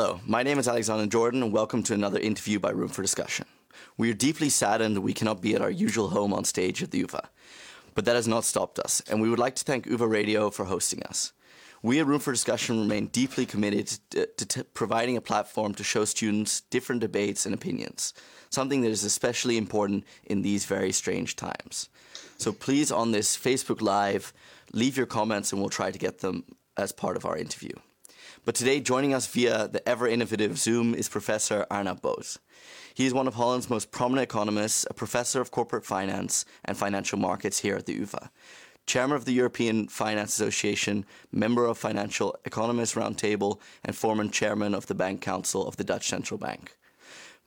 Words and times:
Hello, 0.00 0.18
my 0.24 0.42
name 0.42 0.58
is 0.58 0.66
Alexander 0.66 1.06
Jordan, 1.06 1.42
and 1.42 1.52
welcome 1.52 1.82
to 1.82 1.92
another 1.92 2.18
interview 2.18 2.58
by 2.58 2.70
Room 2.70 2.88
for 2.88 3.02
Discussion. 3.02 3.44
We 3.98 4.10
are 4.10 4.14
deeply 4.14 4.48
saddened 4.48 4.96
that 4.96 5.02
we 5.02 5.12
cannot 5.12 5.42
be 5.42 5.54
at 5.54 5.60
our 5.60 5.70
usual 5.70 6.08
home 6.08 6.32
on 6.32 6.44
stage 6.44 6.82
at 6.82 6.90
the 6.90 7.00
UVA, 7.00 7.20
but 7.94 8.06
that 8.06 8.16
has 8.16 8.26
not 8.26 8.46
stopped 8.46 8.78
us, 8.78 9.02
and 9.10 9.20
we 9.20 9.28
would 9.28 9.38
like 9.38 9.56
to 9.56 9.62
thank 9.62 9.84
UVA 9.84 10.06
Radio 10.06 10.48
for 10.48 10.64
hosting 10.64 11.02
us. 11.02 11.34
We 11.82 12.00
at 12.00 12.06
Room 12.06 12.18
for 12.18 12.32
Discussion 12.32 12.80
remain 12.80 13.08
deeply 13.08 13.44
committed 13.44 13.88
to, 14.12 14.24
to 14.24 14.46
t- 14.46 14.62
providing 14.72 15.18
a 15.18 15.20
platform 15.20 15.74
to 15.74 15.84
show 15.84 16.06
students 16.06 16.62
different 16.62 17.02
debates 17.02 17.44
and 17.44 17.54
opinions, 17.54 18.14
something 18.48 18.80
that 18.80 18.88
is 18.88 19.04
especially 19.04 19.58
important 19.58 20.04
in 20.24 20.40
these 20.40 20.64
very 20.64 20.92
strange 20.92 21.36
times. 21.36 21.90
So 22.38 22.52
please, 22.52 22.90
on 22.90 23.12
this 23.12 23.36
Facebook 23.36 23.82
Live, 23.82 24.32
leave 24.72 24.96
your 24.96 25.04
comments 25.04 25.52
and 25.52 25.60
we'll 25.60 25.68
try 25.68 25.90
to 25.90 25.98
get 25.98 26.20
them 26.20 26.44
as 26.78 26.90
part 26.90 27.18
of 27.18 27.26
our 27.26 27.36
interview. 27.36 27.74
But 28.46 28.54
today, 28.54 28.80
joining 28.80 29.12
us 29.12 29.26
via 29.26 29.68
the 29.68 29.86
ever 29.86 30.08
innovative 30.08 30.56
Zoom 30.56 30.94
is 30.94 31.10
Professor 31.10 31.66
Arnoud 31.70 32.00
Boot. 32.00 32.38
He 32.94 33.04
is 33.04 33.12
one 33.12 33.28
of 33.28 33.34
Holland's 33.34 33.68
most 33.68 33.90
prominent 33.90 34.24
economists, 34.24 34.86
a 34.88 34.94
professor 34.94 35.42
of 35.42 35.50
corporate 35.50 35.84
finance 35.84 36.46
and 36.64 36.74
financial 36.74 37.18
markets 37.18 37.58
here 37.58 37.76
at 37.76 37.84
the 37.84 37.92
UVA, 37.92 38.30
chairman 38.86 39.16
of 39.16 39.26
the 39.26 39.34
European 39.34 39.88
Finance 39.88 40.32
Association, 40.32 41.04
member 41.30 41.66
of 41.66 41.76
Financial 41.76 42.34
Economists 42.46 42.94
Roundtable, 42.94 43.60
and 43.84 43.94
former 43.94 44.26
chairman 44.28 44.74
of 44.74 44.86
the 44.86 44.94
Bank 44.94 45.20
Council 45.20 45.68
of 45.68 45.76
the 45.76 45.84
Dutch 45.84 46.08
Central 46.08 46.38
Bank. 46.38 46.78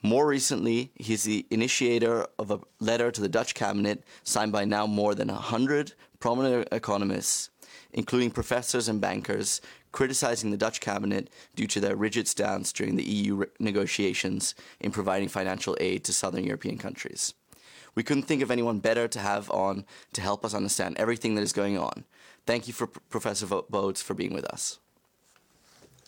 More 0.03 0.27
recently, 0.27 0.91
he's 0.93 1.23
the 1.23 1.47
initiator 1.49 2.27
of 2.37 2.51
a 2.51 2.59
letter 2.79 3.09
to 3.09 3.21
the 3.21 3.29
Dutch 3.29 3.55
cabinet 3.55 4.03
signed 4.23 4.51
by 4.51 4.65
now 4.65 4.85
more 4.85 5.15
than 5.15 5.29
100 5.29 5.93
prominent 6.19 6.67
economists, 6.71 7.49
including 7.93 8.29
professors 8.29 8.87
and 8.87 9.01
bankers, 9.01 9.59
criticizing 9.93 10.51
the 10.51 10.57
Dutch 10.57 10.81
cabinet 10.81 11.29
due 11.55 11.67
to 11.67 11.79
their 11.79 11.95
rigid 11.95 12.27
stance 12.27 12.73
during 12.73 12.97
the 12.97 13.03
EU 13.03 13.45
negotiations 13.59 14.55
in 14.81 14.91
providing 14.91 15.29
financial 15.29 15.77
aid 15.79 16.03
to 16.03 16.11
southern 16.11 16.43
European 16.43 16.77
countries. 16.77 17.33
We 17.95 18.03
couldn't 18.03 18.23
think 18.23 18.41
of 18.41 18.51
anyone 18.51 18.79
better 18.79 19.07
to 19.07 19.19
have 19.19 19.49
on 19.51 19.85
to 20.13 20.21
help 20.21 20.43
us 20.43 20.53
understand 20.53 20.97
everything 20.97 21.35
that 21.35 21.43
is 21.43 21.53
going 21.53 21.77
on. 21.77 22.03
Thank 22.45 22.67
you 22.67 22.73
for 22.73 22.87
P- 22.87 22.99
Professor 23.09 23.45
Boots 23.45 24.01
for 24.01 24.15
being 24.15 24.33
with 24.33 24.45
us. 24.45 24.79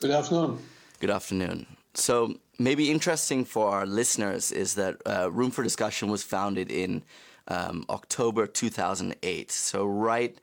Good 0.01 0.11
afternoon. 0.11 0.59
Good 0.99 1.11
afternoon. 1.11 1.67
So, 1.93 2.35
maybe 2.59 2.91
interesting 2.91 3.45
for 3.45 3.69
our 3.69 3.85
listeners 3.85 4.51
is 4.51 4.73
that 4.75 4.97
uh, 5.05 5.31
Room 5.31 5.51
for 5.51 5.63
Discussion 5.63 6.09
was 6.09 6.23
founded 6.23 6.71
in 6.71 7.03
um, 7.47 7.85
October 7.89 8.47
2008. 8.47 9.51
So, 9.51 9.85
right 9.85 10.37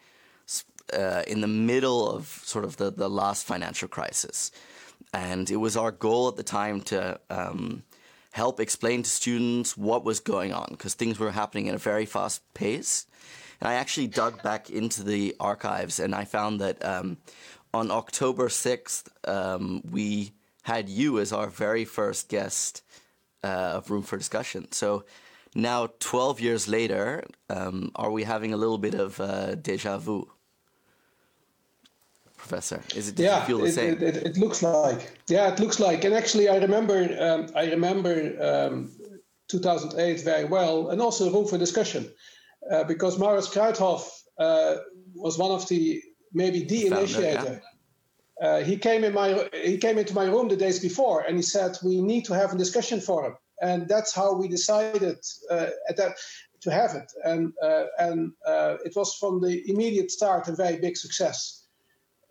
uh, 0.92 1.22
in 1.26 1.40
the 1.40 1.46
middle 1.46 2.08
of 2.08 2.26
sort 2.44 2.64
of 2.64 2.76
the, 2.76 2.90
the 2.90 3.08
last 3.08 3.46
financial 3.46 3.88
crisis. 3.88 4.50
And 5.12 5.50
it 5.50 5.56
was 5.56 5.76
our 5.76 5.90
goal 5.90 6.28
at 6.28 6.36
the 6.36 6.42
time 6.42 6.80
to 6.82 7.20
um, 7.28 7.82
help 8.32 8.60
explain 8.60 9.02
to 9.02 9.10
students 9.10 9.76
what 9.76 10.04
was 10.04 10.20
going 10.20 10.52
on 10.52 10.68
because 10.70 10.94
things 10.94 11.18
were 11.18 11.32
happening 11.32 11.68
at 11.68 11.74
a 11.74 11.78
very 11.78 12.06
fast 12.06 12.42
pace. 12.54 13.06
And 13.60 13.68
I 13.68 13.74
actually 13.74 14.08
dug 14.08 14.42
back 14.42 14.70
into 14.70 15.02
the 15.02 15.36
archives 15.38 16.00
and 16.00 16.14
I 16.14 16.24
found 16.24 16.60
that 16.60 16.84
um, 16.84 17.18
on 17.74 17.90
October 17.90 18.48
6th, 18.48 19.04
um, 19.28 19.82
we 19.90 20.32
had 20.62 20.88
you 20.88 21.18
as 21.18 21.32
our 21.32 21.48
very 21.48 21.84
first 21.84 22.28
guest 22.28 22.82
uh, 23.44 23.76
of 23.76 23.90
Room 23.90 24.02
for 24.02 24.16
Discussion. 24.16 24.70
So 24.72 25.04
now, 25.54 25.88
12 26.00 26.40
years 26.40 26.66
later, 26.66 27.24
um, 27.50 27.92
are 27.94 28.10
we 28.10 28.24
having 28.24 28.54
a 28.54 28.56
little 28.56 28.78
bit 28.78 28.94
of 28.94 29.20
uh, 29.20 29.54
deja 29.54 29.98
vu? 29.98 30.30
Professor? 32.42 32.82
Is 32.96 33.08
it? 33.08 33.18
yeah, 33.18 33.44
feel 33.44 33.58
the 33.58 33.66
it, 33.66 33.72
same? 33.72 33.92
It, 33.94 34.02
it, 34.02 34.16
it, 34.28 34.36
looks 34.36 34.62
like. 34.62 35.00
Yeah, 35.28 35.52
it 35.52 35.60
looks 35.60 35.78
like. 35.78 36.02
And 36.04 36.12
actually, 36.12 36.48
I 36.48 36.56
remember. 36.56 36.98
Um, 37.26 37.46
I 37.54 37.70
remember 37.70 38.14
um, 38.50 38.90
2008 39.48 40.24
very 40.24 40.44
well, 40.44 40.90
and 40.90 41.00
also 41.00 41.24
the 41.24 41.30
room 41.30 41.46
for 41.46 41.56
discussion, 41.56 42.10
uh, 42.72 42.82
because 42.84 43.16
Maurits 43.16 43.48
Kruithof 43.48 44.02
uh, 44.38 44.74
was 45.14 45.38
one 45.38 45.52
of 45.52 45.68
the 45.68 46.02
maybe 46.32 46.64
the 46.64 46.82
Founder, 46.82 46.96
initiator. 46.96 47.62
Yeah. 48.40 48.46
Uh, 48.46 48.64
he 48.64 48.76
came 48.76 49.04
in 49.04 49.14
my 49.14 49.48
he 49.62 49.78
came 49.78 49.98
into 49.98 50.14
my 50.14 50.24
room 50.24 50.48
the 50.48 50.56
days 50.56 50.80
before, 50.80 51.20
and 51.20 51.36
he 51.36 51.42
said 51.42 51.78
we 51.84 52.00
need 52.00 52.24
to 52.24 52.34
have 52.34 52.52
a 52.52 52.58
discussion 52.58 53.00
forum, 53.00 53.36
and 53.60 53.88
that's 53.88 54.12
how 54.12 54.34
we 54.34 54.48
decided 54.48 55.18
uh, 55.48 55.70
at 55.88 55.96
that 55.96 56.16
to 56.62 56.72
have 56.72 56.96
it, 56.96 57.12
and 57.24 57.52
uh, 57.62 57.84
and 58.00 58.32
uh, 58.44 58.78
it 58.84 58.94
was 58.96 59.14
from 59.14 59.40
the 59.40 59.62
immediate 59.70 60.10
start 60.10 60.48
a 60.48 60.56
very 60.56 60.78
big 60.78 60.96
success. 60.96 61.61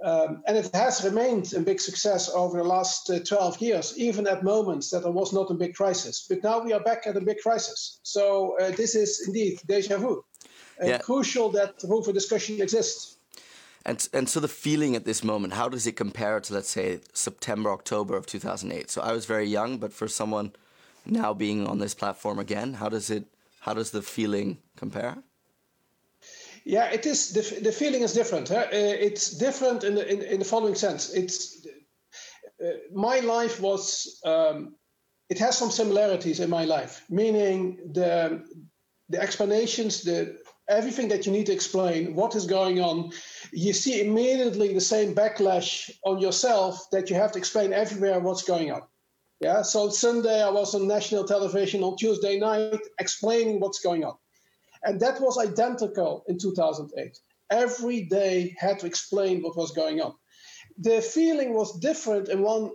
Um, 0.03 0.41
and 0.47 0.57
it 0.57 0.73
has 0.73 1.03
remained 1.03 1.53
a 1.53 1.59
big 1.59 1.79
success 1.79 2.29
over 2.29 2.57
the 2.57 2.63
last 2.63 3.09
uh, 3.09 3.19
12 3.19 3.61
years, 3.61 3.93
even 3.97 4.27
at 4.27 4.43
moments 4.43 4.89
that 4.89 5.03
there 5.03 5.11
was 5.11 5.31
not 5.31 5.51
a 5.51 5.53
big 5.53 5.75
crisis. 5.75 6.25
But 6.27 6.43
now 6.43 6.59
we 6.59 6.73
are 6.73 6.79
back 6.79 7.05
at 7.05 7.15
a 7.15 7.21
big 7.21 7.37
crisis. 7.39 7.99
So 8.01 8.57
uh, 8.59 8.71
this 8.71 8.95
is 8.95 9.23
indeed 9.27 9.59
deja 9.67 9.97
vu. 9.97 10.23
And 10.79 10.89
yeah. 10.89 10.97
crucial 10.97 11.49
that 11.51 11.75
room 11.83 12.03
for 12.03 12.11
discussion 12.11 12.59
exists. 12.61 13.17
And, 13.85 14.07
and 14.13 14.27
so 14.27 14.39
the 14.39 14.47
feeling 14.47 14.95
at 14.95 15.05
this 15.05 15.23
moment, 15.23 15.53
how 15.53 15.69
does 15.69 15.85
it 15.85 15.95
compare 15.95 16.39
to, 16.39 16.53
let's 16.53 16.69
say, 16.69 16.99
September, 17.13 17.71
October 17.71 18.15
of 18.15 18.25
2008? 18.25 18.89
So 18.89 19.01
I 19.01 19.11
was 19.11 19.25
very 19.25 19.45
young, 19.45 19.77
but 19.77 19.93
for 19.93 20.07
someone 20.07 20.53
now 21.05 21.33
being 21.33 21.67
on 21.67 21.77
this 21.77 21.93
platform 21.93 22.39
again, 22.39 22.75
how 22.75 22.89
does 22.89 23.09
it, 23.11 23.25
how 23.61 23.73
does 23.73 23.91
the 23.91 24.01
feeling 24.01 24.57
compare? 24.75 25.17
Yeah, 26.65 26.91
it 26.91 27.05
is. 27.05 27.31
The, 27.31 27.61
the 27.61 27.71
feeling 27.71 28.01
is 28.01 28.13
different. 28.13 28.49
Huh? 28.49 28.67
Uh, 28.67 28.95
it's 29.07 29.31
different 29.31 29.83
in 29.83 29.95
the, 29.95 30.11
in, 30.11 30.21
in 30.21 30.39
the 30.39 30.45
following 30.45 30.75
sense. 30.75 31.13
It's 31.13 31.65
uh, 32.63 32.71
my 32.93 33.19
life 33.19 33.59
was. 33.59 34.19
Um, 34.25 34.75
it 35.29 35.39
has 35.39 35.57
some 35.57 35.71
similarities 35.71 36.41
in 36.41 36.49
my 36.49 36.65
life, 36.65 37.03
meaning 37.09 37.77
the 37.93 38.43
the 39.09 39.21
explanations, 39.21 40.03
the 40.03 40.37
everything 40.69 41.07
that 41.09 41.25
you 41.25 41.31
need 41.31 41.45
to 41.45 41.53
explain, 41.53 42.15
what 42.15 42.35
is 42.35 42.45
going 42.45 42.79
on, 42.79 43.11
you 43.51 43.73
see 43.73 44.01
immediately 44.01 44.73
the 44.73 44.81
same 44.81 45.13
backlash 45.13 45.91
on 46.05 46.19
yourself 46.19 46.89
that 46.91 47.09
you 47.09 47.15
have 47.15 47.31
to 47.31 47.37
explain 47.37 47.73
everywhere 47.73 48.19
what's 48.19 48.43
going 48.43 48.71
on. 48.71 48.81
Yeah. 49.41 49.63
So 49.63 49.89
Sunday 49.89 50.41
I 50.41 50.49
was 50.49 50.75
on 50.75 50.87
national 50.87 51.25
television 51.25 51.83
on 51.83 51.97
Tuesday 51.97 52.39
night 52.39 52.79
explaining 52.99 53.59
what's 53.59 53.79
going 53.79 54.03
on. 54.03 54.15
And 54.83 54.99
that 54.99 55.21
was 55.21 55.37
identical 55.37 56.23
in 56.27 56.37
2008. 56.39 57.17
Every 57.51 58.03
day 58.03 58.55
had 58.57 58.79
to 58.79 58.87
explain 58.87 59.41
what 59.41 59.57
was 59.57 59.71
going 59.71 60.01
on. 60.01 60.13
The 60.77 61.01
feeling 61.01 61.53
was 61.53 61.79
different 61.79 62.29
in 62.29 62.41
one, 62.41 62.71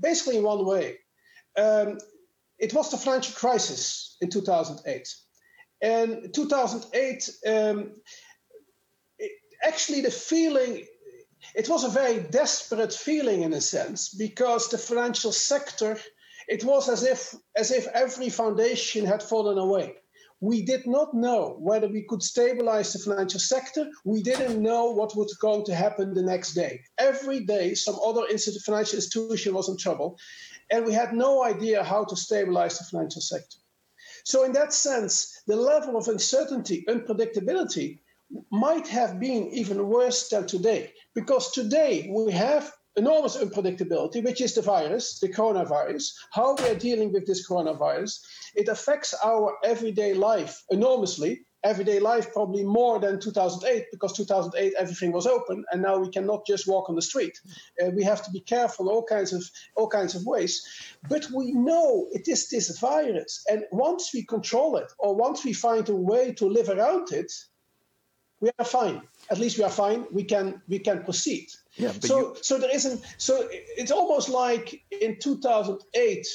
basically 0.00 0.38
in 0.38 0.42
one 0.42 0.66
way. 0.66 0.98
Um, 1.56 1.98
it 2.58 2.74
was 2.74 2.90
the 2.90 2.96
financial 2.96 3.34
crisis 3.34 4.16
in 4.20 4.30
2008. 4.30 5.14
And 5.80 6.32
2008, 6.34 7.30
um, 7.46 7.92
it, 9.18 9.32
actually, 9.62 10.00
the 10.00 10.10
feeling 10.10 10.84
it 11.54 11.68
was 11.68 11.84
a 11.84 11.88
very 11.88 12.20
desperate 12.20 12.92
feeling 12.92 13.42
in 13.42 13.52
a 13.52 13.60
sense 13.60 14.08
because 14.08 14.68
the 14.68 14.78
financial 14.78 15.32
sector 15.32 15.98
it 16.48 16.64
was 16.64 16.88
as 16.88 17.04
if 17.04 17.34
as 17.56 17.70
if 17.70 17.86
every 17.88 18.30
foundation 18.30 19.04
had 19.04 19.22
fallen 19.22 19.58
away 19.58 19.94
we 20.44 20.60
did 20.62 20.86
not 20.86 21.14
know 21.14 21.56
whether 21.58 21.88
we 21.88 22.02
could 22.02 22.22
stabilize 22.22 22.92
the 22.92 22.98
financial 22.98 23.40
sector. 23.40 23.90
We 24.04 24.22
didn't 24.22 24.62
know 24.62 24.90
what 24.90 25.16
was 25.16 25.32
going 25.38 25.64
to 25.64 25.74
happen 25.74 26.12
the 26.12 26.22
next 26.22 26.52
day. 26.52 26.82
Every 26.98 27.40
day, 27.40 27.74
some 27.74 27.98
other 28.04 28.24
financial 28.66 28.96
institution 28.96 29.54
was 29.54 29.70
in 29.70 29.78
trouble, 29.78 30.18
and 30.70 30.84
we 30.84 30.92
had 30.92 31.14
no 31.14 31.42
idea 31.42 31.82
how 31.82 32.04
to 32.04 32.16
stabilize 32.16 32.76
the 32.78 32.84
financial 32.84 33.22
sector. 33.22 33.56
So, 34.24 34.44
in 34.44 34.52
that 34.52 34.74
sense, 34.74 35.42
the 35.46 35.56
level 35.56 35.96
of 35.96 36.08
uncertainty, 36.08 36.84
unpredictability, 36.88 38.00
might 38.50 38.86
have 38.88 39.18
been 39.18 39.48
even 39.48 39.88
worse 39.88 40.28
than 40.28 40.46
today. 40.46 40.92
Because 41.14 41.52
today 41.52 42.10
we 42.12 42.32
have 42.32 42.70
enormous 42.96 43.36
unpredictability, 43.36 44.22
which 44.22 44.40
is 44.40 44.54
the 44.54 44.62
virus, 44.62 45.18
the 45.18 45.28
coronavirus, 45.28 46.14
how 46.30 46.54
we 46.54 46.68
are 46.68 46.74
dealing 46.74 47.12
with 47.12 47.26
this 47.26 47.48
coronavirus. 47.48 48.20
It 48.54 48.68
affects 48.68 49.14
our 49.24 49.56
everyday 49.64 50.14
life 50.14 50.62
enormously. 50.70 51.44
Everyday 51.64 51.98
life 51.98 52.30
probably 52.34 52.62
more 52.62 53.00
than 53.00 53.18
2008 53.18 53.86
because 53.90 54.12
2008 54.12 54.74
everything 54.78 55.12
was 55.12 55.26
open 55.26 55.64
and 55.72 55.80
now 55.80 55.96
we 55.96 56.10
cannot 56.10 56.46
just 56.46 56.68
walk 56.68 56.90
on 56.90 56.94
the 56.94 57.00
street. 57.00 57.40
Uh, 57.82 57.88
we 57.88 58.04
have 58.04 58.22
to 58.22 58.30
be 58.30 58.40
careful 58.40 58.90
all 58.90 59.02
kinds 59.02 59.32
of 59.32 59.42
all 59.74 59.88
kinds 59.88 60.14
of 60.14 60.26
ways. 60.26 60.62
But 61.08 61.26
we 61.34 61.52
know 61.52 62.08
it 62.12 62.28
is 62.28 62.50
this 62.50 62.78
virus, 62.78 63.42
and 63.48 63.64
once 63.72 64.12
we 64.12 64.26
control 64.26 64.76
it 64.76 64.92
or 64.98 65.16
once 65.16 65.42
we 65.42 65.54
find 65.54 65.88
a 65.88 65.96
way 65.96 66.34
to 66.34 66.46
live 66.46 66.68
around 66.68 67.12
it, 67.12 67.32
we 68.40 68.50
are 68.58 68.64
fine. 68.66 69.00
At 69.30 69.38
least 69.38 69.58
we 69.58 69.64
are 69.64 69.70
fine. 69.70 70.06
We 70.12 70.24
can 70.24 70.60
we 70.68 70.78
can 70.78 71.02
proceed. 71.04 71.48
Yeah, 71.76 71.92
so 72.00 72.18
you... 72.18 72.36
so 72.42 72.58
there 72.58 72.74
isn't. 72.74 73.02
So 73.18 73.48
it's 73.50 73.90
almost 73.90 74.28
like 74.28 74.82
in 74.90 75.18
2008, 75.18 76.26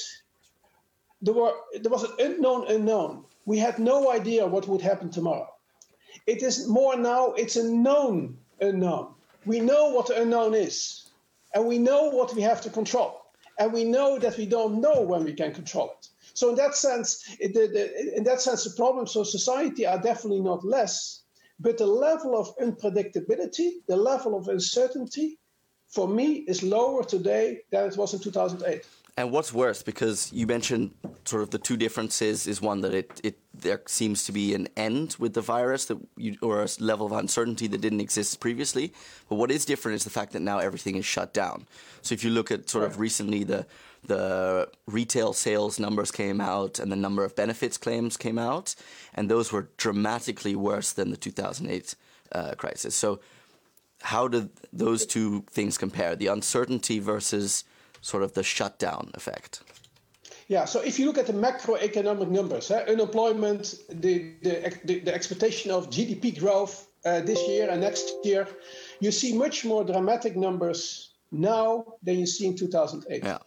there 1.22 1.34
were 1.34 1.52
there 1.80 1.90
was 1.90 2.04
an 2.04 2.12
unknown 2.18 2.66
unknown. 2.68 3.24
We 3.46 3.58
had 3.58 3.78
no 3.78 4.10
idea 4.10 4.46
what 4.46 4.68
would 4.68 4.82
happen 4.82 5.10
tomorrow. 5.10 5.48
It 6.26 6.42
is 6.42 6.68
more 6.68 6.96
now. 6.96 7.32
It's 7.32 7.56
a 7.56 7.64
known 7.64 8.36
unknown. 8.60 9.14
We 9.46 9.60
know 9.60 9.90
what 9.90 10.08
the 10.08 10.20
unknown 10.22 10.54
is, 10.54 11.10
and 11.54 11.66
we 11.66 11.78
know 11.78 12.10
what 12.10 12.34
we 12.34 12.42
have 12.42 12.60
to 12.62 12.70
control. 12.70 13.20
and 13.60 13.72
we 13.72 13.84
know 13.84 14.18
that 14.18 14.38
we 14.38 14.46
don't 14.46 14.80
know 14.80 15.02
when 15.02 15.22
we 15.22 15.34
can 15.34 15.52
control 15.52 15.94
it. 15.98 16.08
So 16.32 16.48
in 16.48 16.56
that 16.56 16.74
sense, 16.74 17.36
it, 17.38 17.52
the, 17.52 17.66
the, 17.66 18.16
in 18.16 18.24
that 18.24 18.40
sense, 18.40 18.64
the 18.64 18.70
problems 18.70 19.14
of 19.14 19.28
society 19.28 19.86
are 19.86 20.00
definitely 20.00 20.40
not 20.40 20.64
less, 20.64 21.19
but 21.60 21.78
the 21.78 21.86
level 21.86 22.36
of 22.36 22.56
unpredictability, 22.56 23.70
the 23.86 23.96
level 23.96 24.36
of 24.36 24.48
uncertainty, 24.48 25.38
for 25.88 26.08
me, 26.08 26.44
is 26.48 26.62
lower 26.62 27.04
today 27.04 27.60
than 27.70 27.88
it 27.88 27.96
was 27.96 28.14
in 28.14 28.20
2008. 28.20 28.86
And 29.16 29.30
what's 29.30 29.52
worse, 29.52 29.82
because 29.82 30.32
you 30.32 30.46
mentioned 30.46 30.94
sort 31.24 31.42
of 31.42 31.50
the 31.50 31.58
two 31.58 31.76
differences 31.76 32.46
is 32.46 32.62
one 32.62 32.80
that 32.80 32.94
it, 32.94 33.20
it 33.22 33.38
there 33.62 33.82
seems 33.86 34.24
to 34.24 34.32
be 34.32 34.54
an 34.54 34.68
end 34.76 35.16
with 35.18 35.34
the 35.34 35.40
virus 35.40 35.86
that 35.86 35.98
you, 36.16 36.36
or 36.42 36.62
a 36.62 36.68
level 36.78 37.06
of 37.06 37.12
uncertainty 37.12 37.66
that 37.68 37.80
didn't 37.80 38.00
exist 38.00 38.40
previously. 38.40 38.92
But 39.28 39.36
what 39.36 39.50
is 39.50 39.64
different 39.64 39.96
is 39.96 40.04
the 40.04 40.10
fact 40.10 40.32
that 40.32 40.40
now 40.40 40.58
everything 40.58 40.96
is 40.96 41.04
shut 41.04 41.32
down. 41.32 41.66
So 42.02 42.12
if 42.14 42.24
you 42.24 42.30
look 42.30 42.50
at 42.50 42.68
sort 42.68 42.84
right. 42.84 42.90
of 42.90 43.00
recently 43.00 43.44
the 43.44 43.66
the 44.02 44.68
retail 44.86 45.34
sales 45.34 45.78
numbers 45.78 46.10
came 46.10 46.40
out 46.40 46.78
and 46.78 46.90
the 46.90 46.96
number 46.96 47.22
of 47.22 47.36
benefits 47.36 47.76
claims 47.76 48.16
came 48.16 48.38
out, 48.38 48.74
and 49.14 49.30
those 49.30 49.52
were 49.52 49.68
dramatically 49.76 50.56
worse 50.56 50.92
than 50.92 51.10
the 51.10 51.16
2008 51.18 51.94
uh, 52.32 52.54
crisis. 52.54 52.94
So 52.94 53.20
how 54.02 54.28
do 54.28 54.48
those 54.72 55.04
two 55.06 55.44
things 55.50 55.76
compare? 55.76 56.16
The 56.16 56.28
uncertainty 56.28 56.98
versus 56.98 57.64
sort 58.00 58.22
of 58.22 58.32
the 58.32 58.42
shutdown 58.42 59.10
effect? 59.14 59.62
Yeah, 60.50 60.64
so 60.64 60.80
if 60.80 60.98
you 60.98 61.06
look 61.06 61.16
at 61.16 61.28
the 61.28 61.32
macroeconomic 61.32 62.28
numbers, 62.28 62.72
eh, 62.72 62.84
unemployment, 62.88 63.76
the, 63.88 64.34
the, 64.42 64.76
the, 64.84 64.98
the, 64.98 65.14
expectation 65.14 65.70
of 65.70 65.90
GDP 65.90 66.36
growth 66.40 66.88
uh, 67.04 67.20
this 67.20 67.40
year 67.46 67.70
and 67.70 67.80
next 67.80 68.12
year, 68.24 68.48
you 68.98 69.12
see 69.12 69.32
much 69.32 69.64
more 69.64 69.84
dramatic 69.84 70.36
numbers 70.36 71.12
now 71.30 71.84
than 72.02 72.18
you 72.18 72.26
see 72.26 72.48
in 72.48 72.56
2008. 72.56 73.22
Yeah. 73.22 73.38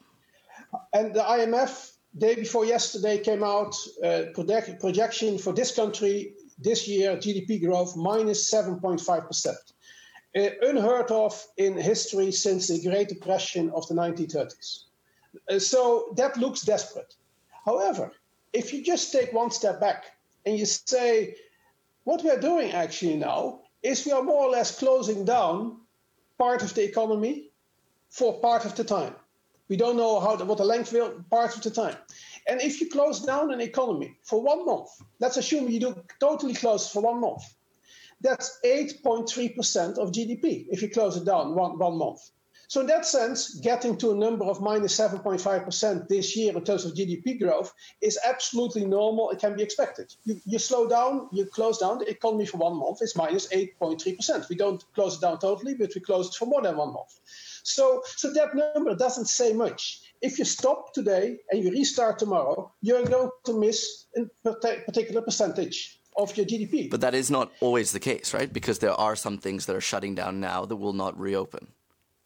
And 0.94 1.13
the 1.13 1.19
IMF, 1.19 1.91
day 2.17 2.35
before 2.35 2.63
yesterday, 2.63 3.17
came 3.17 3.44
out 3.44 3.75
uh, 4.01 4.21
project, 4.33 4.79
projection 4.79 5.38
for 5.38 5.51
this 5.51 5.75
country 5.75 6.35
this 6.57 6.88
year 6.88 7.17
GDP 7.17 7.61
growth 7.61 7.97
minus 7.97 8.50
7.5 8.50 9.27
percent 9.27 9.57
uh, 10.38 10.50
unheard 10.61 11.11
of 11.11 11.45
in 11.57 11.77
history 11.77 12.31
since 12.31 12.69
the 12.69 12.81
Great 12.81 13.09
Depression 13.09 13.71
of 13.71 13.85
the 13.89 13.94
1930s. 13.94 14.83
Uh, 15.50 15.59
so 15.59 16.13
that 16.18 16.38
looks 16.38 16.62
desperate. 16.62 17.15
However, 17.65 18.12
if 18.51 18.74
you 18.74 18.83
just 18.83 19.12
take 19.12 19.33
one 19.33 19.51
step 19.51 19.80
back 19.80 20.06
and 20.45 20.57
you 20.57 20.65
say, 20.65 21.35
what 22.03 22.24
we 22.24 22.30
are 22.30 22.39
doing 22.39 22.71
actually 22.71 23.15
now 23.15 23.62
is 23.81 24.06
we 24.06 24.12
are 24.12 24.24
more 24.24 24.45
or 24.45 24.50
less 24.50 24.77
closing 24.77 25.25
down 25.25 25.77
part 26.38 26.63
of 26.63 26.74
the 26.74 26.83
economy 26.83 27.50
for 28.09 28.39
part 28.39 28.65
of 28.65 28.75
the 28.75 28.83
time. 28.83 29.15
We 29.69 29.77
don't 29.77 29.97
know 29.97 30.19
how 30.19 30.35
the, 30.35 30.45
what 30.45 30.57
the 30.57 30.65
length 30.65 30.91
will, 30.94 31.24
part 31.30 31.56
of 31.56 31.63
the 31.63 31.71
time. 31.71 31.95
And 32.47 32.62
if 32.62 32.81
you 32.81 32.89
close 32.89 33.21
down 33.21 33.51
an 33.51 33.62
economy 33.62 34.18
for 34.24 34.41
one 34.41 34.65
month, 34.65 34.89
let's 35.19 35.38
assume 35.38 35.69
you 35.69 35.79
do 35.79 36.03
totally 36.19 36.53
close 36.53 36.91
for 36.91 37.01
one 37.01 37.21
month, 37.21 37.44
that's 38.21 38.59
8.3% 38.65 39.97
of 39.97 40.12
GDP 40.12 40.68
if 40.69 40.81
you 40.81 40.89
close 40.89 41.18
it 41.18 41.25
down 41.25 41.56
one, 41.56 41.77
one 41.77 41.97
month. 41.97 42.29
So, 42.74 42.81
in 42.81 42.88
that 42.88 43.06
sense, 43.06 43.54
getting 43.60 43.98
to 43.98 44.14
a 44.14 44.16
number 44.16 44.46
of 44.46 44.60
minus 44.60 44.98
7.5% 44.98 46.08
this 46.08 46.36
year 46.36 46.58
in 46.58 46.64
terms 46.64 46.86
of 46.86 46.96
GDP 46.96 47.40
growth 47.40 47.72
is 48.02 48.18
absolutely 48.25 48.84
normal. 48.84 49.30
It 49.30 49.38
can 49.38 49.56
be 49.56 49.62
expected. 49.62 50.12
You, 50.24 50.42
you 50.44 50.58
slow 50.58 50.90
down, 50.90 51.30
you 51.31 51.46
close 51.46 51.78
down 51.78 52.00
the 52.00 52.10
economy 52.10 52.48
for 52.48 52.58
one 52.58 52.78
month, 52.78 52.98
it's 53.02 53.16
minus 53.16 53.48
8.3%. 53.50 54.50
We 54.50 54.56
don't 54.56 54.84
close 54.96 55.18
it 55.18 55.22
down 55.22 55.38
totally, 55.38 55.75
but 55.75 55.92
we 55.94 56.02
close 56.02 56.30
it 56.30 56.34
for 56.34 56.48
more 56.48 56.64
than 56.64 56.75
one 56.75 56.94
month. 56.94 57.20
So, 57.62 58.02
so 58.08 58.34
that 58.34 58.56
number 58.56 58.96
doesn't 58.96 59.28
say 59.28 59.54
much. 59.54 60.02
If 60.24 60.40
you 60.40 60.46
stop 60.46 60.96
today 60.96 61.38
and 61.52 61.64
you 61.64 61.70
restart 61.70 62.18
tomorrow, 62.18 62.72
you're 62.81 63.06
going 63.06 63.30
to 63.46 63.54
miss 63.54 64.08
a 64.18 64.25
particular 64.52 65.22
percentage 65.22 66.00
of 66.18 66.36
your 66.36 66.48
GDP. 66.48 66.90
But 66.90 67.02
that 67.02 67.14
is 67.14 67.30
not 67.30 67.52
always 67.60 67.92
the 67.92 68.00
case, 68.00 68.34
right? 68.34 68.52
Because 68.52 68.80
there 68.80 69.00
are 69.00 69.16
some 69.16 69.38
things 69.38 69.68
that 69.68 69.75
are 69.75 69.81
shutting 69.81 70.16
down 70.16 70.40
now 70.40 70.66
that 70.66 70.78
will 70.78 70.94
not 70.94 71.16
reopen. 71.20 71.68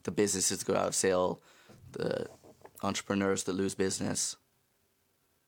The 0.08 0.12
businesses 0.12 0.64
go 0.64 0.74
out 0.74 0.88
of 0.88 0.96
sale, 0.96 1.42
the 1.92 2.28
entrepreneurs 2.82 3.44
that 3.44 3.56
lose 3.56 3.76
business? 3.76 4.38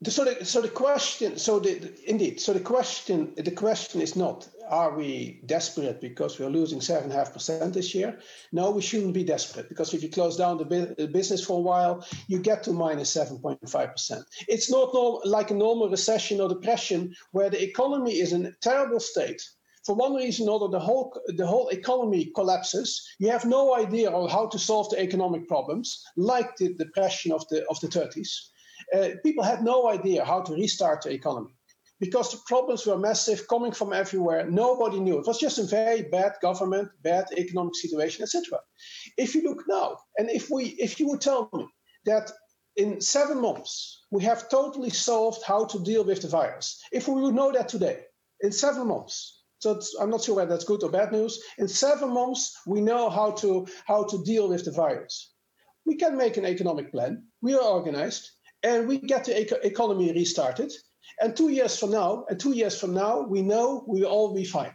So 0.04 0.26
the, 0.26 0.44
so 0.44 0.60
the 0.62 0.68
question 0.68 1.38
so 1.38 1.60
the, 1.60 1.94
indeed 2.06 2.42
so 2.42 2.52
the 2.52 2.60
question 2.60 3.34
the 3.38 3.52
question 3.52 4.02
is 4.02 4.18
not 4.18 4.50
are 4.70 4.98
we 4.98 5.42
desperate 5.46 6.02
because 6.02 6.38
we're 6.38 6.50
losing 6.50 6.82
seven 6.82 7.04
and 7.04 7.14
a 7.14 7.16
half 7.16 7.32
percent 7.32 7.74
this 7.74 7.96
year? 7.96 8.20
No 8.52 8.72
we 8.72 8.82
shouldn't 8.82 9.14
be 9.14 9.24
desperate 9.24 9.70
because 9.70 9.94
if 9.94 10.04
you 10.04 10.10
close 10.10 10.36
down 10.36 10.58
the, 10.58 10.96
the 10.98 11.08
business 11.08 11.46
for 11.46 11.60
a 11.60 11.62
while 11.62 12.06
you 12.28 12.40
get 12.40 12.64
to 12.64 12.74
minus 12.74 13.16
7.5 13.16 13.92
percent. 13.94 14.26
It's 14.50 14.70
not 14.70 14.94
like 15.26 15.52
a 15.52 15.62
normal 15.66 15.90
recession 15.90 16.42
or 16.42 16.50
depression 16.50 17.16
where 17.32 17.50
the 17.50 17.64
economy 17.64 18.20
is 18.20 18.34
in 18.34 18.46
a 18.46 18.52
terrible 18.62 19.00
state 19.00 19.42
for 19.90 19.96
one 19.96 20.14
reason 20.14 20.48
or 20.48 20.58
another, 20.58 20.72
the 20.78 20.86
whole 20.86 21.08
the 21.42 21.48
whole 21.48 21.70
economy 21.70 22.32
collapses. 22.36 22.88
You 23.18 23.32
have 23.32 23.46
no 23.46 23.64
idea 23.76 24.12
on 24.12 24.30
how 24.30 24.46
to 24.50 24.60
solve 24.60 24.90
the 24.92 25.02
economic 25.02 25.48
problems, 25.48 26.04
like 26.16 26.56
the 26.58 26.76
depression 26.76 27.32
of 27.32 27.48
the 27.50 27.66
of 27.72 27.80
the 27.82 27.88
30s 27.88 28.30
uh, 28.94 29.10
people 29.24 29.44
had 29.44 29.64
no 29.64 29.88
idea 29.88 30.26
how 30.26 30.42
to 30.42 30.54
restart 30.54 31.04
the 31.04 31.12
economy 31.12 31.54
because 32.00 32.32
the 32.32 32.40
problems 32.48 32.86
were 32.86 32.98
massive, 32.98 33.48
coming 33.48 33.74
from 33.74 33.92
everywhere. 33.92 34.50
Nobody 34.50 35.00
knew. 35.00 35.20
It 35.20 35.28
was 35.28 35.38
just 35.38 35.60
a 35.60 35.64
very 35.64 36.04
bad 36.04 36.34
government, 36.42 36.90
bad 37.04 37.26
economic 37.38 37.76
situation, 37.76 38.24
etc. 38.24 38.60
If 39.18 39.36
you 39.36 39.44
look 39.44 39.64
now, 39.68 39.98
and 40.18 40.30
if 40.30 40.50
we, 40.50 40.66
if 40.80 41.00
you 41.00 41.10
would 41.10 41.22
tell 41.22 41.50
me 41.54 41.68
that 42.06 42.32
in 42.78 43.02
seven 43.02 43.42
months 43.42 44.06
we 44.12 44.24
have 44.24 44.50
totally 44.50 44.90
solved 44.90 45.44
how 45.44 45.66
to 45.66 45.80
deal 45.80 46.06
with 46.06 46.22
the 46.22 46.30
virus, 46.30 46.82
if 46.92 47.08
we 47.08 47.22
would 47.22 47.36
know 47.36 47.52
that 47.52 47.68
today, 47.68 48.06
in 48.42 48.54
seven 48.54 48.88
months, 48.88 49.39
so 49.60 49.80
I'm 50.00 50.10
not 50.10 50.24
sure 50.24 50.36
whether 50.36 50.50
that's 50.50 50.64
good 50.64 50.84
or 50.84 50.90
bad 50.90 51.12
news. 51.12 51.42
In 51.58 51.68
seven 51.68 52.14
months, 52.14 52.58
we 52.66 52.82
know 52.82 53.10
how 53.10 53.32
to 53.32 53.68
how 53.86 54.06
to 54.06 54.24
deal 54.24 54.50
with 54.50 54.66
the 54.66 54.72
virus. 54.72 55.34
We 55.86 55.96
can 55.96 56.18
make 56.18 56.38
an 56.38 56.46
economic 56.46 56.92
plan. 56.92 57.24
We 57.42 57.54
are 57.54 57.62
organized 57.62 58.32
and 58.64 58.88
we 58.88 58.98
get 58.98 59.26
the 59.26 59.40
eco- 59.42 59.60
economy 59.64 60.12
restarted. 60.12 60.72
And 61.22 61.36
two 61.36 61.50
years 61.50 61.78
from 61.78 61.92
now, 61.92 62.26
and 62.30 62.40
two 62.40 62.54
years 62.54 62.80
from 62.80 62.94
now, 62.94 63.22
we 63.22 63.42
know 63.42 63.84
we 63.88 64.02
will 64.02 64.10
all 64.10 64.34
be 64.34 64.46
fine. 64.46 64.74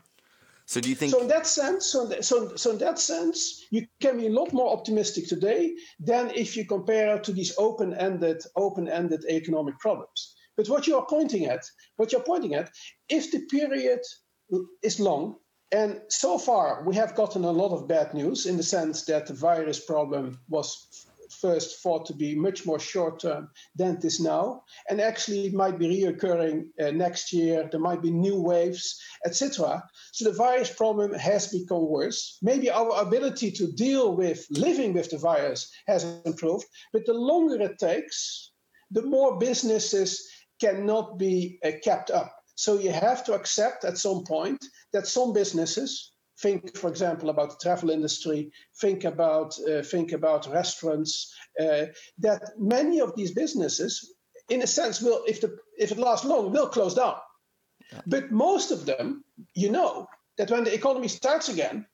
So 0.67 0.81
do 0.81 0.89
you 0.89 0.95
think? 0.95 1.13
So 1.13 1.21
in 1.21 1.29
that 1.29 1.47
sense, 1.47 1.87
so, 1.87 2.11
so, 2.21 2.57
so 2.57 2.71
in 2.71 2.79
that 2.79 2.99
sense, 2.99 3.65
you 3.71 3.87
can 4.01 4.19
be 4.19 4.27
a 4.27 4.31
lot 4.31 4.53
more 4.53 4.73
optimistic 4.73 5.29
today 5.29 5.75
than 6.01 6.31
if 6.31 6.57
you 6.57 6.65
compare 6.65 7.19
to 7.19 7.33
these 7.33 7.55
open-ended, 7.59 8.43
open-ended 8.57 9.25
economic 9.29 9.79
problems. 9.79 10.35
But 10.57 10.69
what 10.69 10.87
you 10.87 10.97
are 10.97 11.07
pointing 11.07 11.47
at, 11.47 11.65
what 11.97 12.13
you're 12.13 12.23
pointing 12.23 12.55
at, 12.55 12.71
if 13.09 13.31
the 13.31 13.41
period 13.51 14.01
is 14.83 15.01
long, 15.01 15.37
and 15.73 16.01
so 16.09 16.39
far 16.39 16.85
we 16.85 16.95
have 16.95 17.15
gotten 17.15 17.45
a 17.45 17.51
lot 17.51 17.73
of 17.73 17.89
bad 17.89 18.15
news 18.15 18.47
in 18.47 18.57
the 18.57 18.63
sense 18.63 19.05
that 19.07 19.27
the 19.27 19.35
virus 19.35 19.81
problem 19.85 20.39
was 20.49 21.07
first 21.31 21.83
thought 21.83 22.07
to 22.07 22.15
be 22.15 22.35
much 22.35 22.67
more 22.67 22.79
short 22.79 23.21
term 23.21 23.51
than 23.77 23.97
it 23.97 24.05
is 24.05 24.21
now. 24.21 24.63
And 24.89 25.01
actually, 25.01 25.47
it 25.47 25.55
might 25.55 25.79
be 25.79 25.89
reoccurring 25.89 26.67
uh, 26.81 26.91
next 26.91 27.33
year. 27.33 27.69
There 27.71 27.81
might 27.81 28.03
be 28.03 28.11
new 28.11 28.41
waves, 28.41 29.01
etc. 29.25 29.83
So 30.13 30.25
the 30.25 30.37
virus 30.37 30.71
problem 30.71 31.13
has 31.15 31.49
become 31.49 31.89
worse. 31.89 32.39
Maybe 32.43 32.71
our 32.71 33.03
ability 33.03 33.51
to 33.53 33.73
deal 33.73 34.17
with 34.17 34.47
living 34.51 34.93
with 34.93 35.11
the 35.11 35.19
virus 35.19 35.71
has 35.87 36.05
improved, 36.25 36.67
but 36.93 37.07
the 37.07 37.15
longer 37.15 37.61
it 37.61 37.79
takes, 37.79 38.51
the 38.91 39.03
more 39.03 39.39
businesses 39.39 40.29
cannot 40.61 41.19
be 41.19 41.59
uh, 41.65 41.73
kept 41.83 42.11
up. 42.11 42.44
So 42.55 42.79
you 42.79 42.93
have 42.93 43.25
to 43.25 43.35
accept 43.35 43.85
at 43.85 43.99
some 43.99 44.25
point 44.25 44.65
that 44.93 45.07
some 45.07 45.33
businesses 45.33 46.13
think, 46.41 46.77
for 46.77 46.89
example, 46.89 47.31
about 47.31 47.51
the 47.51 47.57
travel 47.63 47.91
industry, 47.91 48.51
think 48.81 49.05
about 49.05 49.57
uh, 49.69 49.83
think 49.83 50.13
about 50.13 50.53
restaurants. 50.53 51.33
Uh, 51.61 51.87
that 52.19 52.43
many 52.59 53.01
of 53.01 53.15
these 53.17 53.33
businesses, 53.33 54.15
in 54.49 54.63
a 54.63 54.67
sense, 54.67 55.01
will 55.01 55.23
if 55.27 55.41
the 55.41 55.57
if 55.79 55.93
it 55.93 55.99
lasts 55.99 56.27
long, 56.27 56.53
will 56.53 56.69
close 56.69 56.95
down. 56.95 57.17
Yeah. 57.93 58.01
But 58.07 58.31
most 58.31 58.71
of 58.71 58.87
them, 58.87 59.25
you 59.55 59.71
know, 59.71 60.09
that 60.39 60.51
when 60.51 60.65
the 60.65 60.75
economy 60.75 61.09
starts 61.09 61.49
again, 61.49 61.87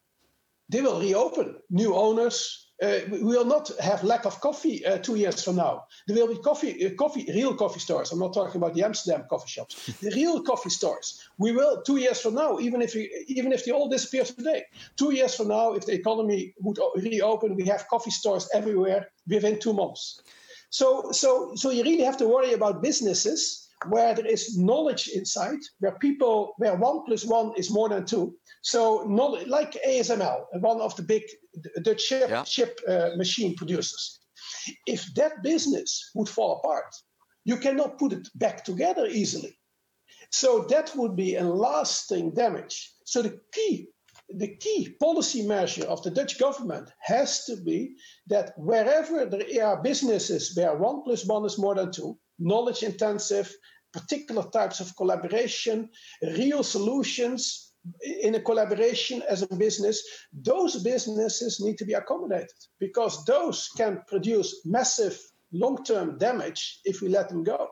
they 0.69 0.81
will 0.81 1.01
reopen. 1.01 1.57
New 1.71 1.95
owners, 1.95 2.70
uh, 2.83 3.01
we 3.11 3.23
will 3.23 3.45
not 3.45 3.71
have 3.79 4.03
lack 4.03 4.25
of 4.25 4.41
coffee 4.41 4.85
uh, 4.87 4.99
two 4.99 5.17
years 5.17 5.43
from 5.43 5.57
now. 5.57 5.85
There 6.07 6.17
will 6.17 6.35
be 6.35 6.41
coffee, 6.41 6.87
uh, 6.87 6.91
coffee, 6.95 7.27
real 7.29 7.55
coffee 7.55 7.81
stores. 7.81 8.11
I'm 8.11 8.19
not 8.19 8.33
talking 8.33 8.57
about 8.57 8.75
the 8.75 8.85
Amsterdam 8.85 9.25
coffee 9.29 9.49
shops. 9.49 9.91
The 10.01 10.11
real 10.11 10.43
coffee 10.43 10.71
stores. 10.71 11.21
We 11.39 11.53
will 11.53 11.83
two 11.83 11.99
years 11.99 12.21
from 12.21 12.35
now, 12.35 12.59
even 12.59 12.81
if 12.81 12.95
we, 12.95 13.11
even 13.29 13.53
if 13.53 13.65
they 13.65 13.73
all 13.73 13.89
disappear 13.89 14.25
today. 14.25 14.65
Two 14.97 15.13
years 15.13 15.35
from 15.35 15.49
now, 15.49 15.75
if 15.75 15.85
the 15.87 15.93
economy 15.93 16.55
would 16.61 16.79
reopen, 16.97 17.55
we 17.55 17.67
have 17.67 17.87
coffee 17.89 18.11
stores 18.11 18.49
everywhere 18.55 19.09
within 19.29 19.59
two 19.59 19.75
months. 19.75 20.23
So, 20.71 21.11
so, 21.13 21.53
so 21.57 21.71
you 21.71 21.83
really 21.83 22.05
have 22.05 22.17
to 22.19 22.29
worry 22.29 22.53
about 22.53 22.83
businesses 22.83 23.69
where 23.89 24.15
there 24.15 24.27
is 24.27 24.59
knowledge 24.59 25.09
inside, 25.09 25.59
where 25.81 25.93
people, 25.93 26.55
where 26.59 26.77
one 26.77 27.05
plus 27.05 27.25
one 27.25 27.53
is 27.57 27.71
more 27.71 27.89
than 27.89 28.05
two. 28.05 28.35
So, 28.63 28.97
like 29.47 29.77
ASML, 29.87 30.45
one 30.61 30.81
of 30.81 30.95
the 30.97 31.03
big 31.03 31.23
Dutch 31.83 32.09
chip, 32.09 32.31
yeah. 32.31 32.45
ship 32.45 32.81
uh, 32.87 33.11
machine 33.17 33.55
producers. 33.57 34.21
If 34.87 35.15
that 35.15 35.43
business 35.43 36.11
would 36.15 36.29
fall 36.29 36.59
apart, 36.59 36.95
you 37.45 37.57
cannot 37.57 37.99
put 37.99 38.13
it 38.13 38.29
back 38.35 38.65
together 38.65 39.07
easily. 39.07 39.57
So 40.31 40.67
that 40.69 40.95
would 40.95 41.17
be 41.17 41.37
a 41.37 41.45
lasting 41.45 42.35
damage. 42.35 42.93
So 43.05 43.23
the 43.23 43.41
key 43.53 43.89
the 44.33 44.57
key 44.57 44.95
policy 45.01 45.43
measure 45.47 45.85
of 45.87 46.03
the 46.03 46.11
Dutch 46.11 46.39
government 46.39 46.89
has 47.01 47.45
to 47.47 47.57
be 47.57 47.97
that 48.29 48.53
wherever 48.57 49.27
there 49.27 49.67
are 49.67 49.83
businesses 49.83 50.57
where 50.57 50.77
one 50.77 51.03
plus 51.03 51.27
one 51.27 51.45
is 51.45 51.59
more 51.59 51.75
than 51.75 51.91
two, 51.91 52.17
knowledge 52.39 52.85
intensive, 52.85 53.53
particular 53.93 54.45
types 54.51 54.79
of 54.79 54.95
collaboration, 54.97 55.89
real 56.23 56.63
solutions 56.63 57.70
in 58.23 58.35
a 58.35 58.41
collaboration 58.41 59.23
as 59.29 59.43
a 59.43 59.57
business, 59.57 60.03
those 60.33 60.83
businesses 60.83 61.61
need 61.61 61.79
to 61.79 61.85
be 61.85 61.95
accommodated 61.95 62.53
because 62.79 63.25
those 63.25 63.69
can 63.77 64.03
produce 64.07 64.61
massive 64.65 65.19
long 65.53 65.83
term 65.85 66.19
damage 66.19 66.81
if 66.85 67.01
we 67.01 67.09
let 67.09 67.29
them 67.29 67.43
go. 67.43 67.69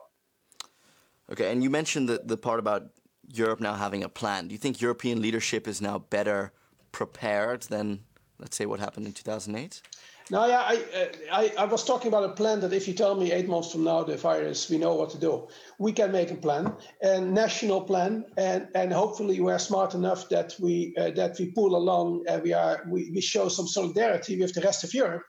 Okay, 1.31 1.51
and 1.51 1.63
you 1.63 1.69
mentioned 1.69 2.09
the, 2.09 2.21
the 2.25 2.37
part 2.37 2.59
about 2.59 2.89
Europe 3.31 3.59
now 3.59 3.75
having 3.75 4.03
a 4.03 4.09
plan. 4.09 4.47
Do 4.47 4.53
you 4.53 4.57
think 4.57 4.81
European 4.81 5.21
leadership 5.21 5.67
is 5.67 5.81
now 5.81 5.99
better 5.99 6.51
prepared 6.91 7.61
than, 7.63 7.99
let's 8.39 8.57
say, 8.57 8.65
what 8.65 8.79
happened 8.79 9.05
in 9.05 9.13
2008? 9.13 9.81
No, 10.31 10.45
yeah, 10.45 10.61
I, 10.61 11.09
I, 11.31 11.53
I 11.57 11.65
was 11.65 11.83
talking 11.83 12.07
about 12.07 12.29
a 12.29 12.33
plan 12.33 12.59
that 12.59 12.71
if 12.71 12.87
you 12.87 12.93
tell 12.93 13.15
me 13.15 13.31
eight 13.31 13.47
months 13.47 13.71
from 13.71 13.83
now 13.83 14.03
the 14.03 14.15
virus, 14.15 14.69
we 14.69 14.77
know 14.77 14.93
what 14.93 15.09
to 15.09 15.17
do. 15.17 15.47
We 15.79 15.91
can 15.91 16.11
make 16.11 16.29
a 16.29 16.35
plan, 16.35 16.71
a 17.01 17.19
national 17.19 17.81
plan, 17.81 18.25
and, 18.37 18.67
and 18.75 18.93
hopefully 18.93 19.41
we 19.41 19.51
are 19.51 19.57
smart 19.57 19.95
enough 19.95 20.29
that 20.29 20.55
we 20.59 20.93
uh, 20.99 21.09
that 21.11 21.39
we 21.39 21.51
pull 21.51 21.75
along. 21.75 22.25
Uh, 22.29 22.39
we 22.43 22.53
are 22.53 22.85
we, 22.87 23.11
we 23.13 23.21
show 23.21 23.49
some 23.49 23.67
solidarity 23.67 24.39
with 24.39 24.53
the 24.53 24.61
rest 24.61 24.83
of 24.83 24.93
Europe, 24.93 25.23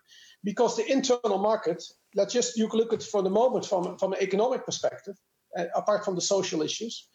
because 0.45 0.76
the 0.76 0.92
internal 0.92 1.38
market. 1.38 1.83
Let's 2.14 2.35
just 2.35 2.59
you 2.59 2.69
look 2.69 2.92
at 2.92 3.02
for 3.02 3.23
the 3.23 3.30
moment 3.30 3.64
from 3.64 3.97
from 3.97 4.12
an 4.12 4.21
economic 4.21 4.66
perspective, 4.66 5.16
uh, 5.57 5.64
apart 5.75 6.04
from 6.04 6.14
the 6.14 6.21
social 6.21 6.61
issues, 6.61 7.09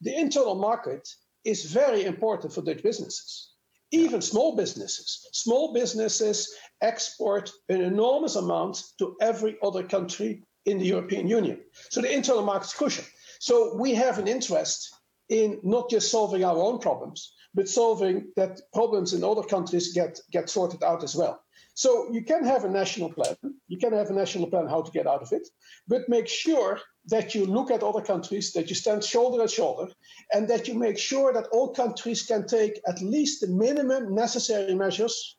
the 0.00 0.18
internal 0.18 0.54
market 0.54 1.06
is 1.44 1.70
very 1.70 2.04
important 2.04 2.54
for 2.54 2.62
Dutch 2.62 2.82
businesses. 2.82 3.55
Even 3.92 4.20
small 4.20 4.56
businesses. 4.56 5.28
Small 5.32 5.72
businesses 5.72 6.52
export 6.80 7.50
an 7.68 7.80
enormous 7.80 8.36
amount 8.36 8.82
to 8.98 9.16
every 9.20 9.56
other 9.62 9.82
country 9.82 10.42
in 10.64 10.78
the 10.78 10.86
European 10.86 11.28
Union. 11.28 11.60
So 11.90 12.00
the 12.00 12.12
internal 12.12 12.42
market 12.42 12.66
is 12.66 12.74
crucial. 12.74 13.04
So 13.38 13.76
we 13.76 13.94
have 13.94 14.18
an 14.18 14.26
interest 14.28 14.92
in 15.28 15.60
not 15.62 15.90
just 15.90 16.10
solving 16.10 16.44
our 16.44 16.56
own 16.56 16.78
problems, 16.78 17.32
but 17.54 17.68
solving 17.68 18.32
that 18.36 18.60
problems 18.72 19.12
in 19.12 19.24
other 19.24 19.42
countries 19.42 19.92
get, 19.92 20.18
get 20.30 20.50
sorted 20.50 20.82
out 20.82 21.02
as 21.02 21.14
well. 21.14 21.40
So 21.76 22.10
you 22.10 22.22
can 22.24 22.42
have 22.42 22.64
a 22.64 22.70
national 22.70 23.12
plan. 23.12 23.36
You 23.68 23.76
can 23.76 23.92
have 23.92 24.08
a 24.08 24.14
national 24.14 24.46
plan 24.48 24.66
how 24.66 24.80
to 24.80 24.90
get 24.90 25.06
out 25.06 25.20
of 25.20 25.30
it, 25.32 25.46
but 25.86 26.08
make 26.08 26.26
sure 26.26 26.80
that 27.08 27.34
you 27.34 27.44
look 27.44 27.70
at 27.70 27.82
other 27.82 28.00
countries, 28.00 28.54
that 28.54 28.70
you 28.70 28.74
stand 28.74 29.04
shoulder 29.04 29.42
to 29.42 29.48
shoulder, 29.48 29.92
and 30.32 30.48
that 30.48 30.66
you 30.66 30.74
make 30.74 30.98
sure 30.98 31.34
that 31.34 31.48
all 31.52 31.74
countries 31.74 32.24
can 32.24 32.46
take 32.46 32.80
at 32.88 33.02
least 33.02 33.42
the 33.42 33.48
minimum 33.48 34.14
necessary 34.14 34.74
measures 34.74 35.36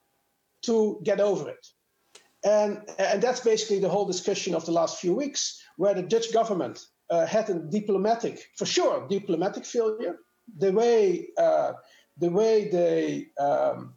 to 0.62 1.02
get 1.04 1.20
over 1.20 1.50
it. 1.50 1.66
And, 2.46 2.84
and 3.00 3.20
that's 3.20 3.40
basically 3.40 3.80
the 3.80 3.90
whole 3.90 4.06
discussion 4.06 4.54
of 4.54 4.64
the 4.64 4.72
last 4.72 5.00
few 5.00 5.16
weeks, 5.16 5.60
where 5.78 5.96
the 5.96 6.04
Dutch 6.04 6.32
government 6.32 6.86
uh, 7.10 7.26
had 7.26 7.50
a 7.50 7.56
diplomatic, 7.56 8.46
for 8.58 8.68
sure, 8.68 9.08
diplomatic 9.08 9.66
failure. 9.66 10.18
The 10.60 10.72
way, 10.72 11.30
uh, 11.36 11.74
the 12.20 12.30
way 12.30 12.70
they 12.70 13.30
um, 13.44 13.96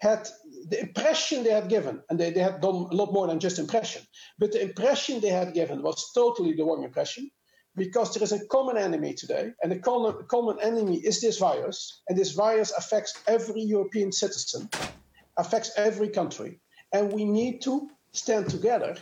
had 0.00 0.28
the 0.68 0.80
impression 0.80 1.44
they 1.44 1.50
had 1.50 1.68
given, 1.68 2.02
and 2.08 2.18
they, 2.18 2.30
they 2.30 2.40
had 2.40 2.60
done 2.60 2.88
a 2.90 2.94
lot 2.94 3.12
more 3.12 3.26
than 3.26 3.40
just 3.40 3.58
impression, 3.58 4.02
but 4.38 4.52
the 4.52 4.62
impression 4.62 5.20
they 5.20 5.28
had 5.28 5.54
given 5.54 5.82
was 5.82 6.10
totally 6.14 6.54
the 6.54 6.64
wrong 6.64 6.84
impression 6.84 7.30
because 7.76 8.12
there 8.12 8.22
is 8.22 8.32
a 8.32 8.46
common 8.46 8.76
enemy 8.76 9.14
today, 9.14 9.52
and 9.62 9.70
the 9.70 9.78
common, 9.78 10.14
common 10.28 10.58
enemy 10.60 10.96
is 10.96 11.20
this 11.20 11.38
virus, 11.38 12.02
and 12.08 12.18
this 12.18 12.32
virus 12.32 12.72
affects 12.72 13.14
every 13.26 13.62
European 13.62 14.10
citizen, 14.10 14.68
affects 15.36 15.70
every 15.76 16.08
country, 16.08 16.60
and 16.92 17.12
we 17.12 17.24
need 17.24 17.62
to 17.62 17.88
stand 18.12 18.48
together, 18.48 18.96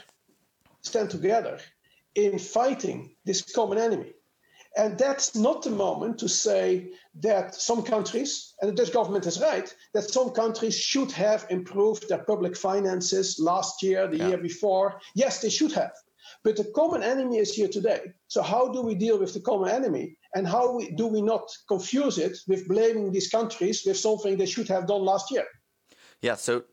stand 0.82 1.10
together 1.10 1.58
in 2.14 2.38
fighting 2.38 3.14
this 3.25 3.42
common 3.52 3.78
enemy. 3.78 4.12
And 4.76 4.99
that's 4.99 5.35
not 5.35 5.62
the 5.62 5.71
moment 5.71 6.18
to 6.18 6.28
say 6.28 6.90
that 7.21 7.54
some 7.54 7.83
countries, 7.83 8.54
and 8.61 8.71
the 8.71 8.75
Dutch 8.75 8.92
government 8.92 9.26
is 9.26 9.40
right, 9.40 9.75
that 9.95 10.11
some 10.11 10.30
countries 10.30 10.78
should 10.78 11.11
have 11.12 11.47
improved 11.49 12.09
their 12.09 12.23
public 12.25 12.54
finances 12.56 13.38
last 13.40 13.83
year, 13.83 14.06
the 14.06 14.18
yeah. 14.18 14.28
year 14.28 14.38
before. 14.38 15.00
Yes, 15.14 15.40
they 15.40 15.49
should 15.49 15.73
have. 15.73 15.92
But 16.45 16.56
the 16.56 16.71
common 16.75 17.02
enemy 17.02 17.38
is 17.38 17.54
here 17.54 17.68
today. 17.68 18.12
So, 18.28 18.42
how 18.42 18.68
do 18.68 18.83
we 18.83 18.95
deal 18.95 19.18
with 19.18 19.33
the 19.33 19.40
common 19.40 19.71
enemy? 19.71 20.18
And 20.35 20.47
how 20.47 20.76
we, 20.76 20.90
do 20.90 21.06
we 21.06 21.23
not 21.23 21.50
confuse 21.68 22.18
it 22.18 22.37
with 22.47 22.68
blaming 22.68 23.11
these 23.12 23.28
countries 23.28 23.83
with 23.87 23.97
something 23.97 24.37
they 24.37 24.47
should 24.47 24.68
have 24.68 24.87
done 24.87 25.02
last 25.02 25.30
year? 25.30 25.47
Yeah, 26.21 26.35
so 26.35 26.64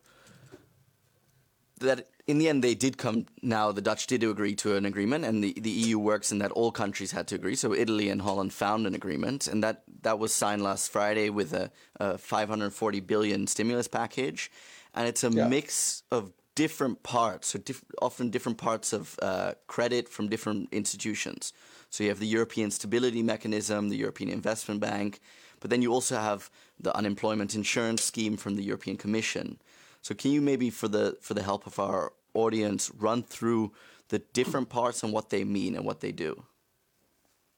that 1.80 2.06
in 2.26 2.38
the 2.38 2.48
end, 2.48 2.64
they 2.64 2.74
did 2.74 2.96
come. 2.96 3.26
Now, 3.42 3.70
the 3.72 3.82
Dutch 3.82 4.06
did 4.06 4.22
agree 4.24 4.54
to 4.56 4.76
an 4.76 4.86
agreement, 4.86 5.24
and 5.24 5.44
the, 5.44 5.52
the 5.58 5.70
EU 5.70 5.98
works 5.98 6.32
in 6.32 6.38
that 6.38 6.52
all 6.52 6.72
countries 6.72 7.12
had 7.12 7.26
to 7.28 7.34
agree. 7.34 7.54
So 7.54 7.74
Italy 7.74 8.08
and 8.08 8.22
Holland 8.22 8.52
found 8.52 8.86
an 8.86 8.94
agreement, 8.94 9.46
and 9.46 9.62
that, 9.62 9.82
that 10.02 10.18
was 10.18 10.32
signed 10.32 10.62
last 10.62 10.90
Friday 10.90 11.28
with 11.28 11.52
a, 11.52 11.70
a 12.00 12.16
540 12.16 13.00
billion 13.00 13.46
stimulus 13.46 13.88
package, 13.88 14.50
and 14.94 15.06
it's 15.06 15.22
a 15.22 15.30
yeah. 15.30 15.48
mix 15.48 16.02
of 16.10 16.32
different 16.54 17.02
parts, 17.02 17.48
so 17.48 17.58
diff- 17.58 17.84
often 18.00 18.30
different 18.30 18.58
parts 18.58 18.92
of 18.92 19.18
uh, 19.20 19.52
credit 19.66 20.08
from 20.08 20.28
different 20.28 20.68
institutions. 20.72 21.52
So 21.90 22.04
you 22.04 22.10
have 22.10 22.20
the 22.20 22.26
European 22.26 22.70
Stability 22.70 23.22
Mechanism, 23.22 23.88
the 23.88 23.96
European 23.96 24.30
Investment 24.30 24.80
Bank, 24.80 25.20
but 25.60 25.70
then 25.70 25.82
you 25.82 25.92
also 25.92 26.16
have 26.16 26.50
the 26.80 26.96
unemployment 26.96 27.54
insurance 27.54 28.02
scheme 28.02 28.36
from 28.36 28.56
the 28.56 28.62
European 28.62 28.96
Commission. 28.96 29.58
So 30.04 30.14
can 30.14 30.32
you 30.32 30.42
maybe, 30.42 30.68
for 30.68 30.86
the 30.86 31.16
for 31.22 31.32
the 31.32 31.42
help 31.42 31.66
of 31.66 31.78
our 31.78 32.12
audience, 32.34 32.92
run 32.98 33.22
through 33.22 33.72
the 34.08 34.18
different 34.34 34.68
parts 34.68 35.02
and 35.02 35.14
what 35.14 35.30
they 35.30 35.44
mean 35.44 35.74
and 35.74 35.86
what 35.86 36.00
they 36.00 36.12
do? 36.12 36.44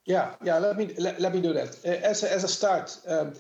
Yeah, 0.07 0.37
yeah. 0.45 0.59
Let 0.59 0.77
me 0.77 0.95
let, 0.97 1.21
let 1.21 1.35
me 1.35 1.41
do 1.41 1.53
that 1.55 1.85
as 1.85 2.23
a, 2.23 2.33
as 2.33 2.45
a 2.45 2.49
start. 2.49 2.97
Um, 3.09 3.35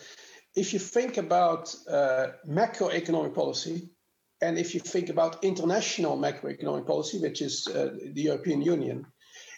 if 0.56 0.72
you 0.72 0.80
think 0.80 1.18
about 1.18 1.72
uh, 1.88 2.26
macroeconomic 2.48 3.32
policy, 3.32 3.90
and 4.40 4.58
if 4.58 4.74
you 4.74 4.80
think 4.80 5.08
about 5.08 5.44
international 5.44 6.18
macroeconomic 6.18 6.84
policy, 6.84 7.20
which 7.20 7.40
is 7.42 7.68
uh, 7.68 7.94
the 8.12 8.22
European 8.22 8.60
Union, 8.60 9.06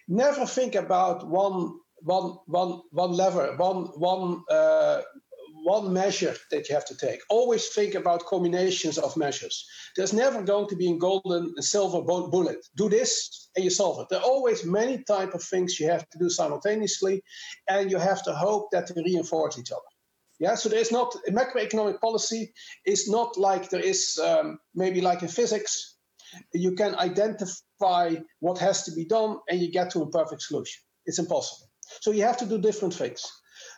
never 0.09 0.45
think 0.45 0.75
about 0.75 1.27
one 1.27 1.79
one 2.03 2.37
one 2.45 2.83
one 2.91 3.13
lever, 3.13 3.57
one 3.57 3.85
one 3.97 4.43
uh, 4.51 5.01
one 5.69 5.93
measure 5.93 6.35
that 6.51 6.69
you 6.69 6.75
have 6.75 6.87
to 6.87 6.97
take. 6.97 7.21
Always 7.29 7.69
think 7.69 7.95
about 7.95 8.25
combinations 8.25 8.97
of 8.97 9.17
measures. 9.17 9.67
There's 9.97 10.15
never 10.25 10.43
going 10.43 10.69
to 10.69 10.77
be 10.77 10.91
a 10.91 10.97
golden 10.97 11.43
and 11.57 11.65
silver 11.65 12.01
bullet. 12.01 12.61
Do 12.77 12.89
this 12.89 13.49
and 13.55 13.65
you 13.65 13.71
solve 13.71 14.01
it. 14.01 14.07
There 14.09 14.21
are 14.21 14.31
always 14.35 14.65
many 14.65 14.97
type 15.05 15.35
of 15.35 15.43
things 15.43 15.79
you 15.79 15.87
have 15.89 16.09
to 16.11 16.19
do 16.19 16.31
simultaneously, 16.31 17.23
and 17.69 17.91
you 17.91 17.99
have 17.99 18.23
to 18.25 18.33
hope 18.33 18.71
that 18.73 18.87
they 18.89 19.03
reinforce 19.03 19.59
each 19.59 19.73
other. 19.73 19.91
Yeah, 20.41 20.55
so 20.55 20.69
there's 20.69 20.93
not 20.93 21.17
macroeconomic 21.29 22.01
policy 22.01 22.53
is 22.87 23.09
not 23.09 23.37
like 23.37 23.71
there 23.71 23.89
is 23.95 24.19
um, 24.29 24.59
maybe 24.75 25.01
like 25.01 25.23
in 25.23 25.29
physics. 25.29 25.97
You 26.55 26.73
can 26.77 26.95
identify 26.95 28.07
what 28.41 28.59
has 28.59 28.85
to 28.85 28.93
be 28.93 29.05
done 29.05 29.39
and 29.49 29.61
you 29.61 29.69
get 29.79 29.91
to 29.91 30.03
a 30.03 30.11
perfect 30.11 30.43
solution. 30.43 30.81
It's 31.07 31.19
impossible. 31.19 31.69
So 32.01 32.13
you 32.13 32.23
have 32.23 32.37
to 32.37 32.47
do 32.47 32.59
different 32.59 32.95
things. 32.95 33.21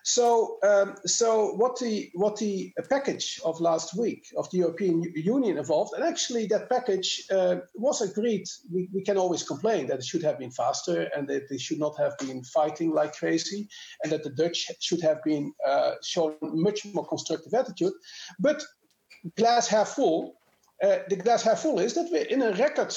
So, 0.02 0.59
um, 0.62 0.97
so 1.07 1.52
what 1.54 1.78
the 1.78 2.11
what 2.14 2.37
the 2.37 2.73
package 2.88 3.40
of 3.45 3.61
last 3.61 3.97
week 3.97 4.28
of 4.37 4.50
the 4.50 4.59
European 4.59 5.02
Union 5.14 5.59
evolved, 5.59 5.92
and 5.95 6.04
actually 6.04 6.47
that 6.47 6.69
package 6.69 7.25
uh, 7.30 7.57
was 7.75 8.00
agreed. 8.00 8.47
We, 8.73 8.88
we 8.92 9.02
can 9.02 9.16
always 9.16 9.42
complain 9.42 9.87
that 9.88 9.99
it 9.99 10.04
should 10.04 10.23
have 10.23 10.38
been 10.38 10.50
faster 10.50 11.09
and 11.14 11.28
that 11.28 11.49
they 11.49 11.59
should 11.59 11.78
not 11.78 11.99
have 11.99 12.16
been 12.19 12.42
fighting 12.45 12.92
like 12.92 13.14
crazy, 13.14 13.69
and 14.02 14.12
that 14.12 14.25
the 14.25 14.30
Dutch 14.30 14.71
should 14.80 15.02
have 15.02 15.23
been 15.23 15.52
uh, 15.66 15.92
shown 16.02 16.37
much 16.40 16.87
more 16.95 17.07
constructive 17.07 17.52
attitude. 17.54 17.92
But 18.38 18.62
glass 19.37 19.69
half 19.69 19.88
full. 19.88 20.35
Uh, 20.83 21.00
the 21.09 21.16
glass 21.16 21.42
half 21.42 21.61
full 21.61 21.78
is 21.78 21.92
that 21.95 22.11
we're 22.11 22.25
in 22.25 22.40
a 22.40 22.52
record 22.52 22.97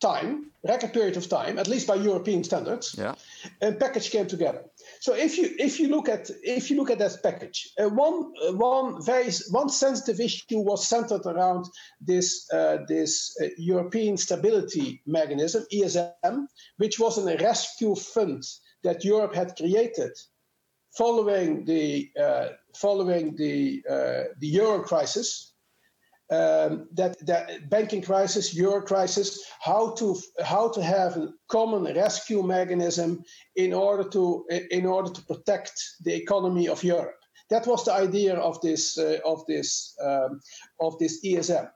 time, 0.00 0.50
record 0.62 0.92
period 0.92 1.16
of 1.16 1.28
time, 1.28 1.58
at 1.58 1.68
least 1.68 1.86
by 1.86 1.94
European 1.94 2.44
standards, 2.44 2.94
yeah. 2.98 3.14
a 3.62 3.72
package 3.72 4.10
came 4.10 4.26
together. 4.26 4.62
So 5.04 5.12
if 5.14 5.36
you 5.36 5.54
if 5.58 5.78
you 5.78 5.88
look 5.88 6.08
at 6.08 6.30
if 6.42 6.70
you 6.70 6.78
look 6.78 6.90
at 6.90 6.98
that 7.00 7.22
package, 7.22 7.68
uh, 7.78 7.90
one 7.90 8.32
uh, 8.42 8.54
one 8.54 9.04
very 9.04 9.30
one 9.50 9.68
sensitive 9.68 10.18
issue 10.18 10.60
was 10.60 10.88
centered 10.88 11.26
around 11.26 11.66
this 12.00 12.50
uh, 12.50 12.78
this 12.88 13.36
uh, 13.42 13.48
European 13.58 14.16
Stability 14.16 15.02
Mechanism 15.04 15.66
(ESM), 15.70 16.46
which 16.78 16.98
was 16.98 17.18
a 17.18 17.36
rescue 17.36 17.94
fund 17.94 18.42
that 18.82 19.04
Europe 19.04 19.34
had 19.34 19.54
created 19.56 20.12
following 20.96 21.66
the 21.66 22.08
uh, 22.18 22.48
following 22.74 23.36
the 23.36 23.82
uh, 23.90 24.22
the 24.38 24.48
euro 24.48 24.82
crisis, 24.82 25.53
um, 26.30 26.88
that 26.94 27.18
that 27.26 27.68
banking 27.68 28.02
crisis, 28.02 28.54
euro 28.54 28.80
crisis, 28.80 29.44
how 29.60 29.92
to 29.94 30.16
how 30.42 30.68
to 30.70 30.82
have 30.82 31.16
a 31.16 31.28
common 31.48 31.84
rescue 31.94 32.42
mechanism 32.42 33.22
in 33.56 33.74
order 33.74 34.08
to 34.10 34.44
in 34.70 34.86
order 34.86 35.10
to 35.10 35.22
protect 35.22 35.72
the 36.04 36.14
economy 36.14 36.68
of 36.68 36.82
Europe. 36.82 37.16
That 37.50 37.66
was 37.66 37.84
the 37.84 37.92
idea 37.92 38.36
of 38.36 38.60
this 38.62 38.98
uh, 38.98 39.18
of 39.24 39.44
this 39.46 39.94
um, 40.02 40.40
of 40.80 40.98
this 40.98 41.24
ESM, 41.24 41.68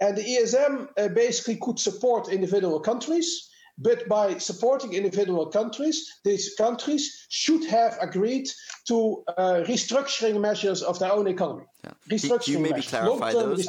and 0.00 0.16
the 0.16 0.24
ESM 0.24 0.88
uh, 0.96 1.08
basically 1.08 1.56
could 1.56 1.78
support 1.78 2.32
individual 2.32 2.80
countries. 2.80 3.49
But 3.80 4.08
by 4.08 4.36
supporting 4.36 4.92
individual 4.92 5.46
countries, 5.46 6.18
these 6.22 6.54
countries 6.54 7.26
should 7.30 7.64
have 7.64 7.96
agreed 8.00 8.46
to 8.88 9.24
uh, 9.38 9.64
restructuring 9.66 10.38
measures 10.38 10.82
of 10.82 10.98
their 10.98 11.12
own 11.12 11.26
economy. 11.26 11.64
Yeah. 11.82 11.92
Restructuring 12.10 12.44
Can 12.44 12.52
you 12.52 12.58
maybe 12.58 12.74
measures, 12.74 12.90
clarify 12.90 13.32
those? 13.32 13.66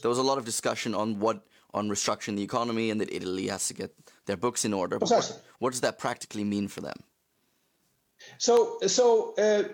There 0.00 0.08
was 0.08 0.18
a 0.18 0.22
lot 0.22 0.38
of 0.38 0.46
discussion 0.46 0.94
on 0.94 1.20
what 1.20 1.42
on 1.74 1.88
restructuring 1.88 2.36
the 2.36 2.42
economy 2.42 2.90
and 2.90 3.00
that 3.00 3.12
Italy 3.12 3.48
has 3.48 3.68
to 3.68 3.74
get 3.74 3.94
their 4.26 4.36
books 4.36 4.64
in 4.64 4.74
order. 4.74 4.98
What, 4.98 5.42
what, 5.58 5.70
does 5.70 5.80
that 5.80 5.98
practically 5.98 6.44
mean 6.44 6.68
for 6.68 6.82
them? 6.82 6.96
So, 8.38 8.78
so 8.86 9.34
uh, 9.38 9.64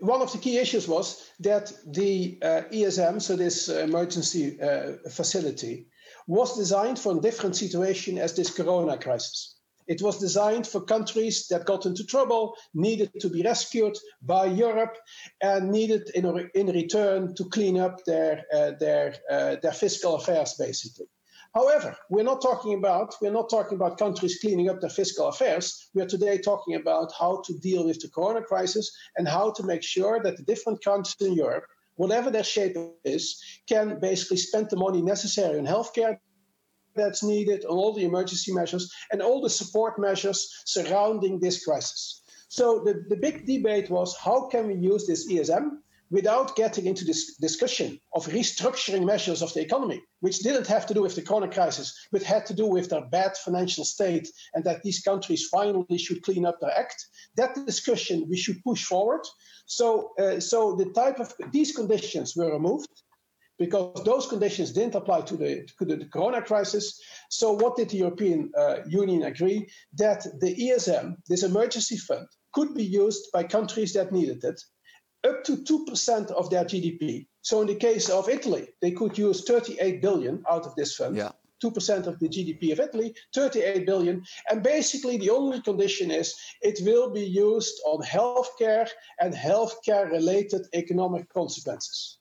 one 0.00 0.22
of 0.22 0.32
the 0.32 0.38
key 0.38 0.58
issues 0.58 0.88
was 0.88 1.30
that 1.40 1.72
the 1.86 2.38
uh, 2.42 2.62
ESM, 2.72 3.22
so 3.22 3.36
this 3.36 3.68
emergency 3.68 4.60
uh, 4.60 4.94
facility, 5.08 5.86
was 6.26 6.56
designed 6.56 6.98
for 6.98 7.16
a 7.16 7.20
different 7.20 7.56
situation 7.56 8.18
as 8.18 8.34
this 8.34 8.50
corona 8.50 8.98
crisis. 8.98 9.56
It 9.86 10.02
was 10.02 10.18
designed 10.18 10.66
for 10.66 10.80
countries 10.80 11.46
that 11.48 11.64
got 11.64 11.86
into 11.86 12.04
trouble, 12.04 12.56
needed 12.74 13.12
to 13.20 13.28
be 13.28 13.42
rescued 13.42 13.96
by 14.20 14.46
Europe, 14.46 14.96
and 15.40 15.70
needed 15.70 16.10
in, 16.14 16.50
in 16.54 16.66
return 16.66 17.34
to 17.36 17.44
clean 17.44 17.78
up 17.78 18.04
their, 18.04 18.44
uh, 18.52 18.72
their, 18.80 19.14
uh, 19.30 19.56
their 19.62 19.72
fiscal 19.72 20.16
affairs, 20.16 20.54
basically. 20.54 21.06
However, 21.54 21.96
we're 22.10 22.22
not 22.22 22.42
talking 22.42 22.74
about 22.74 23.14
we're 23.22 23.30
not 23.30 23.48
talking 23.48 23.76
about 23.76 23.96
countries 23.96 24.38
cleaning 24.42 24.68
up 24.68 24.82
their 24.82 24.90
fiscal 24.90 25.28
affairs. 25.28 25.88
We 25.94 26.02
are 26.02 26.06
today 26.06 26.36
talking 26.36 26.74
about 26.74 27.12
how 27.18 27.40
to 27.46 27.58
deal 27.60 27.86
with 27.86 27.98
the 27.98 28.10
corona 28.10 28.42
crisis 28.42 28.94
and 29.16 29.26
how 29.26 29.52
to 29.52 29.62
make 29.62 29.82
sure 29.82 30.20
that 30.22 30.36
the 30.36 30.42
different 30.42 30.84
countries 30.84 31.16
in 31.20 31.32
Europe, 31.34 31.64
whatever 31.96 32.30
their 32.30 32.44
shape 32.44 32.76
is, 33.04 33.42
can 33.68 33.98
basically 34.00 34.36
spend 34.36 34.70
the 34.70 34.76
money 34.76 35.02
necessary 35.02 35.58
on 35.58 35.66
healthcare 35.66 36.18
that's 36.94 37.22
needed, 37.22 37.64
on 37.64 37.76
all 37.76 37.92
the 37.92 38.04
emergency 38.04 38.52
measures, 38.52 38.90
and 39.12 39.20
all 39.20 39.42
the 39.42 39.50
support 39.50 39.98
measures 39.98 40.62
surrounding 40.64 41.38
this 41.40 41.64
crisis. 41.64 42.22
So 42.48 42.82
the, 42.84 43.04
the 43.08 43.16
big 43.16 43.46
debate 43.46 43.90
was 43.90 44.16
how 44.16 44.48
can 44.48 44.68
we 44.68 44.74
use 44.74 45.06
this 45.06 45.30
ESM 45.30 45.78
without 46.10 46.54
getting 46.56 46.86
into 46.86 47.04
this 47.04 47.36
discussion 47.36 47.98
of 48.14 48.26
restructuring 48.26 49.04
measures 49.04 49.42
of 49.42 49.52
the 49.54 49.60
economy, 49.60 50.02
which 50.20 50.38
didn't 50.38 50.66
have 50.66 50.86
to 50.86 50.94
do 50.94 51.02
with 51.02 51.14
the 51.14 51.22
corona 51.22 51.48
crisis, 51.48 52.06
but 52.12 52.22
had 52.22 52.46
to 52.46 52.54
do 52.54 52.66
with 52.66 52.88
their 52.90 53.04
bad 53.06 53.36
financial 53.36 53.84
state 53.84 54.28
and 54.54 54.64
that 54.64 54.82
these 54.82 55.00
countries 55.00 55.48
finally 55.48 55.98
should 55.98 56.22
clean 56.22 56.46
up 56.46 56.60
their 56.60 56.76
act. 56.78 57.06
That 57.36 57.54
discussion 57.66 58.26
we 58.28 58.36
should 58.36 58.62
push 58.62 58.84
forward. 58.84 59.22
So, 59.66 60.12
uh, 60.18 60.40
so 60.40 60.76
the 60.76 60.92
type 60.92 61.18
of 61.18 61.32
these 61.50 61.74
conditions 61.74 62.36
were 62.36 62.52
removed 62.52 62.88
because 63.58 64.04
those 64.04 64.26
conditions 64.26 64.72
didn't 64.72 64.94
apply 64.94 65.22
to 65.22 65.36
the, 65.36 65.66
to 65.78 65.84
the 65.84 66.04
corona 66.12 66.42
crisis. 66.42 67.00
So, 67.30 67.52
what 67.52 67.76
did 67.76 67.88
the 67.88 67.96
European 67.96 68.52
uh, 68.56 68.76
Union 68.86 69.24
agree? 69.24 69.66
That 69.94 70.24
the 70.40 70.54
ESM, 70.54 71.16
this 71.28 71.42
emergency 71.42 71.96
fund, 71.96 72.26
could 72.52 72.74
be 72.74 72.84
used 72.84 73.32
by 73.32 73.44
countries 73.44 73.92
that 73.94 74.12
needed 74.12 74.44
it 74.44 74.60
up 75.26 75.44
to 75.44 75.56
2% 75.56 76.30
of 76.30 76.50
their 76.50 76.64
GDP. 76.64 77.26
So 77.42 77.60
in 77.60 77.66
the 77.66 77.74
case 77.74 78.08
of 78.08 78.28
Italy, 78.28 78.68
they 78.80 78.92
could 78.92 79.16
use 79.18 79.44
38 79.44 80.02
billion 80.02 80.42
out 80.50 80.66
of 80.66 80.74
this 80.74 80.96
fund. 80.96 81.16
Yeah. 81.16 81.32
2% 81.64 82.06
of 82.06 82.18
the 82.18 82.28
GDP 82.28 82.72
of 82.72 82.80
Italy, 82.80 83.14
38 83.34 83.86
billion. 83.86 84.22
And 84.50 84.62
basically, 84.62 85.16
the 85.16 85.30
only 85.30 85.62
condition 85.62 86.10
is 86.10 86.34
it 86.60 86.78
will 86.82 87.10
be 87.10 87.24
used 87.24 87.80
on 87.86 88.02
healthcare 88.02 88.88
and 89.20 89.32
healthcare 89.32 90.10
related 90.10 90.66
economic 90.74 91.32
consequences. 91.32 92.18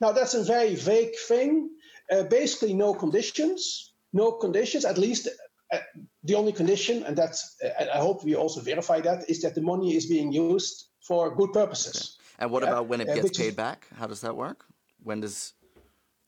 Now, 0.00 0.12
that's 0.12 0.34
a 0.34 0.44
very 0.44 0.74
vague 0.74 1.16
thing. 1.26 1.70
Uh, 2.12 2.24
basically, 2.24 2.74
no 2.74 2.94
conditions, 2.94 3.92
no 4.12 4.32
conditions, 4.32 4.84
at 4.84 4.98
least. 4.98 5.28
Uh, 5.72 5.78
the 6.22 6.36
only 6.36 6.52
condition, 6.52 7.02
and 7.02 7.16
that's, 7.16 7.56
uh, 7.64 7.86
I 7.92 7.98
hope 7.98 8.24
we 8.24 8.36
also 8.36 8.60
verify 8.60 9.00
that, 9.00 9.28
is 9.28 9.42
that 9.42 9.56
the 9.56 9.62
money 9.62 9.96
is 9.96 10.06
being 10.06 10.30
used 10.32 10.90
for 11.00 11.34
good 11.34 11.52
purposes. 11.52 12.15
Okay. 12.15 12.15
And 12.38 12.50
what 12.50 12.62
about 12.62 12.86
when 12.86 13.00
it 13.00 13.06
gets 13.06 13.36
paid 13.36 13.48
is, 13.48 13.54
back? 13.54 13.86
How 13.94 14.06
does 14.06 14.20
that 14.20 14.36
work? 14.36 14.64
When 15.02 15.20
does 15.20 15.54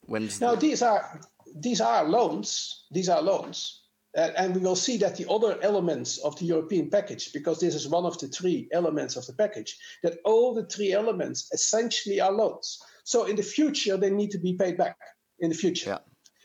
when 0.07 0.27
does 0.27 0.40
now 0.40 0.55
the... 0.55 0.61
these 0.61 0.83
are 0.83 1.21
these 1.55 1.81
are 1.81 2.05
loans. 2.05 2.87
These 2.90 3.09
are 3.09 3.23
loans. 3.23 3.83
Uh, 4.16 4.31
and 4.37 4.55
we 4.55 4.61
will 4.62 4.75
see 4.75 4.97
that 4.97 5.16
the 5.16 5.31
other 5.31 5.59
elements 5.62 6.18
of 6.18 6.37
the 6.38 6.44
European 6.47 6.88
package, 6.88 7.33
because 7.33 7.61
this 7.61 7.75
is 7.75 7.87
one 7.87 8.07
of 8.07 8.18
the 8.18 8.27
three 8.29 8.66
elements 8.73 9.16
of 9.16 9.27
the 9.27 9.35
package, 9.35 9.79
that 10.03 10.18
all 10.25 10.55
the 10.55 10.64
three 10.64 10.92
elements 10.92 11.51
essentially 11.53 12.18
are 12.21 12.33
loans. 12.33 12.81
So 13.05 13.27
in 13.27 13.37
the 13.37 13.42
future, 13.42 13.97
they 13.97 14.11
need 14.11 14.31
to 14.31 14.38
be 14.38 14.55
paid 14.55 14.79
back 14.79 14.97
in 15.40 15.51
the 15.51 15.55
future. 15.55 15.90
Yeah. 15.90 15.99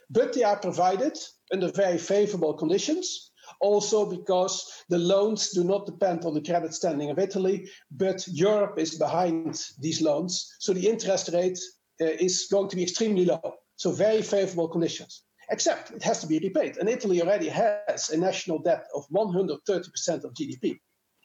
But 0.10 0.34
they 0.34 0.43
are 0.43 0.58
provided 0.58 1.17
under 1.52 1.71
very 1.71 1.97
favorable 1.97 2.54
conditions 2.54 3.32
also 3.63 4.06
because 4.06 4.84
the 4.89 4.99
loans 4.99 5.52
do 5.52 5.63
not 5.63 5.86
depend 5.86 6.26
on 6.26 6.34
the 6.34 6.41
credit 6.41 6.73
standing 6.73 7.10
of 7.10 7.17
Italy, 7.17 7.69
but 7.91 8.28
Europe 8.28 8.78
is 8.78 8.97
behind 8.99 9.60
these 9.80 10.02
loans. 10.02 10.56
So 10.60 10.73
the 10.73 10.88
interest 10.88 11.30
rate 11.34 11.60
uh, 12.02 12.06
is 12.06 12.47
going 12.52 12.69
to 12.69 12.76
be 12.76 12.84
extremely 12.84 13.26
low. 13.26 13.56
So 13.78 13.91
very 13.91 14.21
favorable 14.21 14.67
conditions. 14.67 15.23
Except 15.49 15.91
it 15.91 16.04
has 16.04 16.19
to 16.19 16.28
be 16.28 16.39
repaid. 16.39 16.78
And 16.78 16.89
Italy 16.89 17.21
already 17.21 17.49
has 17.49 18.10
a 18.10 18.17
national 18.17 18.60
debt 18.60 18.86
of 18.95 19.08
130% 19.10 20.23
of 20.23 20.34
GDP. 20.34 20.80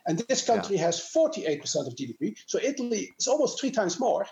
And 0.07 0.19
this 0.19 0.45
country 0.45 0.77
yeah. 0.77 0.87
has 0.87 1.11
48% 1.15 1.87
of 1.87 1.95
GDP. 1.95 2.37
So 2.47 2.59
Italy 2.63 3.11
is 3.19 3.29
almost 3.29 3.61
three 3.61 3.71
times 3.71 4.01
more. 4.01 4.27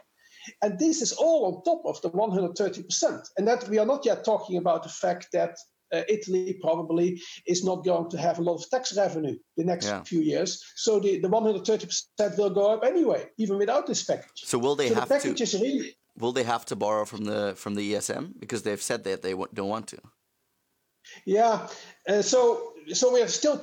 And 0.62 0.78
this 0.78 1.02
is 1.02 1.12
all 1.12 1.46
on 1.46 1.64
top 1.64 1.82
of 1.84 2.00
the 2.02 2.10
130%. 2.10 3.28
And 3.36 3.48
that 3.48 3.68
we 3.68 3.78
are 3.78 3.86
not 3.86 4.04
yet 4.06 4.24
talking 4.24 4.58
about 4.58 4.84
the 4.84 4.88
fact 4.88 5.28
that 5.32 5.56
uh, 5.92 6.02
Italy 6.08 6.58
probably 6.60 7.20
is 7.46 7.64
not 7.64 7.84
going 7.84 8.10
to 8.10 8.18
have 8.18 8.38
a 8.38 8.42
lot 8.42 8.54
of 8.54 8.70
tax 8.70 8.96
revenue 8.96 9.36
the 9.56 9.64
next 9.64 9.86
yeah. 9.86 10.02
few 10.02 10.20
years. 10.20 10.62
So 10.76 11.00
the, 11.00 11.18
the 11.18 11.28
130% 11.28 12.38
will 12.38 12.50
go 12.50 12.72
up 12.72 12.84
anyway, 12.84 13.28
even 13.38 13.58
without 13.58 13.86
this 13.86 14.04
package. 14.04 14.44
So 14.44 14.58
will 14.58 14.76
they 14.76 14.88
so 14.88 14.94
have 14.96 15.08
the 15.08 15.14
package 15.14 15.38
to? 15.38 15.42
Is 15.42 15.54
really, 15.54 15.96
will 16.18 16.32
they 16.32 16.44
have 16.44 16.64
to 16.66 16.76
borrow 16.76 17.04
from 17.04 17.24
the 17.24 17.54
from 17.56 17.74
the 17.74 17.92
ESM 17.92 18.38
because 18.38 18.62
they've 18.62 18.82
said 18.82 19.04
that 19.04 19.22
they 19.22 19.34
don't 19.54 19.68
want 19.68 19.88
to? 19.88 19.98
Yeah. 21.24 21.68
Uh, 22.08 22.22
so 22.22 22.72
so 22.92 23.12
we 23.12 23.22
are 23.22 23.28
still 23.28 23.60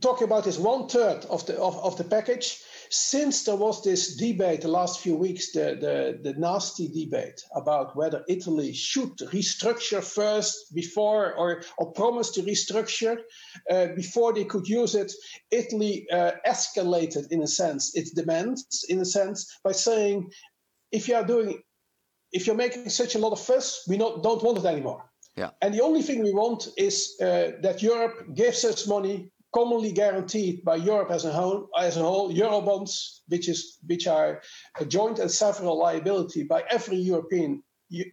talking 0.00 0.24
about 0.24 0.44
this 0.44 0.58
one 0.58 0.88
third 0.88 1.24
of 1.26 1.46
the 1.46 1.56
of, 1.58 1.76
of 1.78 1.96
the 1.96 2.04
package 2.04 2.60
since 2.90 3.44
there 3.44 3.56
was 3.56 3.82
this 3.82 4.16
debate 4.16 4.62
the 4.62 4.68
last 4.68 5.00
few 5.00 5.16
weeks, 5.16 5.52
the, 5.52 5.76
the, 5.80 6.18
the 6.22 6.38
nasty 6.38 6.88
debate 6.88 7.42
about 7.54 7.96
whether 7.96 8.24
Italy 8.28 8.72
should 8.72 9.16
restructure 9.32 10.02
first 10.02 10.74
before 10.74 11.34
or, 11.34 11.62
or 11.78 11.92
promise 11.92 12.30
to 12.30 12.42
restructure 12.42 13.18
uh, 13.70 13.88
before 13.94 14.32
they 14.32 14.44
could 14.44 14.66
use 14.66 14.94
it, 14.94 15.12
Italy 15.50 16.06
uh, 16.12 16.32
escalated 16.46 17.30
in 17.30 17.42
a 17.42 17.46
sense 17.46 17.94
its 17.94 18.10
demands 18.10 18.84
in 18.88 19.00
a 19.00 19.04
sense 19.04 19.58
by 19.64 19.72
saying, 19.72 20.30
if 20.92 21.08
you 21.08 21.14
are 21.14 21.26
doing, 21.26 21.60
if 22.32 22.46
you're 22.46 22.56
making 22.56 22.88
such 22.88 23.14
a 23.14 23.18
lot 23.18 23.32
of 23.32 23.40
fuss, 23.40 23.84
we 23.88 23.96
not, 23.96 24.22
don't 24.22 24.42
want 24.42 24.58
it 24.58 24.64
anymore. 24.64 25.10
Yeah. 25.36 25.50
And 25.62 25.74
the 25.74 25.82
only 25.82 26.02
thing 26.02 26.22
we 26.22 26.32
want 26.32 26.68
is 26.76 27.16
uh, 27.20 27.52
that 27.60 27.82
Europe 27.82 28.34
gives 28.34 28.64
us 28.64 28.86
money 28.86 29.30
commonly 29.54 29.92
guaranteed 29.92 30.64
by 30.64 30.76
Europe 30.76 31.10
as 31.10 31.24
a 31.24 31.32
whole, 31.32 31.68
as 31.78 31.96
a 31.96 32.02
whole 32.02 32.32
Eurobonds, 32.32 33.20
which, 33.28 33.48
is, 33.48 33.78
which 33.86 34.06
are 34.06 34.42
a 34.80 34.84
joint 34.84 35.18
and 35.20 35.30
several 35.30 35.78
liability 35.78 36.42
by 36.42 36.64
every 36.70 36.96
European 36.96 37.62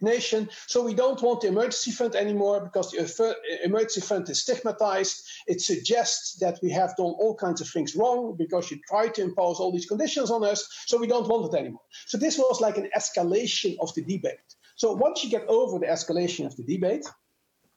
nation. 0.00 0.48
So 0.68 0.84
we 0.84 0.94
don't 0.94 1.20
want 1.20 1.40
the 1.40 1.48
emergency 1.48 1.90
fund 1.90 2.14
anymore 2.14 2.60
because 2.60 2.92
the 2.92 3.36
emergency 3.64 4.00
fund 4.00 4.28
is 4.28 4.42
stigmatized. 4.42 5.24
It 5.48 5.60
suggests 5.60 6.38
that 6.38 6.58
we 6.62 6.70
have 6.70 6.96
done 6.96 7.14
all 7.18 7.34
kinds 7.34 7.60
of 7.60 7.68
things 7.68 7.96
wrong 7.96 8.36
because 8.38 8.70
you 8.70 8.78
try 8.88 9.08
to 9.08 9.22
impose 9.22 9.58
all 9.58 9.72
these 9.72 9.86
conditions 9.86 10.30
on 10.30 10.44
us. 10.44 10.68
So 10.86 10.98
we 10.98 11.08
don't 11.08 11.28
want 11.28 11.52
it 11.52 11.58
anymore. 11.58 11.82
So 12.06 12.18
this 12.18 12.38
was 12.38 12.60
like 12.60 12.76
an 12.76 12.88
escalation 12.96 13.76
of 13.80 13.92
the 13.94 14.02
debate. 14.02 14.38
So 14.76 14.92
once 14.92 15.24
you 15.24 15.30
get 15.30 15.46
over 15.48 15.78
the 15.78 15.86
escalation 15.86 16.46
of 16.46 16.56
the 16.56 16.64
debate, 16.64 17.06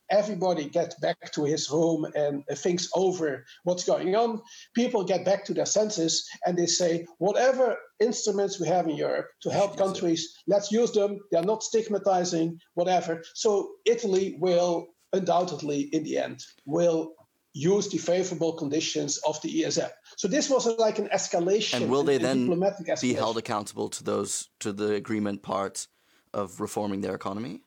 everybody 0.09 0.69
gets 0.69 0.95
back 0.95 1.31
to 1.33 1.43
his 1.43 1.65
home 1.67 2.05
and 2.15 2.43
thinks 2.55 2.89
over 2.95 3.45
what's 3.63 3.83
going 3.83 4.15
on. 4.15 4.41
People 4.75 5.03
get 5.03 5.25
back 5.25 5.45
to 5.45 5.53
their 5.53 5.65
senses 5.65 6.27
and 6.45 6.57
they 6.57 6.65
say, 6.67 7.05
whatever 7.17 7.77
instruments 7.99 8.59
we 8.59 8.67
have 8.67 8.87
in 8.87 8.95
Europe 8.95 9.27
to 9.41 9.49
help 9.49 9.77
countries, 9.77 10.37
let's 10.47 10.71
use 10.71 10.91
them. 10.91 11.19
They're 11.31 11.43
not 11.43 11.63
stigmatizing, 11.63 12.59
whatever. 12.73 13.23
So 13.33 13.71
Italy 13.85 14.37
will 14.39 14.87
undoubtedly, 15.13 15.81
in 15.93 16.03
the 16.03 16.17
end, 16.17 16.43
will 16.65 17.13
use 17.53 17.87
the 17.87 17.97
favorable 17.97 18.53
conditions 18.53 19.17
of 19.25 19.41
the 19.41 19.61
ESM. 19.61 19.89
So 20.17 20.27
this 20.27 20.49
was 20.49 20.67
uh, 20.67 20.75
like 20.77 20.99
an 20.99 21.07
escalation. 21.13 21.75
And 21.75 21.89
will 21.89 22.03
they 22.03 22.17
then 22.17 22.51
be 23.01 23.13
held 23.13 23.37
accountable 23.37 23.89
to 23.89 24.03
those 24.03 24.49
to 24.59 24.73
the 24.73 24.93
agreement 24.93 25.41
part 25.41 25.87
of 26.33 26.59
reforming 26.59 26.99
their 27.01 27.15
economy? 27.15 27.61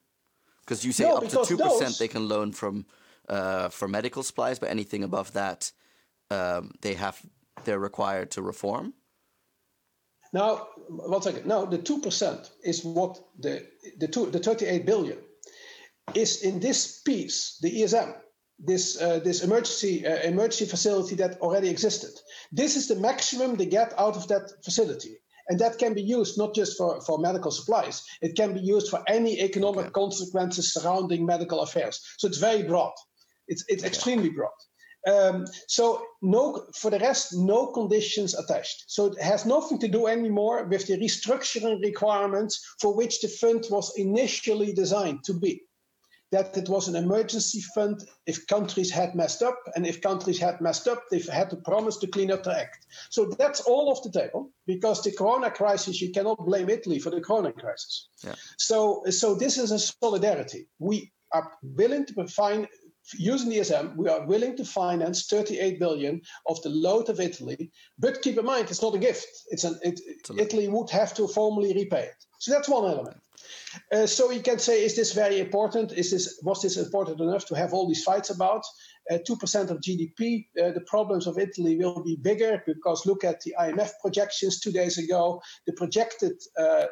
Because 0.69 0.85
you 0.85 0.93
say 0.93 1.05
No, 1.05 1.17
up 1.17 1.29
to 1.29 1.45
two 1.47 1.57
percent 1.57 1.99
they 1.99 2.09
can 2.09 2.29
loan 2.29 2.53
from 2.53 2.85
uh, 3.27 3.71
for 3.71 3.89
medical 3.89 4.23
supplies, 4.23 4.59
but 4.59 4.69
anything 4.69 5.03
above 5.03 5.33
that, 5.33 5.73
um, 6.31 6.73
they 6.83 6.93
have 6.93 7.19
they're 7.65 7.79
required 7.79 8.31
to 8.33 8.43
reform. 8.43 8.93
Now, 10.35 10.69
one 10.89 11.23
second. 11.23 11.47
Now, 11.47 11.65
the 11.65 11.79
two 11.79 12.03
percent 12.03 12.51
is 12.63 12.85
what 12.85 13.19
the 13.39 13.67
the 13.97 14.09
two 14.09 14.31
the 14.31 14.41
thirty-eight 14.41 14.85
billion 14.85 15.17
is 16.15 16.43
in 16.43 16.61
this 16.61 17.01
piece, 17.01 17.59
the 17.63 17.71
ESM, 17.81 18.15
this 18.59 19.01
uh, 19.01 19.21
this 19.21 19.43
emergency 19.43 20.07
uh, 20.07 20.17
emergency 20.19 20.67
facility 20.67 21.15
that 21.15 21.41
already 21.41 21.71
existed. 21.71 22.11
This 22.53 22.77
is 22.77 22.89
the 22.89 22.97
maximum 22.97 23.57
they 23.57 23.67
get 23.67 23.95
out 23.99 24.17
of 24.17 24.29
that 24.29 24.63
facility, 24.63 25.17
and 25.49 25.59
that 25.59 25.79
can 25.79 25.95
be 25.95 26.03
used 26.03 26.39
not 26.39 26.55
just 26.55 26.77
for 26.77 27.01
for 27.01 27.19
medical 27.19 27.51
supplies. 27.51 28.05
It 28.21 28.37
can 28.37 28.55
be 28.55 28.61
used 28.61 28.89
for 28.91 29.03
any 29.09 29.41
economic 29.41 29.87
Okay. 29.87 30.01
consequences 30.03 30.73
surrounding 30.73 31.27
medical 31.27 31.61
affairs. 31.61 32.01
So 32.19 32.29
it's 32.29 32.39
very 32.39 32.63
broad. 32.63 32.93
It's 33.49 33.65
it's 33.69 33.85
extremely 33.85 34.31
broad. 34.31 34.59
Um, 35.07 35.47
so 35.69 36.05
no, 36.21 36.67
for 36.75 36.91
the 36.91 36.99
rest, 36.99 37.33
no 37.35 37.69
conditions 37.69 38.35
attached. 38.35 38.85
So 38.89 39.07
it 39.07 39.23
has 39.23 39.47
nothing 39.47 39.79
to 39.79 39.89
do 39.89 40.07
anymore 40.07 40.65
with 40.65 40.87
the 40.87 40.99
restructuring 40.99 41.81
requirements 41.83 42.61
for 42.81 42.95
which 42.95 43.21
the 43.21 43.29
fund 43.29 43.65
was 43.71 43.93
initially 43.97 44.73
designed 44.73 45.25
to 45.25 45.35
be. 45.35 45.63
That 46.31 46.57
it 46.57 46.69
was 46.69 46.89
an 46.89 46.97
emergency 46.97 47.63
fund 47.75 48.05
if 48.27 48.47
countries 48.47 48.91
had 48.91 49.15
messed 49.15 49.43
up, 49.43 49.59
and 49.75 49.87
if 49.87 50.03
countries 50.03 50.39
had 50.39 50.61
messed 50.61 50.87
up, 50.87 51.03
they 51.11 51.21
had 51.33 51.49
to 51.51 51.57
promise 51.57 51.97
to 51.99 52.07
clean 52.07 52.31
up 52.31 52.45
their 52.45 52.57
act. 52.57 52.87
So 53.09 53.25
that's 53.39 53.61
all 53.61 53.91
off 53.91 54.03
the 54.03 54.11
table 54.11 54.51
because 54.67 55.03
the 55.03 55.13
Corona 55.13 55.51
crisis, 55.51 56.03
you 56.03 56.13
cannot 56.13 56.45
blame 56.45 56.69
Italy 56.69 56.99
for 56.99 57.11
the 57.11 57.23
Corona 57.23 57.53
crisis. 57.53 58.09
Yeah. 58.23 58.35
So, 58.59 59.05
so 59.09 59.35
this 59.35 59.57
is 59.57 59.71
a 59.71 59.79
solidarity. 59.79 60.69
We 60.79 61.13
are 61.33 61.53
willing 61.63 62.05
to 62.07 62.27
find 62.27 62.69
using 63.17 63.49
the 63.49 63.59
ESM, 63.59 63.97
we 63.97 64.09
are 64.09 64.27
willing 64.27 64.57
to 64.57 64.65
finance 64.65 65.27
38 65.27 65.79
billion 65.79 66.21
of 66.47 66.61
the 66.63 66.69
load 66.69 67.09
of 67.09 67.21
Italy. 67.21 67.71
But 67.99 68.23
keep 68.23 68.39
in 68.39 68.45
mind, 68.45 68.69
it's 68.71 68.83
not 68.83 68.95
a 68.95 68.99
gift. 68.99 69.29
It's 69.49 69.65
an 69.65 69.79
it. 69.83 70.01
Italy 70.37 70.69
would 70.69 70.91
have 70.91 71.15
to 71.15 71.27
formally 71.29 71.73
repay 71.75 72.05
it. 72.05 72.25
So 72.39 72.53
that's 72.53 72.69
one 72.69 72.85
element. 72.85 73.17
Uh, 73.93 74.07
so 74.07 74.31
you 74.31 74.41
can 74.41 74.59
say, 74.59 74.85
is 74.85 74.97
this 74.97 75.13
very 75.13 75.41
important? 75.41 75.93
Is 75.93 76.11
this 76.11 76.41
was 76.43 76.63
this 76.63 76.77
important 76.77 77.21
enough 77.21 77.47
to 77.47 77.55
have 77.55 77.73
all 77.73 77.87
these 77.89 78.05
fights 78.05 78.31
about? 78.31 78.65
Uh, 79.11 79.19
Two 79.27 79.37
percent 79.37 79.71
of 79.71 79.81
GDP. 79.81 80.47
Uh, 80.61 80.73
the 80.73 80.85
problems 80.87 81.27
of 81.27 81.39
Italy 81.39 81.77
will 81.77 82.03
be 82.03 82.17
bigger 82.17 82.63
because 82.67 83.07
look 83.07 83.25
at 83.25 83.41
the 83.43 83.55
IMF 83.61 83.91
projections 84.01 84.61
two 84.61 84.73
days 84.73 84.99
ago. 84.99 85.41
The 85.67 85.73
projected 85.73 86.33
uh, 86.59 86.87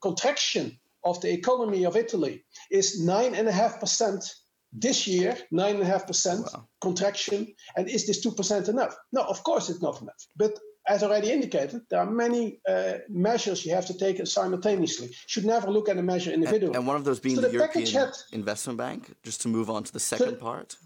contraction 0.00 0.78
of 1.04 1.20
the 1.20 1.32
economy 1.32 1.84
of 1.84 1.96
Italy 1.96 2.44
is 2.70 3.02
nine 3.04 3.34
and 3.34 3.48
a 3.48 3.52
half 3.52 3.80
percent 3.80 4.24
this 4.72 5.06
year, 5.06 5.36
nine 5.50 5.76
and 5.76 5.84
a 5.84 5.86
half 5.86 6.06
percent 6.06 6.48
contraction. 6.80 7.54
And 7.76 7.88
is 7.88 8.06
this 8.06 8.20
two 8.20 8.32
percent 8.32 8.68
enough? 8.68 8.96
No, 9.12 9.22
of 9.22 9.42
course 9.44 9.68
it's 9.68 9.82
not 9.82 10.00
enough. 10.00 10.26
But 10.36 10.58
as 10.86 11.02
already 11.02 11.30
indicated, 11.30 11.82
there 11.90 12.00
are 12.00 12.10
many 12.10 12.60
uh, 12.68 12.94
measures 13.08 13.64
you 13.64 13.74
have 13.74 13.86
to 13.86 13.96
take 13.96 14.24
simultaneously. 14.26 15.06
You 15.08 15.14
should 15.26 15.44
never 15.44 15.70
look 15.70 15.88
at 15.88 15.96
a 15.96 16.02
measure 16.02 16.30
individually. 16.32 16.74
And 16.74 16.86
one 16.86 16.96
of 16.96 17.04
those 17.04 17.20
being 17.20 17.36
So 17.36 17.42
the, 17.42 17.48
the 17.48 17.54
European 17.54 17.86
had- 17.86 18.14
Investment 18.32 18.78
Bank. 18.78 19.14
Just 19.22 19.40
to 19.42 19.48
move 19.48 19.70
on 19.70 19.84
to 19.84 19.92
the 19.92 20.00
second 20.00 20.38
part. 20.38 20.76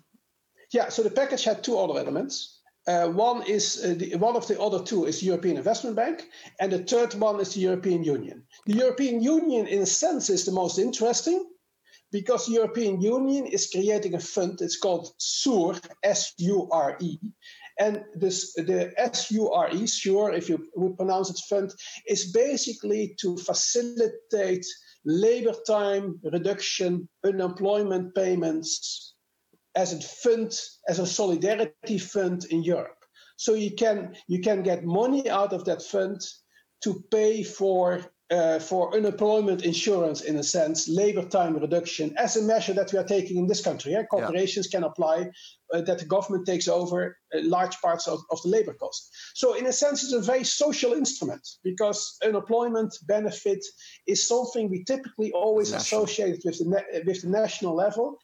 Yeah, 0.72 0.88
so 0.90 1.02
the 1.02 1.10
package 1.10 1.44
had 1.44 1.64
two 1.64 1.78
other 1.78 1.98
elements. 1.98 2.60
Uh, 2.86 3.08
one 3.08 3.42
is 3.42 3.84
uh, 3.84 3.94
the, 3.98 4.16
one 4.16 4.36
of 4.36 4.46
the 4.46 4.58
other 4.60 4.82
two 4.82 5.04
is 5.04 5.20
the 5.20 5.26
European 5.26 5.56
Investment 5.56 5.94
Bank, 5.96 6.24
and 6.60 6.72
the 6.72 6.78
third 6.78 7.14
one 7.14 7.38
is 7.40 7.52
the 7.54 7.60
European 7.60 8.02
Union. 8.02 8.44
The 8.66 8.74
European 8.74 9.22
Union, 9.22 9.66
in 9.66 9.82
a 9.82 9.86
sense, 9.86 10.30
is 10.30 10.44
the 10.44 10.52
most 10.52 10.78
interesting 10.78 11.44
because 12.10 12.46
the 12.46 12.52
European 12.52 13.00
Union 13.00 13.46
is 13.46 13.68
creating 13.70 14.14
a 14.14 14.20
fund. 14.20 14.60
It's 14.62 14.78
called 14.78 15.12
SURE, 15.18 15.76
S-U-R-E, 16.02 17.18
and 17.78 18.04
this 18.14 18.54
the 18.54 18.92
S-U-R-E, 18.96 19.86
SURE, 19.86 20.32
if 20.32 20.48
you 20.48 20.66
would 20.74 20.96
pronounce 20.96 21.30
it 21.30 21.40
fund, 21.48 21.72
is 22.06 22.32
basically 22.32 23.14
to 23.20 23.36
facilitate 23.36 24.66
labor 25.04 25.54
time 25.66 26.18
reduction, 26.32 27.08
unemployment 27.24 28.14
payments, 28.14 29.14
as 29.76 29.92
a 29.92 30.00
fund, 30.00 30.58
as 30.88 30.98
a 30.98 31.06
solidarity 31.06 31.98
fund 31.98 32.44
in 32.50 32.62
Europe. 32.62 32.98
So 33.36 33.54
you 33.54 33.70
can 33.70 34.16
you 34.26 34.40
can 34.40 34.62
get 34.62 34.84
money 34.84 35.30
out 35.30 35.52
of 35.52 35.64
that 35.66 35.82
fund 35.82 36.20
to 36.82 37.04
pay 37.10 37.44
for 37.44 38.04
uh, 38.30 38.58
for 38.58 38.94
unemployment 38.94 39.64
insurance 39.64 40.20
in 40.20 40.36
a 40.36 40.42
sense, 40.42 40.86
labor 40.88 41.22
time 41.22 41.56
reduction 41.56 42.14
as 42.18 42.36
a 42.36 42.42
measure 42.42 42.74
that 42.74 42.92
we 42.92 42.98
are 42.98 43.04
taking 43.04 43.38
in 43.38 43.46
this 43.46 43.62
country. 43.62 43.92
Yeah? 43.92 44.02
Corporations 44.04 44.66
can 44.66 44.84
apply 44.84 45.30
uh, 45.72 45.80
that 45.82 45.98
the 45.98 46.04
government 46.04 46.46
takes 46.46 46.68
over 46.68 47.16
uh, 47.34 47.38
large 47.42 47.80
parts 47.80 48.06
of, 48.06 48.20
of 48.30 48.40
the 48.42 48.48
labor 48.48 48.74
cost. 48.74 49.10
So 49.34 49.54
in 49.54 49.66
a 49.66 49.72
sense, 49.72 50.04
it's 50.04 50.12
a 50.12 50.20
very 50.20 50.44
social 50.44 50.92
instrument 50.92 51.46
because 51.64 52.18
unemployment 52.22 52.94
benefit 53.06 53.64
is 54.06 54.28
something 54.28 54.68
we 54.68 54.84
typically 54.84 55.32
always 55.32 55.72
National. 55.72 56.02
associate 56.02 56.42
with 56.44 56.58
the 56.58 56.66
na- 56.66 57.00
with 57.06 57.22
the 57.22 57.28
national 57.28 57.74
level. 57.74 58.18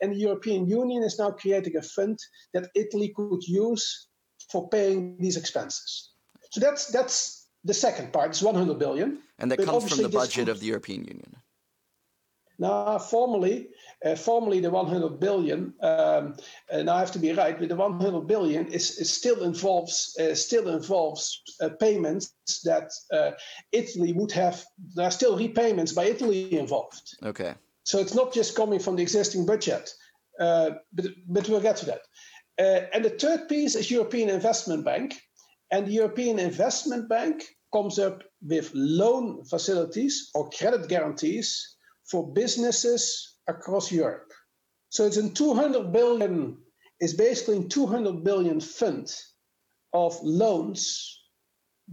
And 0.00 0.12
the 0.12 0.18
European 0.18 0.66
Union 0.66 1.02
is 1.02 1.18
now 1.18 1.30
creating 1.30 1.76
a 1.76 1.82
fund 1.82 2.18
that 2.54 2.70
Italy 2.74 3.12
could 3.14 3.42
use 3.46 4.08
for 4.50 4.68
paying 4.68 5.16
these 5.18 5.36
expenses. 5.36 6.10
So 6.50 6.60
that's 6.60 6.86
that's 6.86 7.48
the 7.64 7.74
second 7.74 8.12
part. 8.12 8.30
It's 8.30 8.42
100 8.42 8.78
billion. 8.78 9.18
And 9.38 9.50
that 9.50 9.58
But 9.58 9.66
comes 9.66 9.88
from 9.88 10.02
the 10.02 10.08
budget 10.08 10.46
could- 10.46 10.48
of 10.48 10.60
the 10.60 10.66
European 10.66 11.04
Union. 11.04 11.36
Now, 12.60 12.98
formally, 12.98 13.68
uh, 14.04 14.16
formally, 14.16 14.58
the 14.58 14.70
100 14.70 15.20
billion. 15.20 15.72
Um, 15.80 16.36
and 16.72 16.90
I 16.90 16.98
have 16.98 17.12
to 17.12 17.18
be 17.20 17.32
right, 17.32 17.56
but 17.56 17.68
the 17.68 17.76
100 17.76 18.26
billion 18.26 18.66
is, 18.66 18.98
is 18.98 19.14
still 19.14 19.44
involves 19.44 20.16
uh, 20.18 20.34
still 20.34 20.68
involves 20.68 21.40
uh, 21.60 21.68
payments 21.68 22.34
that 22.64 22.90
uh, 23.12 23.30
Italy 23.70 24.12
would 24.12 24.32
have. 24.32 24.64
There 24.96 25.06
are 25.06 25.12
still 25.12 25.36
repayments 25.36 25.92
by 25.92 26.06
Italy 26.06 26.58
involved. 26.58 27.16
Okay. 27.22 27.54
So 27.84 28.00
it's 28.00 28.14
not 28.14 28.34
just 28.34 28.56
coming 28.56 28.80
from 28.80 28.96
the 28.96 29.02
existing 29.02 29.46
budget, 29.46 29.94
uh, 30.40 30.70
but, 30.92 31.06
but 31.28 31.48
we'll 31.48 31.60
get 31.60 31.76
to 31.76 31.86
that. 31.86 32.02
Uh, 32.58 32.86
and 32.92 33.04
the 33.04 33.10
third 33.10 33.48
piece 33.48 33.76
is 33.76 33.90
European 33.90 34.30
Investment 34.30 34.84
Bank. 34.84 35.14
And 35.70 35.86
the 35.86 35.92
European 35.92 36.38
Investment 36.38 37.08
Bank 37.08 37.44
comes 37.72 37.98
up 37.98 38.24
with 38.42 38.70
loan 38.74 39.44
facilities 39.44 40.30
or 40.34 40.50
credit 40.50 40.88
guarantees 40.88 41.76
for 42.10 42.32
businesses 42.32 43.36
across 43.48 43.90
Europe. 43.90 44.32
So 44.90 45.04
it's 45.04 45.16
in 45.16 45.34
200 45.34 45.92
billion, 45.92 46.58
is 47.00 47.14
basically 47.14 47.58
a 47.58 47.68
200 47.68 48.24
billion 48.24 48.60
fund 48.60 49.12
of 49.92 50.18
loans 50.22 51.20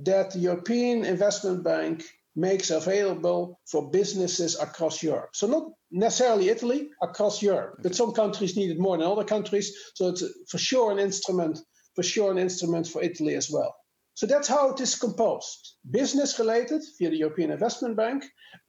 that 0.03 0.31
the 0.31 0.39
European 0.39 1.05
Investment 1.05 1.63
Bank 1.63 2.03
makes 2.35 2.69
available 2.69 3.59
for 3.65 3.89
businesses 3.91 4.59
across 4.59 5.01
Europe. 5.01 5.29
So 5.33 5.47
not 5.47 5.71
necessarily 5.91 6.49
Italy, 6.49 6.89
across 7.01 7.41
Europe, 7.41 7.79
but 7.81 7.95
some 7.95 8.11
countries 8.11 8.57
need 8.57 8.71
it 8.71 8.79
more 8.79 8.97
than 8.97 9.07
other 9.07 9.23
countries. 9.23 9.73
So 9.93 10.09
it's 10.09 10.23
for 10.49 10.57
sure 10.57 10.91
an 10.91 10.99
instrument, 10.99 11.59
for 11.95 12.03
sure 12.03 12.31
an 12.31 12.37
instrument 12.37 12.87
for 12.87 13.01
Italy 13.01 13.35
as 13.35 13.49
well. 13.49 13.73
So 14.15 14.25
that's 14.25 14.47
how 14.47 14.71
it 14.73 14.79
is 14.79 14.95
composed. 14.95 15.75
Business 15.91 16.39
related 16.39 16.81
via 16.97 17.09
the 17.09 17.17
European 17.17 17.51
Investment 17.51 17.95
Bank, 17.97 18.23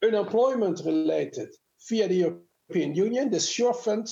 unemployment 0.05 0.81
related 0.85 1.49
via 1.89 2.09
the 2.09 2.15
European 2.15 2.95
Union, 2.95 3.31
the 3.31 3.41
SURE 3.41 3.73
fund, 3.73 4.09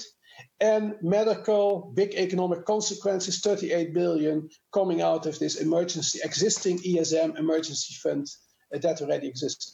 and 0.61 0.95
medical 1.03 1.93
big 1.95 2.15
economic 2.15 2.65
consequences 2.65 3.41
38 3.41 3.93
billion 3.93 4.49
coming 4.73 5.03
out 5.03 5.27
of 5.27 5.39
this 5.39 5.57
emergency 5.57 6.21
existing 6.25 6.79
ESM 6.79 7.39
emergency 7.39 7.95
fund 8.03 8.27
uh, 8.75 8.79
that 8.79 9.01
already 9.03 9.29
existed. 9.29 9.73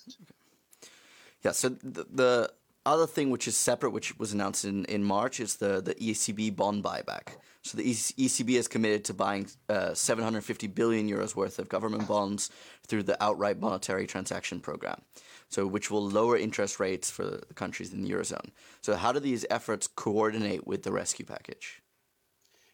Yeah. 1.42 1.52
So 1.52 1.70
the, 1.70 2.04
the 2.10 2.52
other 2.90 3.06
thing 3.06 3.30
which 3.30 3.46
is 3.46 3.56
separate, 3.56 3.90
which 3.90 4.18
was 4.18 4.32
announced 4.32 4.64
in, 4.64 4.84
in 4.86 5.04
March, 5.04 5.40
is 5.40 5.56
the, 5.56 5.80
the 5.80 5.94
ECB 5.94 6.54
bond 6.56 6.82
buyback. 6.82 7.36
So 7.62 7.76
the 7.76 7.84
ECB 7.84 8.50
is 8.50 8.68
committed 8.68 9.04
to 9.04 9.14
buying 9.14 9.46
uh, 9.68 9.94
750 9.94 10.66
billion 10.68 11.08
euros 11.08 11.36
worth 11.36 11.58
of 11.58 11.68
government 11.68 12.08
bonds 12.08 12.50
through 12.86 13.04
the 13.04 13.22
outright 13.22 13.60
monetary 13.60 14.06
transaction 14.06 14.60
program. 14.60 15.02
So 15.50 15.66
which 15.66 15.90
will 15.90 16.06
lower 16.06 16.36
interest 16.36 16.80
rates 16.80 17.10
for 17.10 17.24
the 17.24 17.54
countries 17.54 17.92
in 17.92 18.02
the 18.02 18.10
eurozone. 18.10 18.50
So 18.80 18.96
how 18.96 19.12
do 19.12 19.20
these 19.20 19.44
efforts 19.50 19.86
coordinate 19.86 20.66
with 20.66 20.82
the 20.82 20.92
rescue 20.92 21.26
package? 21.26 21.82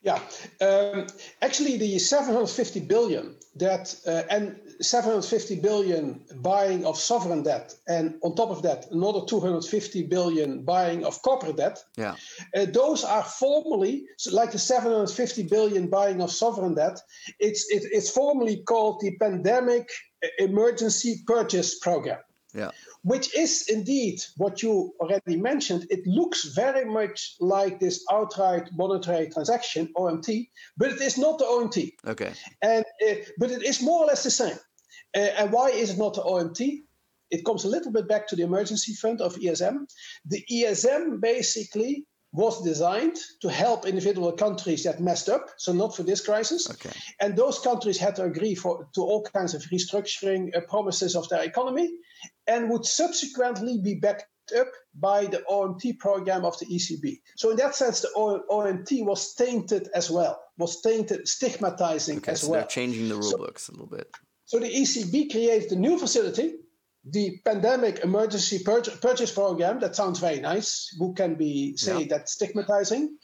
Yeah, 0.07 0.21
um, 0.61 1.09
actually, 1.43 1.77
the 1.79 1.99
750 1.99 2.79
billion 2.87 3.35
that 3.57 3.93
uh, 4.07 4.23
and 4.31 4.57
750 4.81 5.57
billion 5.57 6.21
buying 6.37 6.87
of 6.87 6.97
sovereign 6.97 7.43
debt, 7.43 7.75
and 7.89 8.15
on 8.23 8.37
top 8.37 8.51
of 8.51 8.63
that, 8.63 8.87
another 8.93 9.23
250 9.27 10.05
billion 10.05 10.63
buying 10.63 11.05
of 11.05 11.21
corporate 11.23 11.57
debt. 11.57 11.83
Yeah. 11.97 12.15
Uh, 12.55 12.67
those 12.67 13.03
are 13.03 13.25
formally 13.25 14.05
so 14.17 14.31
like 14.31 14.53
the 14.53 14.61
750 14.61 15.43
billion 15.43 15.89
buying 15.89 16.23
of 16.23 16.31
sovereign 16.31 16.77
debt. 16.77 17.01
It's 17.41 17.69
it, 17.71 17.83
it's 17.91 18.09
formally 18.09 18.63
called 18.63 19.01
the 19.01 19.17
pandemic 19.19 19.91
emergency 20.39 21.25
purchase 21.27 21.81
program. 21.81 22.21
Yeah. 22.55 22.71
Which 23.13 23.33
is 23.37 23.69
indeed 23.69 24.19
what 24.37 24.65
you 24.65 24.93
already 24.99 25.37
mentioned. 25.37 25.87
It 25.91 26.05
looks 26.07 26.41
very 26.63 26.85
much 26.85 27.37
like 27.39 27.79
this 27.79 28.05
outright 28.11 28.69
monetary 28.73 29.29
transaction, 29.31 29.93
OMT, 29.97 30.49
but 30.77 30.91
it 30.91 31.01
is 31.01 31.17
not 31.17 31.39
the 31.39 31.45
OMT. 31.45 31.93
Okay. 32.05 32.33
And 32.63 32.85
uh, 33.09 33.15
but 33.39 33.53
it 33.53 33.63
is 33.63 33.81
more 33.81 34.03
or 34.03 34.07
less 34.07 34.25
the 34.25 34.33
same. 34.33 34.59
Uh, 35.17 35.31
and 35.39 35.53
why 35.53 35.69
is 35.69 35.91
it 35.91 35.99
not 35.99 36.15
the 36.15 36.23
OMT? 36.23 36.83
It 37.31 37.45
comes 37.45 37.65
a 37.65 37.69
little 37.69 37.93
bit 37.93 38.09
back 38.09 38.27
to 38.29 38.37
the 38.37 38.43
emergency 38.43 38.93
fund 38.95 39.21
of 39.21 39.37
ESM. 39.37 39.87
The 40.25 40.45
ESM 40.51 41.21
basically 41.21 42.07
was 42.33 42.63
designed 42.63 43.17
to 43.41 43.49
help 43.49 43.87
individual 43.87 44.33
countries 44.33 44.83
that 44.83 45.01
messed 45.01 45.29
up, 45.29 45.49
so 45.59 45.73
not 45.73 45.97
for 45.97 46.03
this 46.03 46.21
crisis. 46.21 46.69
Okay. 46.71 46.91
And 47.21 47.37
those 47.37 47.59
countries 47.61 47.99
had 47.99 48.17
to 48.17 48.25
agree 48.25 48.55
for, 48.55 48.89
to 48.95 49.01
all 49.01 49.23
kinds 49.23 49.55
of 49.55 49.63
restructuring 49.73 50.55
uh, 50.55 50.61
promises 50.63 51.17
of 51.17 51.29
their 51.29 51.45
economy 51.45 51.89
and 52.47 52.71
would 52.71 52.85
subsequently 52.85 53.79
be 53.79 53.95
backed 53.95 54.27
up 54.59 54.69
by 54.95 55.27
the 55.27 55.43
OMT 55.51 55.99
program 55.99 56.45
of 56.45 56.59
the 56.61 56.67
ECB. 56.67 57.21
So 57.37 57.51
in 57.51 57.57
that 57.57 57.75
sense, 57.75 58.01
the 58.01 58.11
OMT 58.17 59.05
was 59.05 59.35
tainted 59.35 59.89
as 59.95 60.11
well, 60.11 60.41
was 60.57 60.81
tainted, 60.81 61.27
stigmatizing 61.27 62.19
okay, 62.19 62.33
as 62.33 62.43
so 62.43 62.51
well. 62.51 62.61
They're 62.61 62.69
changing 62.69 63.09
the 63.09 63.17
rule 63.17 63.23
so, 63.23 63.39
books 63.39 63.69
a 63.69 63.73
little 63.73 63.89
bit. 63.89 64.09
So 64.45 64.61
the 64.61 64.73
ECB 64.73 65.33
created 65.33 65.73
a 65.73 65.77
new 65.77 65.99
facility 65.99 66.55
the 67.11 67.39
pandemic 67.45 68.01
emergency 68.01 68.63
purchase 68.65 69.33
program 69.33 69.79
that 69.81 69.95
sounds 69.95 70.19
very 70.19 70.41
nice 70.41 70.95
who 70.99 71.15
can 71.15 71.37
be 71.37 71.77
say 71.77 72.01
yeah. 72.01 72.07
that 72.09 72.29
stigmatizing 72.29 73.17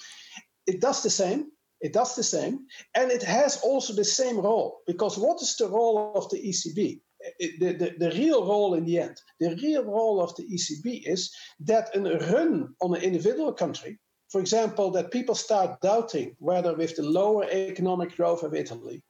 it 0.66 0.80
does 0.80 1.02
the 1.02 1.10
same 1.10 1.50
it 1.80 1.92
does 1.92 2.14
the 2.14 2.22
same 2.22 2.60
and 2.94 3.10
it 3.10 3.22
has 3.22 3.60
also 3.62 3.92
the 3.92 4.04
same 4.04 4.38
role 4.38 4.82
because 4.86 5.18
what 5.18 5.42
is 5.42 5.56
the 5.56 5.66
role 5.66 6.12
of 6.14 6.30
the 6.30 6.38
ecb 6.38 7.00
Eh, 7.40 7.48
the, 7.60 7.72
the, 7.72 7.94
the 7.98 8.10
real 8.16 8.46
role 8.46 8.74
in 8.74 8.84
the 8.84 8.98
end 8.98 9.16
the 9.40 9.54
real 9.62 9.84
role 9.84 10.20
of 10.20 10.34
the 10.36 10.44
ecb 10.44 11.02
is 11.06 11.32
that 11.60 11.94
a 11.94 12.00
run 12.32 12.74
on 12.80 12.94
an 12.94 13.02
individual 13.02 13.52
country 13.52 13.98
for 14.30 14.40
example 14.40 14.90
that 14.90 15.10
people 15.10 15.34
start 15.34 15.80
doubting 15.80 16.34
whether 16.38 16.74
with 16.74 16.96
the 16.96 17.02
lower 17.02 17.44
economic 17.50 18.16
growth 18.16 18.42
of 18.42 18.54
italy 18.54 19.02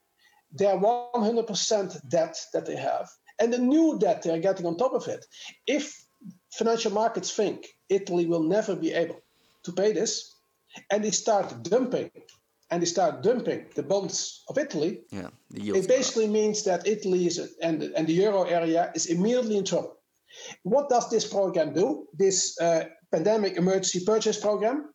their 0.55 0.77
100% 0.77 2.09
debt 2.11 2.37
that 2.53 2.67
they 2.67 2.77
have 2.77 3.09
and 3.39 3.53
the 3.53 3.59
new 3.59 3.99
debt 3.99 4.23
they're 4.23 4.39
getting 4.39 4.67
on 4.67 4.77
top 4.77 4.95
of 4.95 5.09
it. 5.09 5.25
If 5.67 6.05
financial 6.53 6.93
markets 6.93 7.33
think 7.33 7.67
Italy 7.89 8.27
will 8.27 8.43
never 8.43 8.77
be 8.77 8.93
able 8.93 9.21
to 9.65 9.73
pay 9.73 9.93
this, 9.93 10.37
and 10.91 11.05
they 11.05 11.11
start 11.11 11.63
dumping, 11.63 12.11
and 12.73 12.81
they 12.81 12.87
start 12.87 13.23
dumping 13.23 13.67
the 13.75 13.83
bonds 13.83 14.45
of 14.49 14.57
Italy, 14.57 15.03
yeah, 15.11 15.29
it 15.51 15.87
basically 15.87 16.27
means 16.27 16.65
that 16.65 16.87
Italy 16.87 17.27
is 17.27 17.39
and 17.63 17.83
and 17.83 18.07
the 18.07 18.15
euro 18.15 18.45
area 18.45 18.91
is 18.95 19.07
immediately 19.07 19.59
in 19.59 19.65
trouble. 19.65 19.97
What 20.63 20.89
does 20.89 21.11
this 21.11 21.27
program 21.27 21.75
do? 21.75 22.07
This 22.15 22.59
uh, 22.59 22.85
pandemic 23.13 23.59
emergency 23.59 24.05
purchase 24.05 24.41
program? 24.41 24.95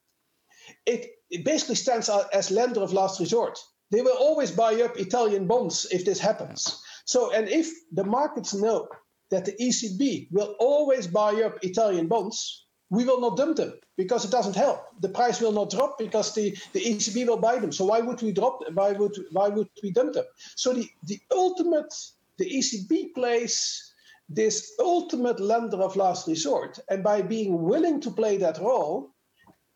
It, 0.85 1.05
it 1.29 1.45
basically 1.45 1.75
stands 1.75 2.09
as 2.33 2.49
lender 2.49 2.81
of 2.81 2.93
last 2.93 3.19
resort. 3.19 3.59
They 3.91 4.01
will 4.01 4.17
always 4.17 4.51
buy 4.51 4.73
up 4.81 4.97
Italian 4.97 5.47
bonds 5.47 5.85
if 5.91 6.03
this 6.03 6.19
happens. 6.19 6.81
So, 7.05 7.31
and 7.31 7.47
if 7.47 7.69
the 7.93 8.03
markets 8.03 8.53
know 8.53 8.87
that 9.29 9.45
the 9.45 9.53
ECB 9.61 10.29
will 10.31 10.55
always 10.59 11.05
buy 11.07 11.43
up 11.43 11.63
Italian 11.63 12.07
bonds, 12.07 12.66
we 12.89 13.03
will 13.03 13.19
not 13.19 13.37
dump 13.37 13.57
them 13.57 13.73
because 13.97 14.23
it 14.23 14.31
doesn't 14.31 14.55
help. 14.55 14.85
The 15.01 15.09
price 15.09 15.41
will 15.41 15.51
not 15.51 15.71
drop 15.71 15.97
because 15.97 16.33
the, 16.33 16.57
the 16.73 16.79
ECB 16.79 17.27
will 17.27 17.37
buy 17.37 17.59
them. 17.59 17.71
So 17.71 17.85
why 17.85 17.99
would 17.99 18.21
we 18.21 18.31
drop? 18.31 18.61
Why 18.73 18.91
would 18.93 19.15
why 19.31 19.49
would 19.49 19.69
we 19.83 19.91
dump 19.91 20.13
them? 20.13 20.25
So 20.55 20.73
the 20.73 20.87
the 21.03 21.19
ultimate 21.31 21.93
the 22.37 22.49
ECB 22.49 23.13
plays 23.13 23.93
this 24.29 24.73
ultimate 24.79 25.39
lender 25.39 25.77
of 25.77 25.95
last 25.95 26.27
resort, 26.27 26.79
and 26.89 27.03
by 27.03 27.21
being 27.21 27.63
willing 27.63 28.01
to 28.01 28.11
play 28.11 28.37
that 28.37 28.59
role, 28.59 29.13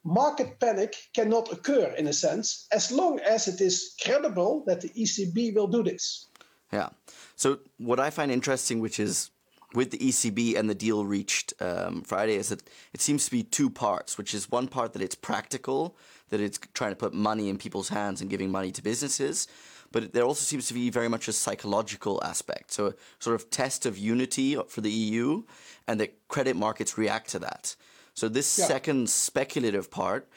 market 0.04 0.60
panic 0.60 0.96
cannot 1.14 1.52
occur 1.52 1.94
in 1.98 2.08
a 2.08 2.14
sense 2.14 2.68
as 2.72 2.92
long 2.92 3.20
as 3.20 3.48
it 3.48 3.62
is 3.62 3.96
credible 4.04 4.64
that 4.68 4.82
the 4.82 4.90
ECB 4.90 5.56
will 5.56 5.68
do 5.68 5.84
this. 5.84 6.28
Yeah. 6.72 6.90
So 7.36 7.60
what 7.78 8.00
I 8.00 8.10
find 8.10 8.32
interesting, 8.32 8.80
which 8.80 9.00
is 9.00 9.32
with 9.74 9.92
the 9.92 9.98
ECB 9.98 10.58
and 10.58 10.70
the 10.70 10.76
deal 10.76 11.06
reached 11.06 11.54
um, 11.62 12.02
Friday, 12.02 12.36
is 12.36 12.50
that 12.50 12.64
it 12.94 13.02
seems 13.02 13.26
to 13.26 13.32
be 13.32 13.44
two 13.44 13.70
parts. 13.70 14.18
Which 14.18 14.34
is 14.34 14.50
one 14.50 14.68
part 14.68 14.94
that 14.94 15.02
it's 15.02 15.16
practical, 15.16 15.96
that 16.30 16.40
it's 16.40 16.60
trying 16.74 16.92
to 16.92 16.96
put 16.96 17.14
money 17.14 17.50
in 17.50 17.58
people's 17.58 17.90
hands 17.90 18.22
and 18.22 18.30
giving 18.30 18.52
money 18.52 18.72
to 18.72 18.82
businesses, 18.82 19.48
but 19.92 20.14
there 20.14 20.24
also 20.24 20.44
seems 20.44 20.68
to 20.68 20.74
be 20.74 20.90
very 20.90 21.10
much 21.10 21.28
a 21.28 21.34
psychological 21.34 22.22
aspect. 22.24 22.72
So 22.72 22.88
a 22.88 22.94
sort 23.20 23.36
of 23.36 23.50
test 23.50 23.86
of 23.86 23.98
unity 23.98 24.58
for 24.68 24.82
the 24.82 24.92
EU, 24.92 25.44
and 25.88 26.00
that 26.00 26.28
credit 26.28 26.56
markets 26.56 26.98
react 26.98 27.30
to 27.32 27.40
that. 27.40 27.76
So 28.14 28.30
this 28.30 28.58
yeah. 28.58 28.66
second 28.66 29.10
speculative 29.10 29.92
part, 29.92 30.30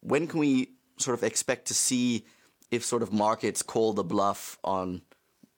when 0.00 0.26
can 0.26 0.40
we 0.40 0.70
sort 0.98 1.18
of 1.18 1.24
expect 1.24 1.66
to 1.66 1.74
see 1.74 2.24
if 2.70 2.84
sort 2.84 3.02
of 3.02 3.12
markets 3.12 3.62
call 3.62 3.92
the 3.92 4.04
bluff 4.04 4.58
on 4.64 5.02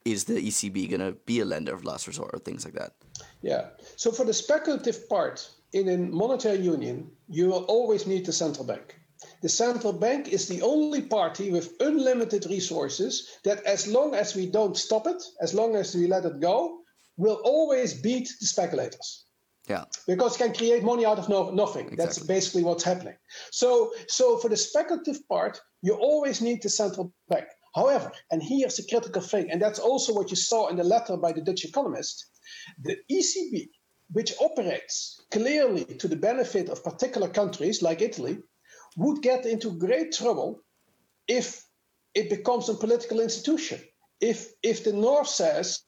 is 0.05 0.25
the 0.25 0.35
ECB 0.35 0.89
going 0.89 1.01
to 1.01 1.17
be 1.25 1.39
a 1.39 1.45
lender 1.45 1.73
of 1.73 1.83
last 1.83 2.07
resort 2.07 2.31
or 2.33 2.39
things 2.39 2.65
like 2.65 2.73
that? 2.73 2.93
Yeah. 3.41 3.69
So 3.95 4.11
for 4.11 4.25
the 4.25 4.33
speculative 4.33 5.07
part 5.09 5.49
in 5.73 5.89
a 5.89 5.97
monetary 5.97 6.59
union, 6.59 7.11
you 7.27 7.47
will 7.47 7.63
always 7.65 8.07
need 8.07 8.25
the 8.25 8.33
central 8.33 8.65
bank. 8.65 8.99
The 9.41 9.49
central 9.49 9.93
bank 9.93 10.29
is 10.29 10.47
the 10.47 10.61
only 10.61 11.01
party 11.01 11.51
with 11.51 11.73
unlimited 11.79 12.45
resources 12.45 13.37
that, 13.43 13.63
as 13.63 13.87
long 13.87 14.15
as 14.15 14.35
we 14.35 14.45
don't 14.45 14.77
stop 14.77 15.07
it, 15.07 15.21
as 15.41 15.53
long 15.53 15.75
as 15.75 15.95
we 15.95 16.07
let 16.07 16.25
it 16.25 16.39
go, 16.39 16.79
will 17.17 17.41
always 17.43 17.93
beat 17.93 18.29
the 18.39 18.45
speculators. 18.45 19.25
Yeah. 19.67 19.83
Because 20.07 20.35
it 20.35 20.43
can 20.43 20.53
create 20.53 20.83
money 20.83 21.05
out 21.05 21.19
of 21.19 21.29
no, 21.29 21.51
nothing. 21.51 21.87
Exactly. 21.87 22.05
That's 22.05 22.19
basically 22.19 22.63
what's 22.63 22.83
happening. 22.83 23.15
So, 23.51 23.93
so 24.07 24.37
for 24.37 24.49
the 24.49 24.57
speculative 24.57 25.27
part, 25.27 25.61
you 25.81 25.93
always 25.93 26.41
need 26.41 26.61
the 26.61 26.69
central 26.69 27.13
bank. 27.27 27.45
However, 27.75 28.11
and 28.31 28.41
here's 28.41 28.77
the 28.77 28.87
critical 28.89 29.21
thing, 29.21 29.51
and 29.51 29.61
that's 29.61 29.79
also 29.79 30.13
what 30.13 30.31
you 30.31 30.35
saw 30.35 30.69
in 30.69 30.77
the 30.77 30.83
letter 30.83 31.17
by 31.17 31.33
the 31.33 31.41
Dutch 31.41 31.65
economist 31.65 32.25
the 32.81 32.97
ECB, 33.11 33.69
which 34.11 34.33
operates 34.41 35.21
clearly 35.31 35.85
to 35.85 36.07
the 36.07 36.15
benefit 36.15 36.69
of 36.69 36.83
particular 36.83 37.29
countries 37.29 37.81
like 37.81 38.01
Italy, 38.01 38.39
would 38.97 39.21
get 39.21 39.45
into 39.45 39.77
great 39.77 40.11
trouble 40.11 40.61
if 41.27 41.63
it 42.15 42.29
becomes 42.29 42.69
a 42.69 42.73
political 42.73 43.19
institution. 43.19 43.79
If, 44.19 44.51
if 44.63 44.83
the 44.83 44.93
North 44.93 45.27
says, 45.27 45.81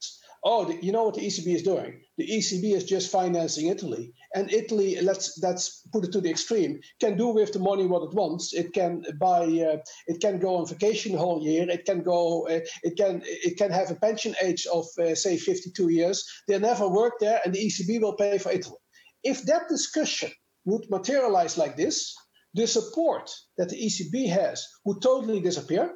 oh, 0.44 0.70
you 0.80 0.92
know 0.92 1.04
what 1.04 1.14
the 1.14 1.26
ECB 1.26 1.54
is 1.54 1.62
doing? 1.62 2.02
The 2.16 2.28
ECB 2.28 2.74
is 2.74 2.84
just 2.84 3.10
financing 3.10 3.66
Italy, 3.66 4.14
and 4.34 4.52
Italy, 4.52 4.98
let's 5.00 5.38
let's 5.42 5.82
put 5.92 6.04
it 6.04 6.12
to 6.12 6.20
the 6.20 6.30
extreme, 6.30 6.80
can 7.00 7.16
do 7.16 7.28
with 7.28 7.52
the 7.52 7.58
money 7.58 7.86
what 7.86 8.02
it 8.02 8.14
wants. 8.14 8.52
It 8.54 8.72
can 8.72 9.04
buy, 9.20 9.44
uh, 9.44 9.78
it 10.06 10.20
can 10.20 10.38
go 10.38 10.56
on 10.56 10.66
vacation 10.66 11.16
whole 11.16 11.42
year. 11.42 11.68
It 11.68 11.84
can 11.84 12.02
go, 12.02 12.46
uh, 12.48 12.60
it 12.82 12.96
can 12.96 13.22
it 13.24 13.58
can 13.58 13.70
have 13.70 13.90
a 13.90 13.94
pension 13.96 14.34
age 14.42 14.66
of 14.72 14.86
uh, 14.98 15.14
say 15.14 15.36
52 15.36 15.90
years. 15.90 16.24
They 16.48 16.58
never 16.58 16.88
work 16.88 17.14
there, 17.20 17.40
and 17.44 17.54
the 17.54 17.66
ECB 17.66 18.00
will 18.00 18.16
pay 18.16 18.38
for 18.38 18.50
Italy. 18.50 18.78
If 19.22 19.42
that 19.42 19.68
discussion 19.68 20.32
would 20.64 20.88
materialize 20.90 21.58
like 21.58 21.76
this, 21.76 22.14
the 22.54 22.66
support 22.66 23.30
that 23.58 23.68
the 23.68 23.76
ECB 23.76 24.28
has 24.28 24.66
would 24.84 25.02
totally 25.02 25.40
disappear. 25.40 25.92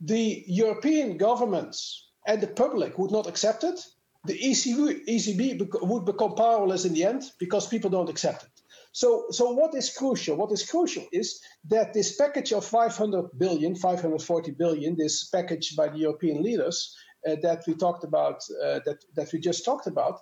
The 0.00 0.44
European 0.46 1.18
governments 1.18 2.08
and 2.26 2.40
the 2.40 2.46
public 2.46 2.98
would 2.98 3.10
not 3.10 3.26
accept 3.26 3.64
it, 3.64 3.80
the 4.24 4.38
ECB, 4.38 5.06
ECB 5.08 5.82
would 5.82 6.04
become 6.04 6.34
powerless 6.34 6.84
in 6.84 6.92
the 6.92 7.04
end 7.04 7.24
because 7.38 7.66
people 7.66 7.90
don't 7.90 8.10
accept 8.10 8.44
it. 8.44 8.50
So, 8.92 9.26
so 9.30 9.52
what 9.52 9.74
is 9.74 9.96
crucial? 9.96 10.36
What 10.36 10.52
is 10.52 10.68
crucial 10.68 11.06
is 11.12 11.40
that 11.68 11.94
this 11.94 12.16
package 12.16 12.52
of 12.52 12.64
500 12.64 13.38
billion, 13.38 13.74
540 13.76 14.50
billion, 14.52 14.96
this 14.96 15.28
package 15.28 15.76
by 15.76 15.88
the 15.88 15.98
European 15.98 16.42
leaders 16.42 16.94
uh, 17.26 17.36
that 17.42 17.62
we 17.66 17.74
talked 17.74 18.04
about, 18.04 18.42
uh, 18.62 18.80
that, 18.84 18.98
that 19.14 19.32
we 19.32 19.38
just 19.38 19.64
talked 19.64 19.86
about, 19.86 20.20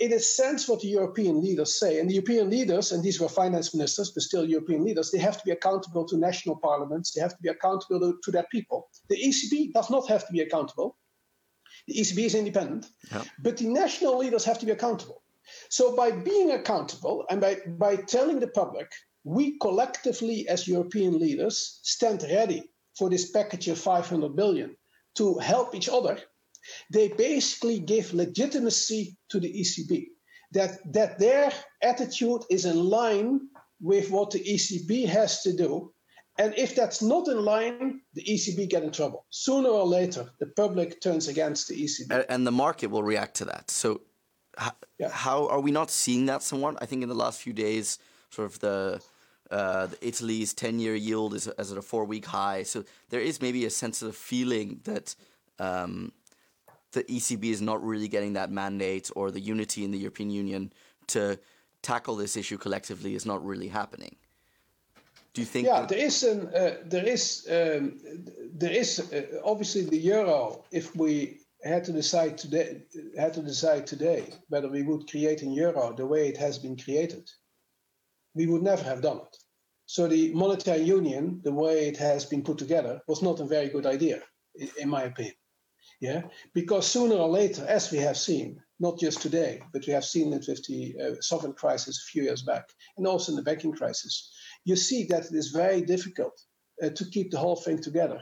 in 0.00 0.12
a 0.12 0.18
sense, 0.18 0.68
what 0.68 0.80
the 0.80 0.88
European 0.88 1.42
leaders 1.42 1.78
say, 1.78 2.00
and 2.00 2.08
the 2.08 2.14
European 2.14 2.50
leaders, 2.50 2.92
and 2.92 3.02
these 3.02 3.20
were 3.20 3.28
finance 3.28 3.74
ministers, 3.74 4.10
but 4.10 4.22
still 4.22 4.48
European 4.48 4.84
leaders, 4.84 5.10
they 5.10 5.18
have 5.18 5.38
to 5.38 5.44
be 5.44 5.50
accountable 5.50 6.06
to 6.06 6.16
national 6.16 6.56
parliaments, 6.56 7.12
they 7.12 7.20
have 7.20 7.36
to 7.36 7.42
be 7.42 7.50
accountable 7.50 8.00
to, 8.00 8.18
to 8.24 8.30
their 8.30 8.46
people. 8.50 8.88
The 9.08 9.16
ECB 9.16 9.72
does 9.72 9.90
not 9.90 10.08
have 10.08 10.26
to 10.26 10.32
be 10.32 10.40
accountable. 10.40 10.96
The 11.90 12.00
ECB 12.00 12.18
is 12.26 12.36
independent, 12.36 12.86
yeah. 13.10 13.24
but 13.40 13.56
the 13.56 13.66
national 13.66 14.16
leaders 14.18 14.44
have 14.44 14.60
to 14.60 14.66
be 14.66 14.70
accountable. 14.70 15.22
So 15.70 15.96
by 15.96 16.12
being 16.12 16.52
accountable 16.52 17.24
and 17.28 17.40
by, 17.40 17.56
by 17.66 17.96
telling 17.96 18.38
the 18.38 18.46
public, 18.46 18.92
we 19.24 19.58
collectively 19.58 20.48
as 20.48 20.68
European 20.68 21.18
leaders 21.18 21.80
stand 21.82 22.22
ready 22.22 22.70
for 22.96 23.10
this 23.10 23.32
package 23.32 23.66
of 23.66 23.78
500 23.78 24.36
billion 24.36 24.76
to 25.16 25.38
help 25.38 25.74
each 25.74 25.88
other, 25.88 26.16
they 26.92 27.08
basically 27.08 27.80
give 27.80 28.14
legitimacy 28.14 29.16
to 29.30 29.40
the 29.40 29.52
ECB. 29.52 30.06
That, 30.52 30.78
that 30.92 31.18
their 31.18 31.52
attitude 31.82 32.42
is 32.50 32.66
in 32.66 32.84
line 32.84 33.40
with 33.80 34.12
what 34.12 34.30
the 34.30 34.44
ECB 34.44 35.08
has 35.08 35.42
to 35.42 35.52
do 35.56 35.92
and 36.40 36.54
if 36.56 36.74
that's 36.74 37.02
not 37.02 37.28
in 37.28 37.44
line, 37.44 38.00
the 38.14 38.24
ECB 38.24 38.70
get 38.70 38.82
in 38.82 38.90
trouble. 38.90 39.26
Sooner 39.28 39.68
or 39.68 39.86
later, 39.86 40.30
the 40.38 40.46
public 40.46 41.02
turns 41.02 41.28
against 41.28 41.68
the 41.68 41.84
ECB. 41.84 42.24
And 42.30 42.46
the 42.46 42.50
market 42.50 42.86
will 42.90 43.02
react 43.02 43.34
to 43.36 43.44
that. 43.44 43.70
So 43.70 44.00
how, 44.56 44.72
yeah. 44.98 45.10
how 45.10 45.48
are 45.48 45.60
we 45.60 45.70
not 45.70 45.90
seeing 45.90 46.24
that 46.26 46.42
somewhat? 46.42 46.78
I 46.80 46.86
think 46.86 47.02
in 47.02 47.10
the 47.10 47.14
last 47.14 47.42
few 47.42 47.52
days, 47.52 47.98
sort 48.30 48.50
of 48.50 48.58
the 48.60 49.02
uh, 49.50 49.88
Italy's 50.00 50.54
10 50.54 50.78
year 50.78 50.94
yield 50.94 51.34
is, 51.34 51.46
is 51.58 51.72
at 51.72 51.76
a 51.76 51.82
four 51.82 52.06
week 52.06 52.24
high. 52.24 52.62
So 52.62 52.84
there 53.10 53.20
is 53.20 53.42
maybe 53.42 53.66
a 53.66 53.70
sense 53.70 54.00
of 54.00 54.16
feeling 54.16 54.80
that 54.84 55.14
um, 55.58 56.10
the 56.92 57.04
ECB 57.04 57.44
is 57.50 57.60
not 57.60 57.84
really 57.84 58.08
getting 58.08 58.32
that 58.32 58.50
mandate 58.50 59.10
or 59.14 59.30
the 59.30 59.40
unity 59.40 59.84
in 59.84 59.90
the 59.90 59.98
European 59.98 60.30
Union 60.30 60.72
to 61.08 61.38
tackle 61.82 62.16
this 62.16 62.34
issue 62.34 62.56
collectively 62.56 63.14
is 63.14 63.26
not 63.26 63.44
really 63.44 63.68
happening. 63.68 64.16
Do 65.32 65.40
you 65.42 65.46
think? 65.46 65.66
Yeah, 65.66 65.86
there 65.86 65.98
is 65.98 66.22
an 66.22 66.48
uh, 66.54 66.76
there 66.86 67.06
is 67.06 67.46
um, 67.48 68.00
there 68.52 68.72
is 68.72 68.98
uh, 69.12 69.40
obviously 69.44 69.84
the 69.84 69.98
euro. 69.98 70.64
If 70.72 70.94
we 70.96 71.40
had 71.62 71.84
to 71.84 71.92
decide 71.92 72.38
today 72.38 72.82
had 73.16 73.34
to 73.34 73.42
decide 73.42 73.86
today 73.86 74.32
whether 74.48 74.68
we 74.68 74.82
would 74.82 75.08
create 75.08 75.42
a 75.42 75.46
euro 75.46 75.94
the 75.94 76.06
way 76.06 76.28
it 76.28 76.36
has 76.36 76.58
been 76.58 76.76
created, 76.76 77.30
we 78.34 78.46
would 78.46 78.62
never 78.62 78.82
have 78.82 79.02
done 79.02 79.18
it. 79.18 79.36
So 79.86 80.06
the 80.08 80.32
monetary 80.34 80.82
union, 80.82 81.40
the 81.42 81.52
way 81.52 81.88
it 81.88 81.96
has 81.96 82.24
been 82.24 82.42
put 82.42 82.58
together, 82.58 83.00
was 83.08 83.22
not 83.22 83.40
a 83.40 83.44
very 83.44 83.68
good 83.68 83.86
idea, 83.86 84.22
in 84.78 84.88
my 84.88 85.02
opinion. 85.02 85.34
Yeah, 86.00 86.22
because 86.54 86.86
sooner 86.86 87.16
or 87.16 87.28
later, 87.28 87.64
as 87.66 87.90
we 87.90 87.98
have 87.98 88.16
seen, 88.16 88.58
not 88.78 88.98
just 88.98 89.20
today, 89.20 89.60
but 89.72 89.86
we 89.86 89.92
have 89.92 90.04
seen 90.04 90.32
it 90.32 90.46
with 90.48 90.64
the 90.66 90.94
uh, 91.02 91.20
sovereign 91.20 91.52
crisis 91.52 91.98
a 91.98 92.10
few 92.10 92.22
years 92.22 92.42
back, 92.42 92.64
and 92.96 93.06
also 93.06 93.32
in 93.32 93.36
the 93.36 93.42
banking 93.42 93.72
crisis, 93.72 94.32
you 94.64 94.76
see 94.76 95.04
that 95.04 95.26
it 95.26 95.34
is 95.34 95.48
very 95.48 95.80
difficult 95.82 96.40
uh, 96.82 96.90
to 96.90 97.04
keep 97.06 97.30
the 97.30 97.38
whole 97.38 97.56
thing 97.56 97.80
together. 97.80 98.20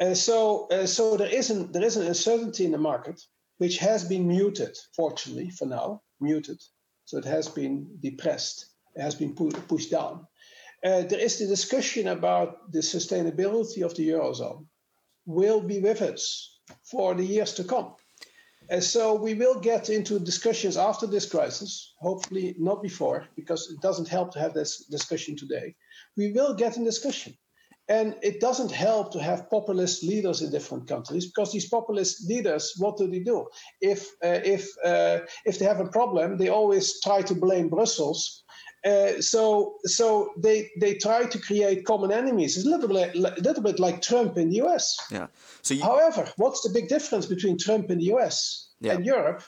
Uh, 0.00 0.14
so, 0.14 0.66
uh, 0.68 0.86
so 0.86 1.16
there 1.16 1.32
isn't 1.32 1.72
there 1.72 1.84
is 1.84 1.96
an 1.96 2.06
uncertainty 2.06 2.64
in 2.64 2.72
the 2.72 2.78
market, 2.78 3.20
which 3.58 3.78
has 3.78 4.04
been 4.04 4.26
muted, 4.26 4.76
fortunately 4.96 5.50
for 5.50 5.66
now, 5.66 6.02
muted. 6.20 6.60
So 7.04 7.18
it 7.18 7.24
has 7.24 7.48
been 7.48 7.86
depressed, 8.00 8.66
it 8.96 9.02
has 9.02 9.14
been 9.14 9.34
pu- 9.34 9.50
pushed 9.50 9.90
down. 9.90 10.26
Uh, 10.84 11.02
there 11.02 11.20
is 11.20 11.38
the 11.38 11.46
discussion 11.46 12.08
about 12.08 12.72
the 12.72 12.80
sustainability 12.80 13.84
of 13.84 13.94
the 13.94 14.08
eurozone 14.08 14.66
will 15.26 15.60
be 15.60 15.78
with 15.78 16.02
us 16.02 16.58
for 16.90 17.14
the 17.14 17.24
years 17.24 17.54
to 17.54 17.64
come. 17.64 17.94
And 18.72 18.82
so 18.82 19.14
we 19.14 19.34
will 19.34 19.60
get 19.60 19.90
into 19.90 20.18
discussions 20.18 20.78
after 20.78 21.06
this 21.06 21.28
crisis, 21.28 21.92
hopefully 22.00 22.56
not 22.58 22.82
before, 22.82 23.28
because 23.36 23.70
it 23.70 23.82
doesn't 23.82 24.08
help 24.08 24.32
to 24.32 24.38
have 24.38 24.54
this 24.54 24.86
discussion 24.86 25.36
today. 25.36 25.74
We 26.16 26.32
will 26.32 26.54
get 26.54 26.78
in 26.78 26.84
discussion. 26.84 27.36
And 27.88 28.16
it 28.22 28.40
doesn't 28.40 28.72
help 28.72 29.12
to 29.12 29.22
have 29.22 29.50
populist 29.50 30.02
leaders 30.02 30.40
in 30.40 30.50
different 30.50 30.88
countries 30.88 31.26
because 31.26 31.52
these 31.52 31.68
populist 31.68 32.26
leaders, 32.26 32.72
what 32.78 32.96
do 32.96 33.06
they 33.08 33.18
do? 33.18 33.46
If 33.82 34.08
uh, 34.24 34.40
if 34.56 34.70
uh, 34.82 35.18
if 35.44 35.58
they 35.58 35.66
have 35.66 35.80
a 35.80 35.92
problem, 35.98 36.38
they 36.38 36.48
always 36.48 36.98
try 37.02 37.20
to 37.22 37.34
blame 37.34 37.68
Brussels 37.68 38.42
uh, 38.84 39.20
so 39.20 39.76
so 39.84 40.32
they 40.36 40.70
they 40.80 40.94
try 40.94 41.24
to 41.24 41.38
create 41.38 41.84
common 41.84 42.10
enemies. 42.10 42.56
It's 42.56 42.66
a 42.66 42.70
little 42.70 42.88
bit 42.88 43.14
a 43.14 43.18
little 43.18 43.62
bit 43.62 43.78
like 43.78 44.02
Trump 44.02 44.36
in 44.36 44.50
the 44.50 44.56
U.S. 44.56 44.96
Yeah. 45.10 45.28
So 45.62 45.74
you... 45.74 45.82
however, 45.82 46.28
what's 46.36 46.62
the 46.62 46.70
big 46.70 46.88
difference 46.88 47.26
between 47.26 47.58
Trump 47.58 47.90
in 47.90 47.98
the 47.98 48.06
U.S. 48.06 48.68
Yeah. 48.80 48.94
and 48.94 49.06
Europe? 49.06 49.42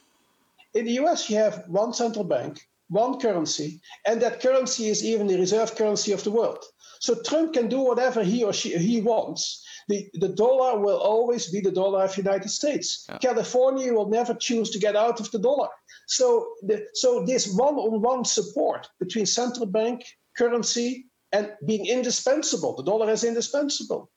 In 0.75 0.85
the 0.85 0.93
U.S., 0.93 1.31
you 1.31 1.37
have 1.37 1.65
one 1.69 1.93
central 1.93 2.25
bank, 2.25 2.61
one 2.89 3.21
currency, 3.21 3.81
and 4.07 4.21
that 4.23 4.41
currency 4.41 4.89
is 4.89 5.05
even 5.05 5.27
the 5.27 5.39
reserve 5.39 5.75
currency 5.77 6.13
of 6.13 6.23
the 6.25 6.31
world. 6.31 6.65
So 7.01 7.15
Trump 7.23 7.55
can 7.55 7.69
do 7.69 7.81
whatever 7.81 8.23
he 8.23 8.45
or 8.45 8.53
she 8.53 8.79
he 8.79 9.01
wants. 9.01 9.65
The, 9.89 10.09
the 10.15 10.29
dollar 10.29 10.79
will 10.79 10.99
always 10.99 11.51
be 11.51 11.61
the 11.61 11.71
dollar 11.71 12.05
of 12.05 12.15
the 12.15 12.23
United 12.23 12.49
States. 12.49 13.07
Yeah. 13.09 13.19
California 13.19 13.93
will 13.93 14.09
never 14.09 14.35
choose 14.35 14.71
to 14.71 14.79
get 14.79 14.97
out 14.97 15.21
of 15.21 15.31
the 15.31 15.39
dollar. 15.39 15.69
So, 16.07 16.49
the, 16.63 16.87
so 16.95 17.25
this 17.25 17.53
one-on-one 17.55 18.25
support 18.25 18.89
between 18.99 19.27
central 19.27 19.67
bank, 19.67 20.05
currency, 20.37 21.07
and 21.33 21.53
being 21.67 21.87
indispensable. 21.87 22.77
The 22.77 22.85
dollar 22.85 23.11
is 23.11 23.25
indispensable. 23.25 24.11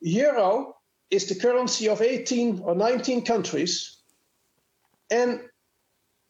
Euro 0.00 0.76
is 1.10 1.26
the 1.26 1.34
currency 1.34 1.88
of 1.88 2.00
18 2.00 2.60
or 2.64 2.74
19 2.74 3.24
countries, 3.24 3.98
and 5.10 5.40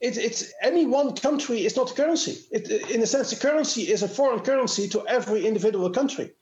it, 0.01 0.19
it's 0.19 0.53
any 0.61 0.85
one 0.85 1.15
country 1.15 1.65
is 1.65 1.77
not 1.77 1.93
a 1.93 1.95
currency. 1.95 2.45
It, 2.51 2.69
in 2.91 3.01
a 3.01 3.07
sense, 3.07 3.31
the 3.31 3.37
currency 3.37 3.83
is 3.83 4.03
a 4.03 4.09
foreign 4.09 4.41
currency 4.41 4.89
to 4.89 5.07
every 5.07 5.47
individual 5.47 5.91
country. 5.91 6.33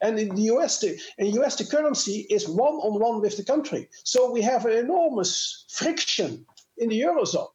And 0.00 0.18
in 0.18 0.34
the 0.34 0.42
US, 0.54 0.80
the, 0.80 0.98
in 1.18 1.34
US, 1.42 1.56
the 1.56 1.64
currency 1.64 2.26
is 2.30 2.48
one 2.48 2.74
on 2.74 3.00
one 3.00 3.20
with 3.20 3.36
the 3.36 3.44
country. 3.44 3.88
So 4.04 4.30
we 4.30 4.42
have 4.42 4.64
an 4.66 4.72
enormous 4.72 5.64
friction 5.68 6.46
in 6.76 6.88
the 6.88 7.00
eurozone 7.00 7.48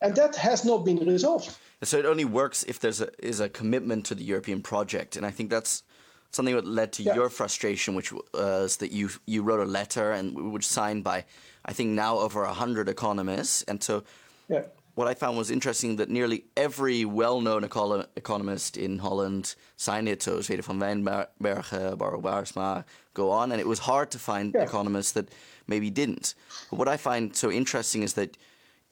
and 0.00 0.14
that 0.16 0.36
has 0.36 0.64
not 0.64 0.84
been 0.84 0.98
resolved. 0.98 1.56
So 1.82 1.98
it 1.98 2.06
only 2.06 2.24
works 2.24 2.64
if 2.64 2.80
there's 2.80 3.00
a 3.00 3.08
is 3.24 3.40
a 3.40 3.48
commitment 3.48 4.06
to 4.06 4.14
the 4.14 4.24
European 4.24 4.62
project, 4.62 5.16
and 5.16 5.24
I 5.24 5.30
think 5.30 5.50
that's 5.50 5.82
something 6.30 6.54
that 6.54 6.66
led 6.66 6.92
to 6.94 7.02
yeah. 7.02 7.14
your 7.14 7.28
frustration, 7.28 7.94
which 7.94 8.12
uh, 8.12 8.16
was 8.34 8.76
that 8.78 8.90
you 8.90 9.10
you 9.26 9.42
wrote 9.42 9.60
a 9.60 9.70
letter 9.70 10.12
and 10.12 10.52
which 10.52 10.66
signed 10.66 11.04
by, 11.04 11.24
I 11.64 11.72
think 11.72 11.90
now 11.90 12.18
over 12.18 12.44
hundred 12.46 12.88
economists, 12.88 13.62
and 13.62 13.82
so. 13.82 14.04
Yeah. 14.48 14.62
What 14.98 15.06
I 15.06 15.14
found 15.14 15.38
was 15.38 15.52
interesting 15.52 15.94
that 15.98 16.10
nearly 16.10 16.42
every 16.56 17.04
well-known 17.04 17.62
econo 17.62 18.04
economist 18.16 18.76
in 18.76 18.98
Holland 18.98 19.54
signed 19.76 20.08
it. 20.08 20.20
So 20.24 20.40
Sweder 20.40 20.64
van 20.64 20.80
Wijnbergen, 20.80 21.96
Barbara 21.96 22.20
Baarsma, 22.20 22.84
go 23.14 23.30
on, 23.30 23.52
and 23.52 23.60
it 23.60 23.68
was 23.68 23.78
hard 23.78 24.10
to 24.10 24.18
find 24.18 24.52
yeah. 24.52 24.64
economists 24.64 25.12
that 25.12 25.28
maybe 25.68 25.88
didn't. 25.88 26.34
But 26.68 26.80
what 26.80 26.88
I 26.88 26.96
find 26.96 27.36
so 27.36 27.48
interesting 27.48 28.02
is 28.02 28.14
that 28.14 28.36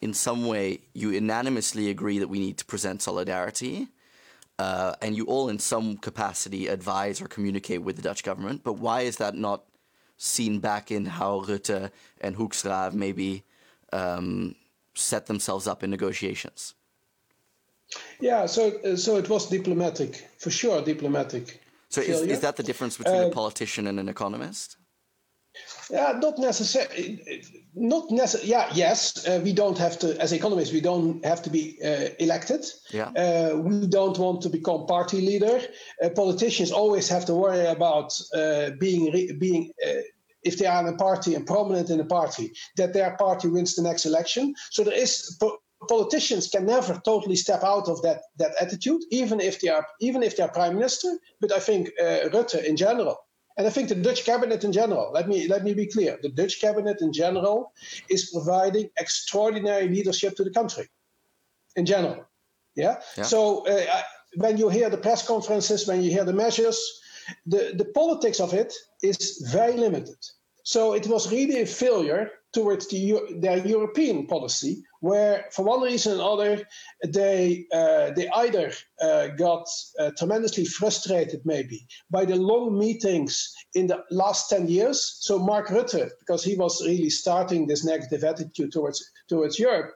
in 0.00 0.14
some 0.14 0.46
way 0.46 0.78
you 0.94 1.10
unanimously 1.10 1.90
agree 1.90 2.20
that 2.20 2.28
we 2.28 2.38
need 2.38 2.56
to 2.58 2.64
present 2.64 3.02
solidarity, 3.02 3.88
uh, 4.60 4.94
and 5.02 5.16
you 5.16 5.24
all 5.26 5.48
in 5.48 5.58
some 5.58 5.96
capacity 5.96 6.68
advise 6.68 7.20
or 7.20 7.26
communicate 7.26 7.82
with 7.82 7.96
the 7.96 8.02
Dutch 8.02 8.22
government. 8.22 8.62
But 8.62 8.74
why 8.74 9.00
is 9.00 9.16
that 9.16 9.34
not 9.34 9.64
seen 10.18 10.60
back 10.60 10.92
in 10.92 11.06
how 11.06 11.40
Rutte 11.40 11.90
and 12.20 12.36
Hoekstra 12.36 12.70
have 12.70 12.94
maybe 12.94 13.42
um, 13.92 14.54
set 14.96 15.26
themselves 15.26 15.66
up 15.66 15.82
in 15.84 15.90
negotiations? 15.90 16.74
Yeah, 18.20 18.46
so 18.46 18.72
uh, 18.84 18.96
so 18.96 19.16
it 19.16 19.28
was 19.28 19.48
diplomatic 19.48 20.28
for 20.38 20.50
sure, 20.50 20.82
diplomatic. 20.82 21.60
So 21.88 22.00
is, 22.00 22.20
is 22.22 22.40
that 22.40 22.56
the 22.56 22.62
difference 22.62 22.96
between 22.96 23.22
uh, 23.22 23.28
a 23.28 23.30
politician 23.30 23.86
and 23.86 24.00
an 24.00 24.08
economist? 24.08 24.76
Yeah, 25.90 26.18
not 26.20 26.38
necessarily. 26.38 27.42
Not 27.74 28.10
necessarily. 28.10 28.50
Yeah, 28.50 28.70
yes, 28.74 29.26
uh, 29.26 29.40
we 29.42 29.52
don't 29.52 29.78
have 29.78 29.98
to, 30.00 30.20
as 30.20 30.32
economists, 30.32 30.72
we 30.72 30.80
don't 30.80 31.24
have 31.24 31.42
to 31.42 31.50
be 31.50 31.78
uh, 31.82 32.08
elected. 32.18 32.64
Yeah. 32.90 33.10
Uh, 33.10 33.56
we 33.56 33.86
don't 33.86 34.18
want 34.18 34.42
to 34.42 34.48
become 34.48 34.86
party 34.86 35.20
leader. 35.20 35.60
Uh, 36.02 36.10
politicians 36.10 36.72
always 36.72 37.08
have 37.08 37.24
to 37.26 37.34
worry 37.34 37.66
about 37.66 38.18
uh, 38.34 38.70
being 38.80 39.38
being. 39.38 39.70
Uh, 40.46 40.52
if 40.52 40.58
they 40.58 40.66
are 40.66 40.80
in 40.80 40.94
a 40.94 40.96
party 40.96 41.34
and 41.34 41.46
prominent 41.46 41.90
in 41.90 42.00
a 42.00 42.04
party, 42.04 42.52
that 42.76 42.92
their 42.92 43.16
party 43.16 43.48
wins 43.48 43.74
the 43.74 43.82
next 43.82 44.06
election. 44.06 44.54
So 44.70 44.84
there 44.84 44.98
is 45.02 45.36
po- 45.40 45.58
politicians 45.88 46.48
can 46.48 46.66
never 46.66 47.00
totally 47.04 47.36
step 47.36 47.62
out 47.62 47.88
of 47.88 48.00
that 48.02 48.22
that 48.38 48.52
attitude, 48.60 49.02
even 49.10 49.40
if 49.40 49.60
they 49.60 49.70
are 49.70 49.86
even 50.00 50.22
if 50.22 50.36
they 50.36 50.42
are 50.42 50.52
prime 50.52 50.74
minister. 50.74 51.18
But 51.40 51.52
I 51.52 51.60
think 51.60 51.90
Rutte 52.32 52.64
in 52.64 52.76
general 52.76 53.16
and 53.56 53.66
I 53.66 53.70
think 53.70 53.88
the 53.88 53.94
Dutch 53.94 54.24
cabinet 54.24 54.64
in 54.64 54.72
general, 54.72 55.10
let 55.12 55.28
me 55.28 55.48
let 55.48 55.64
me 55.64 55.74
be 55.74 55.86
clear, 55.86 56.18
the 56.22 56.28
Dutch 56.28 56.60
cabinet 56.60 57.00
in 57.00 57.12
general 57.12 57.72
is 58.08 58.30
providing 58.30 58.90
extraordinary 58.98 59.88
leadership 59.88 60.36
to 60.36 60.44
the 60.44 60.50
country. 60.50 60.88
In 61.76 61.86
general, 61.86 62.26
yeah. 62.74 63.00
yeah. 63.16 63.24
So 63.24 63.66
uh, 63.66 64.02
when 64.36 64.56
you 64.58 64.68
hear 64.68 64.90
the 64.90 64.98
press 64.98 65.26
conferences, 65.26 65.86
when 65.86 66.02
you 66.02 66.10
hear 66.10 66.24
the 66.24 66.32
measures, 66.32 66.78
the 67.46 67.72
the 67.76 67.84
politics 67.84 68.40
of 68.40 68.52
it 68.52 68.74
is 69.08 69.48
very 69.52 69.76
limited. 69.76 70.20
So 70.62 70.94
it 70.94 71.06
was 71.06 71.30
really 71.30 71.60
a 71.60 71.66
failure 71.66 72.30
towards 72.52 72.88
the, 72.88 73.20
their 73.40 73.58
European 73.66 74.26
policy, 74.26 74.82
where 75.00 75.44
for 75.52 75.64
one 75.64 75.82
reason 75.82 76.18
or 76.18 76.42
another, 76.42 76.64
they 77.06 77.66
uh, 77.72 78.10
they 78.16 78.28
either 78.30 78.72
uh, 79.00 79.28
got 79.36 79.68
uh, 80.00 80.10
tremendously 80.18 80.64
frustrated, 80.64 81.40
maybe 81.44 81.86
by 82.10 82.24
the 82.24 82.34
long 82.34 82.78
meetings 82.78 83.52
in 83.74 83.86
the 83.86 84.02
last 84.10 84.48
ten 84.48 84.66
years. 84.68 85.18
So 85.20 85.38
Mark 85.38 85.68
Rutte, 85.68 86.08
because 86.18 86.42
he 86.42 86.56
was 86.56 86.84
really 86.84 87.10
starting 87.10 87.66
this 87.66 87.84
negative 87.84 88.24
attitude 88.24 88.72
towards 88.72 88.98
towards 89.28 89.58
Europe, 89.58 89.90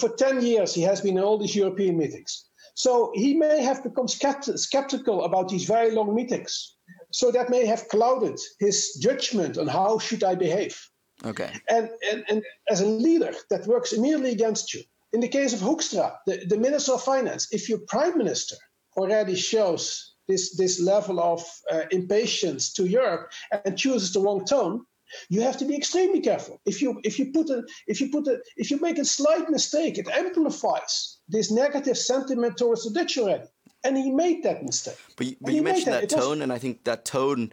for 0.00 0.08
ten 0.16 0.40
years 0.42 0.74
he 0.74 0.82
has 0.82 1.00
been 1.00 1.18
in 1.18 1.24
all 1.24 1.38
these 1.38 1.54
European 1.54 1.96
meetings. 1.96 2.32
So 2.74 3.12
he 3.14 3.34
may 3.34 3.62
have 3.62 3.82
become 3.82 4.08
skeptical 4.08 5.24
about 5.24 5.48
these 5.48 5.66
very 5.66 5.90
long 5.90 6.14
meetings. 6.14 6.76
So 7.10 7.30
that 7.30 7.50
may 7.50 7.66
have 7.66 7.88
clouded 7.88 8.38
his 8.58 8.94
judgment 8.94 9.58
on 9.58 9.66
how 9.66 9.98
should 9.98 10.24
I 10.24 10.34
behave. 10.34 10.78
Okay. 11.24 11.52
And, 11.68 11.90
and, 12.10 12.24
and 12.28 12.42
as 12.68 12.80
a 12.80 12.86
leader, 12.86 13.32
that 13.50 13.66
works 13.66 13.92
immediately 13.92 14.32
against 14.32 14.72
you. 14.72 14.82
In 15.12 15.20
the 15.20 15.28
case 15.28 15.52
of 15.52 15.60
Hoekstra, 15.60 16.16
the, 16.26 16.44
the 16.46 16.56
Minister 16.56 16.92
of 16.92 17.02
Finance, 17.02 17.48
if 17.52 17.68
your 17.68 17.80
Prime 17.88 18.16
Minister 18.16 18.56
already 18.96 19.34
shows 19.34 20.14
this, 20.28 20.56
this 20.56 20.80
level 20.80 21.20
of 21.20 21.44
uh, 21.70 21.82
impatience 21.90 22.72
to 22.74 22.86
Europe 22.86 23.32
and 23.64 23.76
chooses 23.76 24.12
the 24.12 24.20
wrong 24.20 24.44
tone, 24.44 24.86
you 25.28 25.40
have 25.40 25.56
to 25.58 25.64
be 25.64 25.76
extremely 25.76 26.20
careful. 26.20 26.60
If 26.66 26.80
you 26.80 27.00
if 27.02 27.18
you 27.18 27.32
put 27.32 27.50
a 27.50 27.64
if 27.88 28.00
you 28.00 28.10
put 28.10 28.28
a 28.28 28.38
if 28.56 28.70
you 28.70 28.80
make 28.80 28.98
a 28.98 29.04
slight 29.04 29.50
mistake, 29.50 29.98
it 29.98 30.08
amplifies 30.08 31.18
this 31.28 31.50
negative 31.50 31.98
sentiment 31.98 32.56
towards 32.56 32.84
the 32.84 32.90
Dutch 32.90 33.18
already. 33.18 33.48
And 33.82 33.96
he 33.96 34.10
made 34.10 34.42
that 34.42 34.62
mistake. 34.62 34.96
But 35.16 35.26
you, 35.26 35.36
but 35.40 35.54
you 35.54 35.62
mentioned 35.62 35.94
that, 35.94 36.08
that 36.08 36.10
tone, 36.10 36.38
was, 36.38 36.40
and 36.40 36.52
I 36.52 36.58
think 36.58 36.84
that 36.84 37.04
tone 37.04 37.52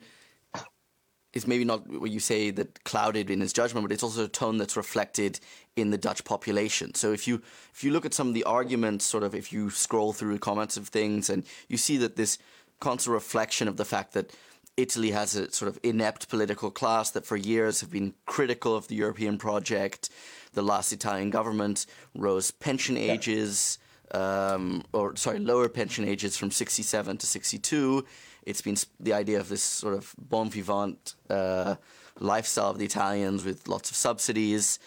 is 1.34 1.48
maybe 1.48 1.64
not 1.64 1.88
what 1.88 2.10
you 2.10 2.20
say 2.20 2.52
that 2.52 2.84
clouded 2.84 3.30
in 3.30 3.40
his 3.40 3.54
judgment, 3.54 3.86
but 3.86 3.92
it's 3.92 4.04
also 4.04 4.26
a 4.26 4.28
tone 4.28 4.58
that's 4.58 4.76
reflected 4.76 5.40
in 5.76 5.92
the 5.92 5.98
Dutch 5.98 6.24
population. 6.26 6.96
So 6.96 7.14
if 7.14 7.28
you 7.28 7.42
if 7.74 7.84
you 7.84 7.92
look 7.92 8.06
at 8.06 8.14
some 8.14 8.28
of 8.28 8.34
the 8.34 8.44
arguments, 8.44 9.06
sort 9.06 9.24
of 9.24 9.36
if 9.36 9.54
you 9.54 9.70
scroll 9.70 10.14
through 10.14 10.34
the 10.34 10.40
comments 10.40 10.78
of 10.78 10.88
things, 10.88 11.30
and 11.30 11.46
you 11.70 11.78
see 11.78 11.98
that 11.98 12.16
this 12.16 12.38
constant 12.80 13.14
reflection 13.14 13.68
of 13.68 13.78
the 13.78 13.86
fact 13.86 14.14
that 14.14 14.32
Italy 14.78 15.12
has 15.12 15.36
a 15.36 15.52
sort 15.52 15.70
of 15.70 15.80
inept 15.82 16.30
political 16.30 16.70
class 16.70 17.10
that 17.12 17.26
for 17.26 17.36
years 17.36 17.82
have 17.82 17.92
been 17.92 18.14
critical 18.26 18.76
of 18.76 18.88
the 18.88 18.96
European 18.96 19.38
project. 19.38 20.10
The 20.54 20.62
last 20.62 20.92
Italian 20.92 21.30
government 21.30 21.86
rose 22.16 22.52
pension 22.52 22.98
ages, 22.98 23.80
um, 24.12 24.84
or 24.94 25.16
sorry, 25.16 25.40
lower 25.40 25.70
pension 25.70 26.08
ages 26.08 26.38
from 26.38 26.52
67 26.52 27.18
to 27.18 27.26
62. 27.26 28.06
It's 28.44 28.62
been 28.62 28.78
the 29.00 29.14
idea 29.14 29.40
of 29.40 29.50
this 29.50 29.64
sort 29.64 29.94
of 29.94 30.16
bon 30.18 30.50
vivant 30.50 31.16
uh, 31.30 31.76
lifestyle 32.20 32.72
of 32.72 32.78
the 32.78 32.86
Italians 32.86 33.44
with 33.44 33.68
lots 33.68 33.90
of 33.92 33.98
subsidies. 33.98 34.80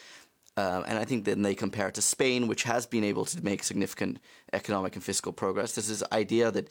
Uh, 0.57 0.83
and 0.87 0.99
I 0.99 1.05
think 1.05 1.25
then 1.25 1.43
they 1.43 1.55
compare 1.55 1.89
it 1.89 1.95
to 1.95 2.03
Spain, 2.03 2.49
which 2.49 2.65
has 2.65 2.87
been 2.87 3.05
able 3.05 3.25
to 3.27 3.43
make 3.45 3.63
significant 3.63 4.19
economic 4.53 4.95
and 4.95 5.05
fiscal 5.05 5.33
progress. 5.33 5.75
There's 5.75 5.89
this 5.89 6.03
idea 6.13 6.51
that 6.51 6.69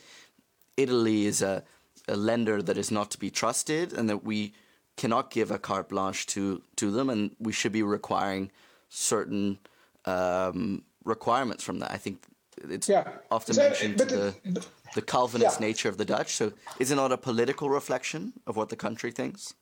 Italy 0.77 1.25
is 1.25 1.41
a 1.41 1.63
a 2.09 2.17
lender 2.17 2.61
that 2.61 2.77
is 2.77 2.91
not 2.91 3.11
to 3.11 3.17
be 3.17 3.29
trusted 3.29 3.93
and 3.93 4.09
that 4.09 4.23
we 4.23 4.53
cannot 4.97 5.31
give 5.31 5.51
a 5.51 5.59
carte 5.59 5.89
blanche 5.89 6.25
to, 6.27 6.61
to 6.75 6.91
them 6.91 7.09
and 7.09 7.35
we 7.39 7.51
should 7.51 7.71
be 7.71 7.83
requiring 7.83 8.51
certain 8.89 9.59
um, 10.05 10.83
requirements 11.03 11.63
from 11.63 11.79
that. 11.79 11.91
I 11.91 11.97
think 11.97 12.23
it's 12.69 12.89
yeah. 12.89 13.07
often 13.31 13.55
so, 13.55 13.63
mentioned 13.63 13.97
the, 13.97 14.33
the, 14.43 14.65
the 14.95 15.01
Calvinist 15.01 15.59
yeah. 15.59 15.67
nature 15.67 15.89
of 15.89 15.97
the 15.97 16.05
Dutch. 16.05 16.35
So 16.35 16.53
is 16.79 16.91
it 16.91 16.95
not 16.95 17.11
a 17.11 17.17
political 17.17 17.69
reflection 17.69 18.33
of 18.47 18.55
what 18.57 18.69
the 18.69 18.75
country 18.75 19.11
thinks? 19.11 19.53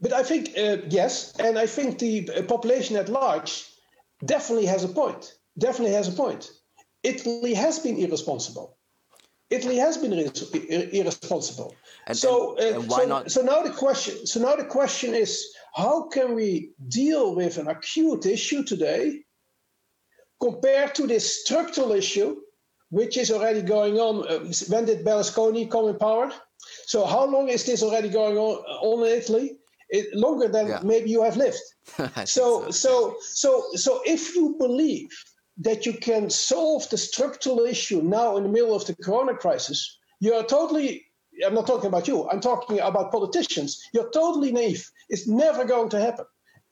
But 0.00 0.12
I 0.12 0.22
think, 0.22 0.50
uh, 0.56 0.76
yes, 0.88 1.34
and 1.38 1.58
I 1.58 1.66
think 1.66 1.98
the 1.98 2.30
uh, 2.30 2.42
population 2.42 2.96
at 2.96 3.08
large 3.08 3.66
definitely 4.24 4.66
has 4.66 4.84
a 4.84 4.88
point. 4.88 5.34
Definitely 5.58 5.94
has 5.94 6.08
a 6.08 6.12
point. 6.12 6.50
Italy 7.02 7.54
has 7.54 7.80
been 7.80 7.96
irresponsible. 7.96 8.76
Italy 9.50 9.76
has 9.76 9.96
been 9.96 10.12
irresponsible. 10.12 11.74
And, 12.06 12.16
so, 12.16 12.56
and, 12.58 12.76
uh, 12.76 12.80
and 12.80 12.92
so, 12.92 13.06
not? 13.06 13.30
so 13.30 13.42
now 13.42 13.62
the 13.62 13.70
question. 13.70 14.26
So 14.26 14.40
now 14.40 14.56
the 14.56 14.64
question 14.64 15.14
is, 15.14 15.42
how 15.74 16.08
can 16.08 16.34
we 16.34 16.72
deal 16.88 17.34
with 17.34 17.56
an 17.58 17.68
acute 17.68 18.26
issue 18.26 18.62
today, 18.62 19.24
compared 20.40 20.94
to 20.94 21.06
this 21.06 21.42
structural 21.42 21.92
issue, 21.92 22.36
which 22.90 23.16
is 23.16 23.30
already 23.30 23.62
going 23.62 23.98
on? 23.98 24.26
Uh, 24.28 24.38
when 24.68 24.84
did 24.84 25.04
Berlusconi 25.04 25.70
come 25.70 25.88
in 25.88 25.96
power? 25.96 26.32
So 26.86 27.06
how 27.06 27.26
long 27.26 27.48
is 27.48 27.64
this 27.64 27.82
already 27.82 28.08
going 28.08 28.36
on, 28.36 28.56
on 28.82 29.06
in 29.06 29.18
Italy? 29.18 29.58
It, 29.90 30.14
longer 30.14 30.48
than 30.48 30.68
yeah. 30.68 30.80
maybe 30.82 31.10
you 31.10 31.22
have 31.22 31.36
lived. 31.36 31.60
so, 32.26 32.70
so, 32.70 32.70
so, 32.70 33.16
so, 33.20 33.64
so 33.74 34.02
if 34.04 34.34
you 34.36 34.54
believe 34.58 35.10
that 35.58 35.86
you 35.86 35.94
can 35.94 36.30
solve 36.30 36.88
the 36.90 36.98
structural 36.98 37.60
issue 37.60 38.02
now 38.02 38.36
in 38.36 38.42
the 38.42 38.48
middle 38.48 38.74
of 38.74 38.86
the 38.86 38.94
corona 38.94 39.34
crisis, 39.34 39.98
you're 40.20 40.44
totally, 40.44 41.06
I'm 41.44 41.54
not 41.54 41.66
talking 41.66 41.88
about 41.88 42.06
you, 42.06 42.28
I'm 42.28 42.40
talking 42.40 42.80
about 42.80 43.10
politicians. 43.12 43.82
You're 43.92 44.10
totally 44.10 44.52
naive. 44.52 44.90
It's 45.08 45.26
never 45.26 45.64
going 45.64 45.88
to 45.90 46.00
happen. 46.00 46.26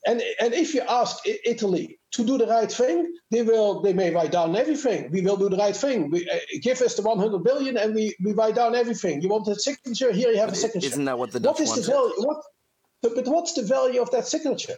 And, 0.07 0.23
and 0.39 0.53
if 0.53 0.73
you 0.73 0.81
ask 0.87 1.17
Italy 1.25 1.99
to 2.11 2.25
do 2.25 2.37
the 2.37 2.47
right 2.47 2.71
thing, 2.71 3.13
they 3.29 3.41
will. 3.41 3.81
They 3.81 3.93
may 3.93 4.09
write 4.15 4.31
down 4.31 4.55
everything. 4.55 5.11
We 5.11 5.21
will 5.21 5.35
do 5.35 5.49
the 5.49 5.57
right 5.57 5.75
thing. 5.75 6.09
We, 6.09 6.27
uh, 6.29 6.37
give 6.61 6.81
us 6.81 6.95
the 6.95 7.01
100 7.01 7.43
billion, 7.43 7.75
and 7.77 7.93
we, 7.93 8.15
we 8.23 8.31
write 8.31 8.55
down 8.55 8.73
everything. 8.73 9.21
You 9.21 9.27
want 9.27 9.47
a 9.49 9.55
signature? 9.55 10.13
Here 10.13 10.31
you 10.31 10.37
have 10.37 10.49
but 10.49 10.57
a 10.57 10.61
signature. 10.61 10.87
Isn't 10.87 11.05
that 11.05 11.19
what 11.19 11.31
the 11.33 11.41
Dutch 11.41 11.59
what 11.59 11.61
is 11.61 11.69
wanted? 11.69 11.83
the 11.83 11.91
value? 11.91 12.13
What, 12.19 12.43
but, 13.01 13.15
but 13.15 13.27
what's 13.27 13.53
the 13.53 13.63
value 13.63 14.01
of 14.01 14.09
that 14.11 14.27
signature? 14.27 14.77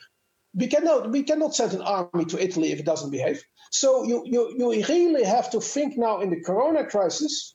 We 0.56 0.66
cannot 0.66 1.12
we 1.12 1.22
cannot 1.22 1.54
send 1.54 1.74
an 1.74 1.82
army 1.82 2.26
to 2.26 2.44
Italy 2.44 2.72
if 2.72 2.80
it 2.80 2.86
doesn't 2.86 3.12
behave. 3.12 3.44
So 3.70 4.04
you, 4.04 4.24
you, 4.26 4.56
you 4.58 4.84
really 4.86 5.24
have 5.24 5.52
to 5.52 5.62
think 5.62 5.96
now 5.96 6.22
in 6.22 6.32
the 6.32 6.42
corona 6.42 6.88
crisis 6.88 7.54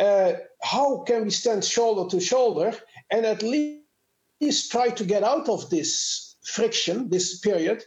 uh, 0.00 0.32
how 0.62 1.04
can 1.06 1.24
we 1.24 1.30
stand 1.30 1.62
shoulder 1.62 2.08
to 2.10 2.20
shoulder 2.20 2.72
and 3.10 3.26
at 3.26 3.42
least 3.42 4.72
try 4.72 4.88
to 4.88 5.04
get 5.04 5.22
out 5.22 5.50
of 5.50 5.68
this 5.68 6.29
friction, 6.50 7.08
this 7.08 7.38
period. 7.40 7.82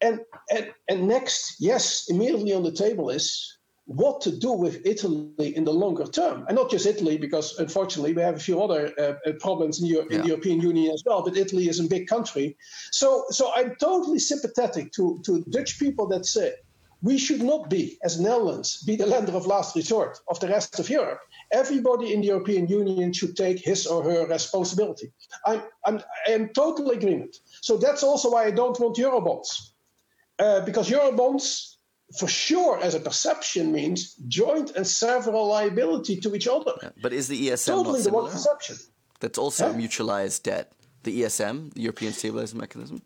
And, 0.00 0.20
and, 0.50 0.72
and 0.88 1.08
next, 1.08 1.56
yes, 1.60 2.06
immediately 2.08 2.52
on 2.52 2.62
the 2.62 2.72
table 2.72 3.10
is 3.10 3.58
what 3.86 4.20
to 4.22 4.30
do 4.36 4.52
with 4.52 4.86
Italy 4.86 5.54
in 5.56 5.64
the 5.64 5.72
longer 5.72 6.04
term. 6.04 6.44
And 6.48 6.56
not 6.56 6.70
just 6.70 6.86
Italy, 6.86 7.18
because 7.18 7.58
unfortunately 7.58 8.14
we 8.14 8.22
have 8.22 8.36
a 8.36 8.40
few 8.40 8.62
other 8.62 8.92
uh, 8.98 9.14
uh 9.28 9.32
problems 9.40 9.80
in, 9.80 9.86
Euro- 9.86 10.06
yeah. 10.08 10.16
in, 10.16 10.22
the 10.22 10.28
European 10.28 10.60
Union 10.60 10.92
as 10.92 11.02
well, 11.04 11.22
but 11.22 11.36
Italy 11.36 11.68
is 11.68 11.80
a 11.80 11.84
big 11.84 12.06
country. 12.06 12.56
So, 12.92 13.24
so 13.28 13.52
I'm 13.54 13.74
totally 13.80 14.18
sympathetic 14.18 14.92
to, 14.92 15.20
to 15.26 15.44
Dutch 15.50 15.78
people 15.78 16.06
that 16.08 16.24
say, 16.24 16.54
we 17.04 17.18
should 17.18 17.42
not 17.42 17.68
be, 17.68 17.98
as 18.02 18.18
Netherlands, 18.18 18.82
be 18.82 18.96
the 18.96 19.04
lender 19.06 19.32
of 19.32 19.46
last 19.46 19.76
resort 19.76 20.18
of 20.30 20.40
the 20.40 20.48
rest 20.48 20.80
of 20.80 20.88
Europe. 20.88 21.20
Everybody 21.52 22.14
in 22.14 22.22
the 22.22 22.28
European 22.28 22.66
Union 22.66 23.12
should 23.12 23.36
take 23.36 23.58
his 23.58 23.86
or 23.86 24.02
her 24.02 24.26
responsibility. 24.26 25.12
I'm, 25.46 25.62
I'm, 25.86 26.00
I'm 26.26 26.48
total 26.48 26.90
agreement. 26.92 27.36
So 27.60 27.76
that's 27.76 28.02
also 28.02 28.30
why 28.30 28.46
I 28.46 28.52
don't 28.52 28.80
want 28.80 28.96
Eurobonds. 28.96 29.48
Uh, 30.38 30.64
because 30.64 30.88
Eurobonds, 30.88 31.74
for 32.18 32.26
sure, 32.26 32.80
as 32.82 32.94
a 32.94 33.00
perception, 33.00 33.70
means 33.70 34.14
joint 34.26 34.70
and 34.74 34.86
several 34.86 35.46
liability 35.46 36.16
to 36.22 36.34
each 36.34 36.48
other. 36.48 36.72
Yeah, 36.82 36.88
but 37.02 37.12
is 37.12 37.28
the 37.28 37.48
ESM 37.48 37.66
totally 37.66 38.00
the 38.00 38.12
one 38.12 38.30
perception? 38.30 38.76
That's 39.20 39.36
also 39.36 39.70
yeah? 39.70 39.76
mutualized 39.76 40.42
debt. 40.42 40.72
The 41.02 41.20
ESM, 41.20 41.74
the 41.74 41.82
European 41.82 42.14
Stabilization 42.14 42.60
Mechanism? 42.60 43.02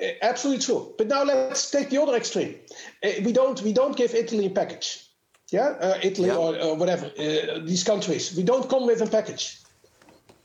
Uh, 0.00 0.06
absolutely 0.22 0.64
true. 0.64 0.94
But 0.96 1.08
now 1.08 1.24
let's 1.24 1.70
take 1.70 1.90
the 1.90 2.00
other 2.00 2.16
extreme. 2.16 2.56
Uh, 3.04 3.10
we 3.24 3.32
don't 3.32 3.60
we 3.62 3.72
don't 3.72 3.96
give 3.96 4.14
Italy 4.14 4.46
a 4.46 4.50
package. 4.50 5.06
Yeah, 5.50 5.68
uh, 5.80 5.98
Italy 6.02 6.28
yeah. 6.28 6.36
Or, 6.36 6.56
or, 6.56 6.76
whatever 6.76 7.06
uh, 7.06 7.58
these 7.64 7.82
countries. 7.82 8.36
We 8.36 8.44
don't 8.44 8.68
come 8.70 8.86
with 8.86 9.02
a 9.02 9.06
package. 9.06 9.58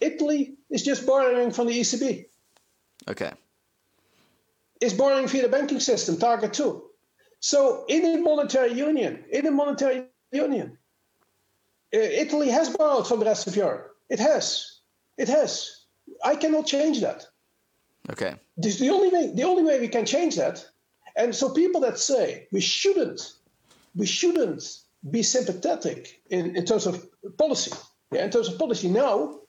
Italy 0.01 0.56
is 0.70 0.84
just 0.84 1.06
borrowing 1.06 1.51
from 1.51 1.68
the 1.68 1.80
ECB. 1.80 2.26
Okay. 3.08 3.32
Is 4.82 4.93
borrowing 4.93 5.28
via 5.28 5.43
the 5.43 5.49
banking 5.49 5.80
system, 5.80 6.18
target 6.18 6.53
two. 6.53 6.84
So 7.39 7.86
in 7.88 8.03
a 8.06 8.18
monetary 8.18 8.74
union, 8.74 9.24
in 9.32 9.45
a 9.45 9.51
monetary 9.51 10.06
union, 10.32 10.78
uh, 11.93 11.97
Italy 11.97 12.49
has 12.49 12.76
borrowed 12.76 13.08
from 13.08 13.20
the 13.20 13.26
rest 13.26 13.47
of 13.47 13.56
Europe. 13.56 13.95
It 14.10 14.20
has. 14.20 14.80
It 15.18 15.30
has. 15.30 15.86
I 16.24 16.36
cannot 16.36 16.66
change 16.66 17.01
that. 17.01 17.28
Okay. 18.12 18.36
This 18.58 18.80
the 18.80 18.89
only 18.89 19.10
way. 19.10 19.32
The 19.34 19.43
only 19.43 19.64
way 19.64 19.80
we 19.80 19.88
can 19.88 20.06
change 20.06 20.36
that. 20.36 20.66
And 21.18 21.34
so 21.34 21.49
people 21.49 21.82
that 21.82 21.97
say 21.97 22.47
we 22.51 22.62
shouldn't, 22.62 23.34
we 23.95 24.06
shouldn't 24.06 24.64
be 25.10 25.24
sympathetic 25.24 26.22
in, 26.30 26.56
in 26.56 26.66
terms 26.66 26.86
of 26.86 27.08
policy. 27.38 27.72
Yeah, 28.12 28.26
in 28.26 28.32
terms 28.32 28.47
of 28.47 28.60
policy 28.60 28.89
now, 28.89 29.39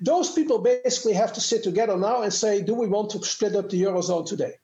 those 0.00 0.32
people 0.32 0.58
basically 0.58 1.14
have 1.14 1.32
to 1.34 1.40
sit 1.40 1.62
together 1.62 1.96
now 1.96 2.22
and 2.22 2.32
say, 2.32 2.62
do 2.62 2.74
we 2.74 2.86
want 2.86 3.10
to 3.10 3.24
split 3.24 3.56
up 3.56 3.70
the 3.70 3.82
eurozone 3.82 4.26
today? 4.26 4.54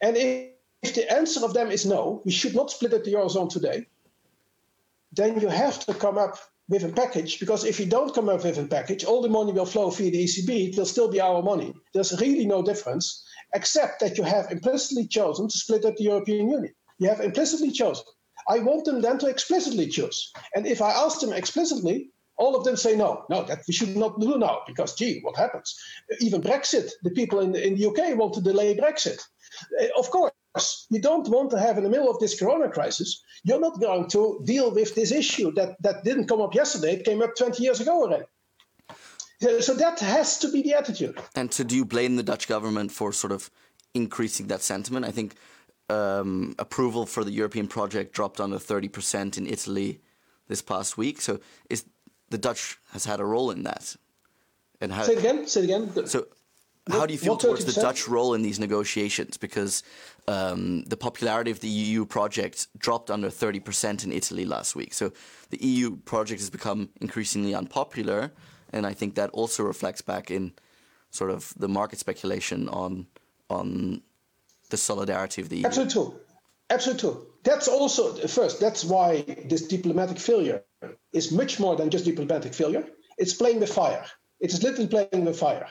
And 0.00 0.16
if, 0.16 0.50
if 0.82 0.94
the 0.94 1.10
answer 1.10 1.44
of 1.44 1.54
them 1.54 1.70
is 1.70 1.86
no, 1.86 2.22
we 2.24 2.32
should 2.32 2.54
not 2.54 2.70
split 2.70 2.94
up 2.94 3.04
the 3.04 3.12
eurozone 3.12 3.50
today, 3.50 3.86
then 5.12 5.40
you 5.40 5.48
have 5.48 5.84
to 5.86 5.94
come 5.94 6.18
up 6.18 6.38
with 6.68 6.84
a 6.84 6.88
package 6.88 7.38
because 7.38 7.64
if 7.64 7.78
you 7.78 7.86
don't 7.86 8.14
come 8.14 8.28
up 8.28 8.44
with 8.44 8.58
a 8.58 8.66
package, 8.66 9.04
all 9.04 9.20
the 9.22 9.28
money 9.28 9.52
will 9.52 9.66
flow 9.66 9.90
via 9.90 10.10
the 10.10 10.24
ECB. 10.24 10.70
It 10.70 10.78
will 10.78 10.86
still 10.86 11.10
be 11.10 11.20
our 11.20 11.42
money. 11.42 11.74
There's 11.92 12.18
really 12.20 12.46
no 12.46 12.62
difference, 12.62 13.24
except 13.54 14.00
that 14.00 14.16
you 14.16 14.24
have 14.24 14.50
implicitly 14.50 15.06
chosen 15.06 15.48
to 15.48 15.58
split 15.58 15.84
up 15.84 15.96
the 15.96 16.04
European 16.04 16.48
Union. 16.48 16.74
You 16.98 17.08
have 17.08 17.20
implicitly 17.20 17.70
chosen. 17.70 18.04
I 18.48 18.58
want 18.58 18.84
them 18.84 19.00
then 19.00 19.18
to 19.18 19.26
explicitly 19.26 19.88
choose. 19.88 20.32
And 20.54 20.66
if 20.66 20.82
I 20.82 20.90
ask 20.90 21.20
them 21.20 21.32
explicitly, 21.32 22.10
all 22.36 22.56
of 22.56 22.64
them 22.64 22.76
say 22.76 22.96
no, 22.96 23.24
no, 23.30 23.44
that 23.44 23.62
we 23.68 23.74
should 23.74 23.96
not 23.96 24.20
do 24.20 24.38
now 24.38 24.62
because, 24.66 24.94
gee, 24.94 25.20
what 25.22 25.36
happens? 25.36 25.74
Even 26.20 26.42
Brexit, 26.42 26.90
the 27.02 27.10
people 27.10 27.40
in 27.40 27.52
the, 27.52 27.64
in 27.64 27.76
the 27.76 27.86
UK 27.86 28.16
want 28.16 28.34
to 28.34 28.40
delay 28.40 28.76
Brexit. 28.76 29.20
Uh, 29.80 29.86
of 29.98 30.10
course, 30.10 30.32
you 30.90 31.00
don't 31.00 31.28
want 31.28 31.50
to 31.50 31.58
have 31.58 31.78
in 31.78 31.84
the 31.84 31.90
middle 31.90 32.10
of 32.10 32.18
this 32.20 32.38
corona 32.38 32.68
crisis, 32.68 33.22
you're 33.42 33.60
not 33.60 33.80
going 33.80 34.08
to 34.08 34.40
deal 34.44 34.70
with 34.70 34.94
this 34.94 35.10
issue 35.10 35.52
that, 35.52 35.76
that 35.82 36.04
didn't 36.04 36.28
come 36.28 36.40
up 36.40 36.54
yesterday, 36.54 36.94
it 36.94 37.04
came 37.04 37.22
up 37.22 37.34
20 37.36 37.62
years 37.62 37.80
ago 37.80 38.02
already. 38.02 38.24
So 39.60 39.74
that 39.74 40.00
has 40.00 40.38
to 40.38 40.50
be 40.50 40.62
the 40.62 40.74
attitude. 40.74 41.18
And 41.34 41.52
so, 41.52 41.64
do 41.64 41.76
you 41.76 41.84
blame 41.84 42.16
the 42.16 42.22
Dutch 42.22 42.48
government 42.48 42.92
for 42.92 43.12
sort 43.12 43.32
of 43.32 43.50
increasing 43.92 44.46
that 44.46 44.62
sentiment? 44.62 45.04
I 45.04 45.10
think 45.10 45.34
um, 45.90 46.54
approval 46.58 47.04
for 47.04 47.24
the 47.24 47.32
European 47.32 47.68
project 47.68 48.14
dropped 48.14 48.40
under 48.40 48.56
30% 48.56 49.36
in 49.36 49.46
Italy 49.46 50.00
this 50.48 50.62
past 50.62 50.96
week. 50.96 51.20
So, 51.20 51.40
is 51.68 51.84
the 52.30 52.38
Dutch 52.38 52.78
has 52.92 53.04
had 53.04 53.20
a 53.20 53.24
role 53.24 53.50
in 53.50 53.64
that? 53.64 53.96
And 54.80 54.92
how, 54.92 55.02
Say 55.02 55.14
it 55.14 55.18
again. 55.18 55.46
Say 55.46 55.60
it 55.60 55.64
again. 55.64 56.06
So, 56.06 56.26
how 56.90 57.06
do 57.06 57.14
you 57.14 57.18
feel 57.18 57.36
towards 57.36 57.64
the 57.64 57.80
Dutch 57.80 58.06
role 58.06 58.34
in 58.34 58.42
these 58.42 58.60
negotiations? 58.60 59.36
Because 59.36 59.82
um, 60.28 60.84
the 60.84 60.96
popularity 60.96 61.50
of 61.50 61.60
the 61.60 61.68
EU 61.68 62.04
project 62.04 62.68
dropped 62.78 63.10
under 63.10 63.28
30% 63.28 64.04
in 64.04 64.12
Italy 64.12 64.44
last 64.44 64.76
week. 64.76 64.92
So 64.92 65.12
the 65.50 65.64
EU 65.64 65.96
project 65.96 66.40
has 66.40 66.50
become 66.50 66.90
increasingly 67.00 67.54
unpopular, 67.54 68.32
and 68.72 68.86
I 68.86 68.92
think 68.92 69.14
that 69.14 69.30
also 69.30 69.62
reflects 69.62 70.02
back 70.02 70.30
in 70.30 70.52
sort 71.10 71.30
of 71.30 71.54
the 71.56 71.68
market 71.68 71.98
speculation 71.98 72.68
on 72.68 73.06
on 73.48 74.02
the 74.70 74.76
solidarity 74.76 75.40
of 75.40 75.48
the 75.48 75.58
EU. 75.58 75.66
Absolutely 75.66 75.92
true. 75.92 76.20
Absolutely 76.70 77.00
true. 77.00 77.26
That's 77.44 77.68
also 77.68 78.14
first. 78.26 78.60
That's 78.60 78.84
why 78.84 79.22
this 79.46 79.66
diplomatic 79.68 80.18
failure 80.18 80.64
is 81.12 81.30
much 81.30 81.60
more 81.60 81.76
than 81.76 81.90
just 81.90 82.04
diplomatic 82.04 82.52
failure. 82.52 82.84
It's 83.16 83.34
playing 83.34 83.60
with 83.60 83.72
fire. 83.72 84.04
It 84.40 84.52
is 84.52 84.62
literally 84.62 84.88
playing 84.88 85.24
with 85.24 85.38
fire 85.38 85.68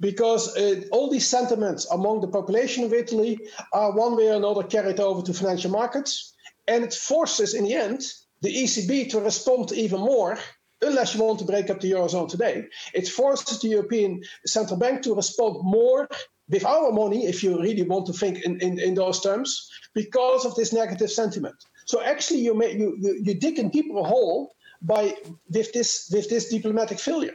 because 0.00 0.56
uh, 0.56 0.82
all 0.92 1.10
these 1.10 1.26
sentiments 1.26 1.86
among 1.90 2.20
the 2.20 2.28
population 2.28 2.84
of 2.84 2.92
Italy 2.92 3.38
are 3.72 3.96
one 3.96 4.16
way 4.16 4.28
or 4.28 4.34
another 4.34 4.62
carried 4.62 5.00
over 5.00 5.22
to 5.22 5.32
financial 5.32 5.70
markets. 5.70 6.34
And 6.68 6.84
it 6.84 6.94
forces, 6.94 7.54
in 7.54 7.64
the 7.64 7.74
end, 7.74 8.02
the 8.42 8.54
ECB 8.54 9.10
to 9.10 9.20
respond 9.20 9.72
even 9.72 10.00
more, 10.00 10.38
unless 10.82 11.14
you 11.14 11.22
want 11.22 11.38
to 11.38 11.44
break 11.44 11.70
up 11.70 11.80
the 11.80 11.92
Eurozone 11.92 12.28
today. 12.28 12.64
It 12.92 13.08
forces 13.08 13.60
the 13.60 13.68
European 13.68 14.22
Central 14.44 14.78
Bank 14.78 15.02
to 15.02 15.14
respond 15.14 15.58
more 15.62 16.08
with 16.48 16.64
our 16.64 16.92
money, 16.92 17.26
if 17.26 17.42
you 17.42 17.60
really 17.60 17.82
want 17.82 18.06
to 18.06 18.12
think 18.12 18.44
in, 18.44 18.60
in, 18.60 18.78
in 18.78 18.94
those 18.94 19.20
terms, 19.20 19.68
because 19.94 20.44
of 20.44 20.54
this 20.54 20.72
negative 20.72 21.10
sentiment. 21.10 21.56
So 21.86 22.02
actually, 22.02 22.40
you, 22.40 22.54
may, 22.54 22.76
you, 22.76 22.96
you, 23.00 23.20
you 23.22 23.34
dig 23.34 23.58
a 23.58 23.64
deeper 23.64 24.02
hole 24.02 24.54
by 24.82 25.14
with 25.50 25.72
this 25.72 26.10
with 26.12 26.28
this 26.28 26.50
diplomatic 26.50 26.98
failure 26.98 27.34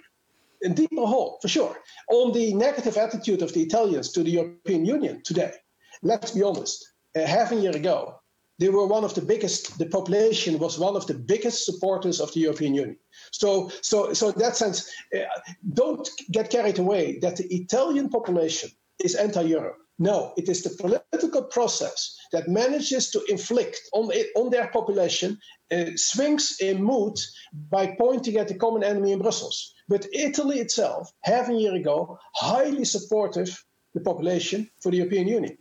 a 0.64 0.70
deeper 0.70 1.06
hole, 1.06 1.40
for 1.42 1.48
sure, 1.48 1.76
on 2.10 2.34
the 2.34 2.54
negative 2.54 2.98
attitude 2.98 3.42
of 3.42 3.54
the 3.54 3.62
Italians 3.62 4.12
to 4.12 4.24
the 4.24 4.32
European 4.32 4.86
Union 4.86 5.22
today. 5.24 5.54
Let's 6.04 6.32
be 6.32 6.44
honest. 6.44 6.88
Uh, 7.16 7.26
half 7.26 7.52
a 7.52 7.56
year 7.56 7.76
ago, 7.76 8.16
they 8.60 8.70
were 8.70 8.86
one 8.86 9.04
of 9.04 9.14
the 9.16 9.22
biggest. 9.22 9.78
The 9.80 9.88
population 9.88 10.60
was 10.60 10.80
one 10.80 10.96
of 10.96 11.08
the 11.08 11.16
biggest 11.16 11.66
supporters 11.66 12.22
of 12.22 12.32
the 12.34 12.42
European 12.42 12.76
Union. 12.76 12.98
So, 13.32 13.72
so, 13.82 14.14
so 14.14 14.30
in 14.30 14.40
that 14.40 14.56
sense, 14.56 14.90
uh, 15.16 15.20
don't 15.74 16.08
get 16.32 16.52
carried 16.52 16.80
away 16.80 17.20
that 17.20 17.38
the 17.38 17.48
Italian 17.54 18.10
population 18.10 18.70
is 19.04 19.16
anti-Euro. 19.16 19.74
No, 20.00 20.34
it 20.38 20.50
is 20.50 20.64
the 20.64 20.70
political 20.70 21.44
process 21.44 22.18
that 22.32 22.48
manages 22.48 23.12
to 23.12 23.24
inflict 23.30 23.80
on, 23.94 24.10
it, 24.12 24.28
on 24.36 24.50
their 24.50 24.68
population 24.68 25.38
uh, 25.72 25.92
swings 25.96 26.58
in 26.60 26.84
mood 26.84 27.20
by 27.70 27.96
pointing 28.00 28.38
at 28.38 28.48
the 28.48 28.56
common 28.56 28.84
enemy 28.84 29.12
in 29.12 29.20
Brussels. 29.20 29.74
But 29.92 30.08
Italy 30.14 30.60
itself, 30.60 31.12
half 31.20 31.50
a 31.50 31.54
year 31.54 31.76
ago, 31.76 32.18
highly 32.34 32.86
supportive 32.86 33.62
the 33.94 34.00
population 34.00 34.70
for 34.80 34.90
the 34.90 34.98
European 35.00 35.28
Union. 35.28 35.58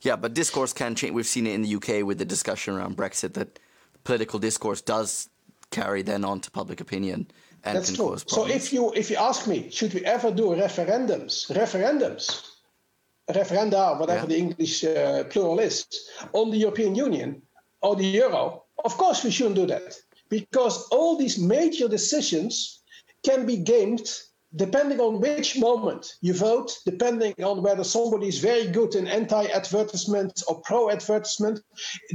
Yeah, 0.00 0.16
but 0.16 0.32
discourse 0.32 0.72
can 0.72 0.94
change. 0.94 1.12
We've 1.12 1.26
seen 1.26 1.46
it 1.46 1.52
in 1.52 1.60
the 1.60 1.74
UK 1.76 2.02
with 2.02 2.16
the 2.16 2.24
discussion 2.24 2.72
around 2.72 2.96
Brexit 2.96 3.34
that 3.34 3.58
political 4.04 4.38
discourse 4.38 4.80
does 4.80 5.28
carry 5.70 6.00
then 6.00 6.24
on 6.24 6.40
to 6.40 6.50
public 6.50 6.80
opinion 6.80 7.30
and 7.62 7.76
That's 7.76 7.92
true. 7.94 8.16
So 8.26 8.46
if 8.48 8.72
you 8.72 8.90
if 8.94 9.10
you 9.10 9.18
ask 9.18 9.46
me, 9.46 9.70
should 9.70 9.92
we 9.92 10.02
ever 10.06 10.30
do 10.30 10.46
referendums, 10.66 11.32
referendums, 11.60 12.24
referenda, 13.28 14.00
whatever 14.00 14.22
yeah. 14.22 14.32
the 14.32 14.38
English 14.38 14.82
uh, 14.82 15.24
plural 15.24 15.60
is, 15.60 15.86
on 16.32 16.50
the 16.50 16.56
European 16.56 16.94
Union 16.94 17.42
or 17.82 17.96
the 17.96 18.06
euro? 18.06 18.64
Of 18.82 18.96
course, 18.96 19.22
we 19.24 19.30
shouldn't 19.30 19.56
do 19.56 19.66
that 19.66 19.92
because 20.32 20.88
all 20.88 21.18
these 21.18 21.38
major 21.38 21.86
decisions 21.86 22.80
can 23.22 23.44
be 23.44 23.58
gamed 23.58 24.08
depending 24.56 24.98
on 24.98 25.20
which 25.20 25.58
moment 25.58 26.14
you 26.22 26.32
vote, 26.32 26.70
depending 26.86 27.34
on 27.44 27.62
whether 27.62 27.84
somebody 27.84 28.28
is 28.28 28.38
very 28.38 28.66
good 28.66 28.94
in 28.94 29.06
anti 29.06 29.44
advertisement 29.60 30.42
or 30.48 30.62
pro 30.62 30.90
advertisement, 30.90 31.60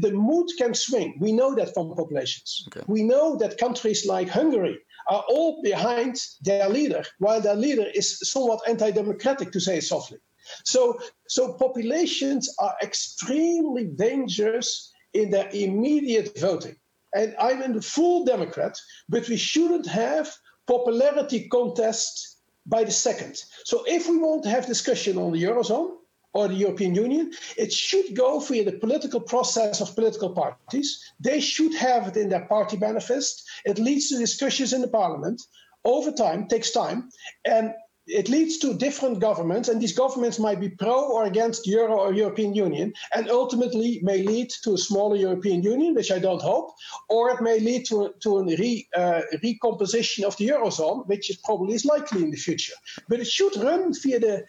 the 0.02 0.12
mood 0.12 0.48
can 0.58 0.74
swing. 0.74 1.16
We 1.20 1.32
know 1.32 1.54
that 1.56 1.76
from 1.76 1.96
populations. 1.96 2.68
Okay. 2.68 2.84
We 2.88 3.04
know 3.04 3.36
that 3.38 3.60
countries 3.60 4.06
like 4.08 4.30
Hungary 4.30 4.78
are 5.10 5.24
all 5.30 5.62
behind 5.62 6.16
their 6.42 6.70
leader, 6.70 7.04
while 7.20 7.42
their 7.42 7.56
leader 7.56 7.86
is 7.94 8.20
somewhat 8.34 8.68
anti 8.68 8.90
democratic, 8.92 9.52
to 9.52 9.60
say 9.60 9.78
it 9.78 9.84
softly. 9.84 10.18
So, 10.66 10.98
so 11.28 11.54
populations 11.54 12.44
are 12.58 12.76
extremely 12.82 13.86
dangerous 13.86 14.92
in 15.14 15.30
their 15.30 15.50
immediate 15.52 16.38
voting. 16.40 16.78
And 17.18 17.36
I'm 17.40 17.62
a 17.76 17.82
full 17.82 18.26
Democrat, 18.26 18.80
but 19.10 19.28
we 19.28 19.38
shouldn't 19.38 19.88
have 19.88 20.32
popularity 20.68 21.48
contests 21.48 22.38
by 22.68 22.84
the 22.84 22.92
second. 22.92 23.36
So 23.64 23.84
if 23.88 24.08
we 24.08 24.18
want 24.18 24.44
to 24.44 24.50
have 24.50 24.68
discussion 24.68 25.18
on 25.18 25.32
the 25.32 25.44
Eurozone 25.44 25.96
or 26.34 26.48
the 26.48 26.62
European 26.66 26.94
Union, 26.94 27.32
it 27.58 27.74
should 27.74 28.16
go 28.16 28.40
via 28.40 28.64
the 28.66 28.78
political 28.86 29.20
process 29.20 29.82
of 29.82 29.96
political 29.96 30.30
parties. 30.30 30.90
They 31.20 31.40
should 31.40 31.74
have 31.74 32.08
it 32.10 32.18
in 32.18 32.30
their 32.30 32.46
party 32.46 32.78
manifest. 32.78 33.50
It 33.66 33.80
leads 33.80 34.10
to 34.10 34.20
discussions 34.20 34.74
in 34.74 34.82
the 34.82 34.88
parliament. 35.02 35.42
Over 35.86 36.12
time, 36.12 36.48
takes 36.48 36.70
time. 36.70 37.10
And 37.46 37.74
it 38.08 38.30
leads 38.30 38.58
to 38.60 38.74
different 38.74 39.20
governments, 39.20 39.70
and 39.70 39.82
these 39.82 39.94
governments 39.94 40.40
might 40.40 40.60
be 40.60 40.70
pro 40.70 41.12
or 41.12 41.26
against 41.26 41.68
Euro 41.68 41.98
or 41.98 42.14
European 42.14 42.54
Union, 42.54 42.94
and 43.14 43.30
ultimately 43.30 44.00
may 44.02 44.24
lead 44.24 44.50
to 44.64 44.74
a 44.74 44.78
smaller 44.78 45.16
European 45.16 45.62
Union, 45.62 45.94
which 45.94 46.12
I 46.12 46.20
don't 46.20 46.42
hope, 46.42 46.76
or 47.10 47.30
it 47.32 47.42
may 47.42 47.60
lead 47.60 47.86
to, 47.88 48.14
to 48.22 48.38
a 48.40 48.44
re, 48.44 48.88
uh, 48.96 49.22
recomposition 49.44 50.24
of 50.24 50.38
the 50.38 50.48
Eurozone, 50.48 51.06
which 51.08 51.30
is 51.30 51.38
probably 51.38 51.76
is 51.76 51.86
likely 51.86 52.24
in 52.24 52.32
the 52.32 52.38
future. 52.38 52.74
But 53.10 53.20
it 53.20 53.28
should 53.28 53.56
run 53.58 53.94
via 54.02 54.20
the 54.20 54.46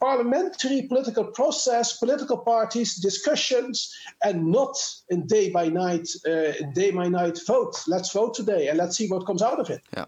parliamentary 0.00 0.82
political 0.82 1.24
process, 1.24 1.98
political 1.98 2.38
parties, 2.38 2.96
discussions, 2.96 3.94
and 4.22 4.46
not 4.50 4.76
a 5.10 5.16
day 5.16 5.50
by 5.50 5.68
night, 5.68 6.08
uh, 6.26 6.52
day 6.72 6.90
by 6.90 7.08
night 7.08 7.38
vote. 7.46 7.76
Let's 7.86 8.12
vote 8.12 8.34
today, 8.34 8.68
and 8.68 8.78
let's 8.78 8.96
see 8.96 9.08
what 9.08 9.26
comes 9.26 9.42
out 9.42 9.60
of 9.60 9.68
it. 9.68 9.82
Yeah. 9.94 10.06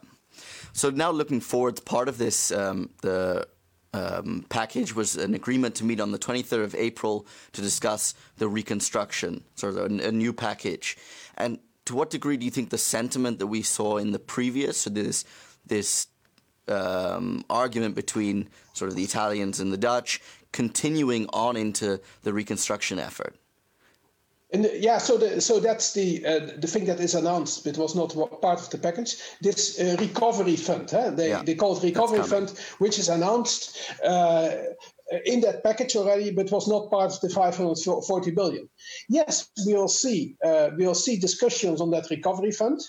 So 0.76 0.90
now 0.90 1.10
looking 1.10 1.40
forward, 1.40 1.82
part 1.86 2.06
of 2.06 2.18
this, 2.18 2.52
um, 2.52 2.90
the 3.00 3.48
um, 3.94 4.44
package 4.50 4.94
was 4.94 5.16
an 5.16 5.32
agreement 5.32 5.76
to 5.76 5.84
meet 5.86 6.00
on 6.00 6.12
the 6.12 6.18
23rd 6.18 6.64
of 6.64 6.74
April 6.74 7.26
to 7.52 7.62
discuss 7.62 8.12
the 8.36 8.46
reconstruction, 8.46 9.42
sort 9.54 9.74
of 9.74 9.90
a, 9.90 10.08
a 10.08 10.12
new 10.12 10.34
package. 10.34 10.98
And 11.38 11.60
to 11.86 11.94
what 11.94 12.10
degree 12.10 12.36
do 12.36 12.44
you 12.44 12.50
think 12.50 12.68
the 12.68 12.76
sentiment 12.76 13.38
that 13.38 13.46
we 13.46 13.62
saw 13.62 13.96
in 13.96 14.10
the 14.12 14.18
previous, 14.18 14.82
so 14.82 14.90
this 14.90 15.24
this 15.64 16.08
um, 16.68 17.42
argument 17.48 17.94
between 17.94 18.50
sort 18.74 18.90
of 18.90 18.96
the 18.96 19.02
Italians 19.02 19.60
and 19.60 19.72
the 19.72 19.78
Dutch, 19.78 20.20
continuing 20.52 21.26
on 21.32 21.56
into 21.56 22.00
the 22.22 22.34
reconstruction 22.34 22.98
effort? 22.98 23.34
And 24.52 24.70
yeah, 24.74 24.98
so 24.98 25.18
the, 25.18 25.40
so 25.40 25.58
that's 25.58 25.92
the 25.92 26.24
uh, 26.24 26.38
the 26.58 26.68
thing 26.68 26.84
that 26.84 27.00
is 27.00 27.14
announced, 27.16 27.64
but 27.64 27.76
was 27.78 27.96
not 27.96 28.14
part 28.40 28.60
of 28.60 28.70
the 28.70 28.78
package. 28.78 29.16
This 29.40 29.80
uh, 29.80 29.96
recovery 29.98 30.54
fund, 30.54 30.88
huh? 30.88 31.10
they 31.10 31.30
yeah, 31.30 31.42
they 31.42 31.56
call 31.56 31.76
it 31.76 31.82
recovery 31.82 32.22
fund, 32.22 32.50
which 32.78 32.98
is 33.00 33.08
announced 33.08 33.76
uh, 34.04 34.50
in 35.24 35.40
that 35.40 35.64
package 35.64 35.96
already, 35.96 36.30
but 36.30 36.52
was 36.52 36.68
not 36.68 36.90
part 36.90 37.12
of 37.12 37.20
the 37.20 37.28
540 37.28 38.30
billion. 38.30 38.68
Yes, 39.08 39.48
we 39.66 39.74
will 39.74 39.88
see 39.88 40.36
uh, 40.44 40.70
we 40.78 40.86
will 40.86 40.94
see 40.94 41.18
discussions 41.18 41.80
on 41.80 41.90
that 41.90 42.08
recovery 42.08 42.52
fund, 42.52 42.80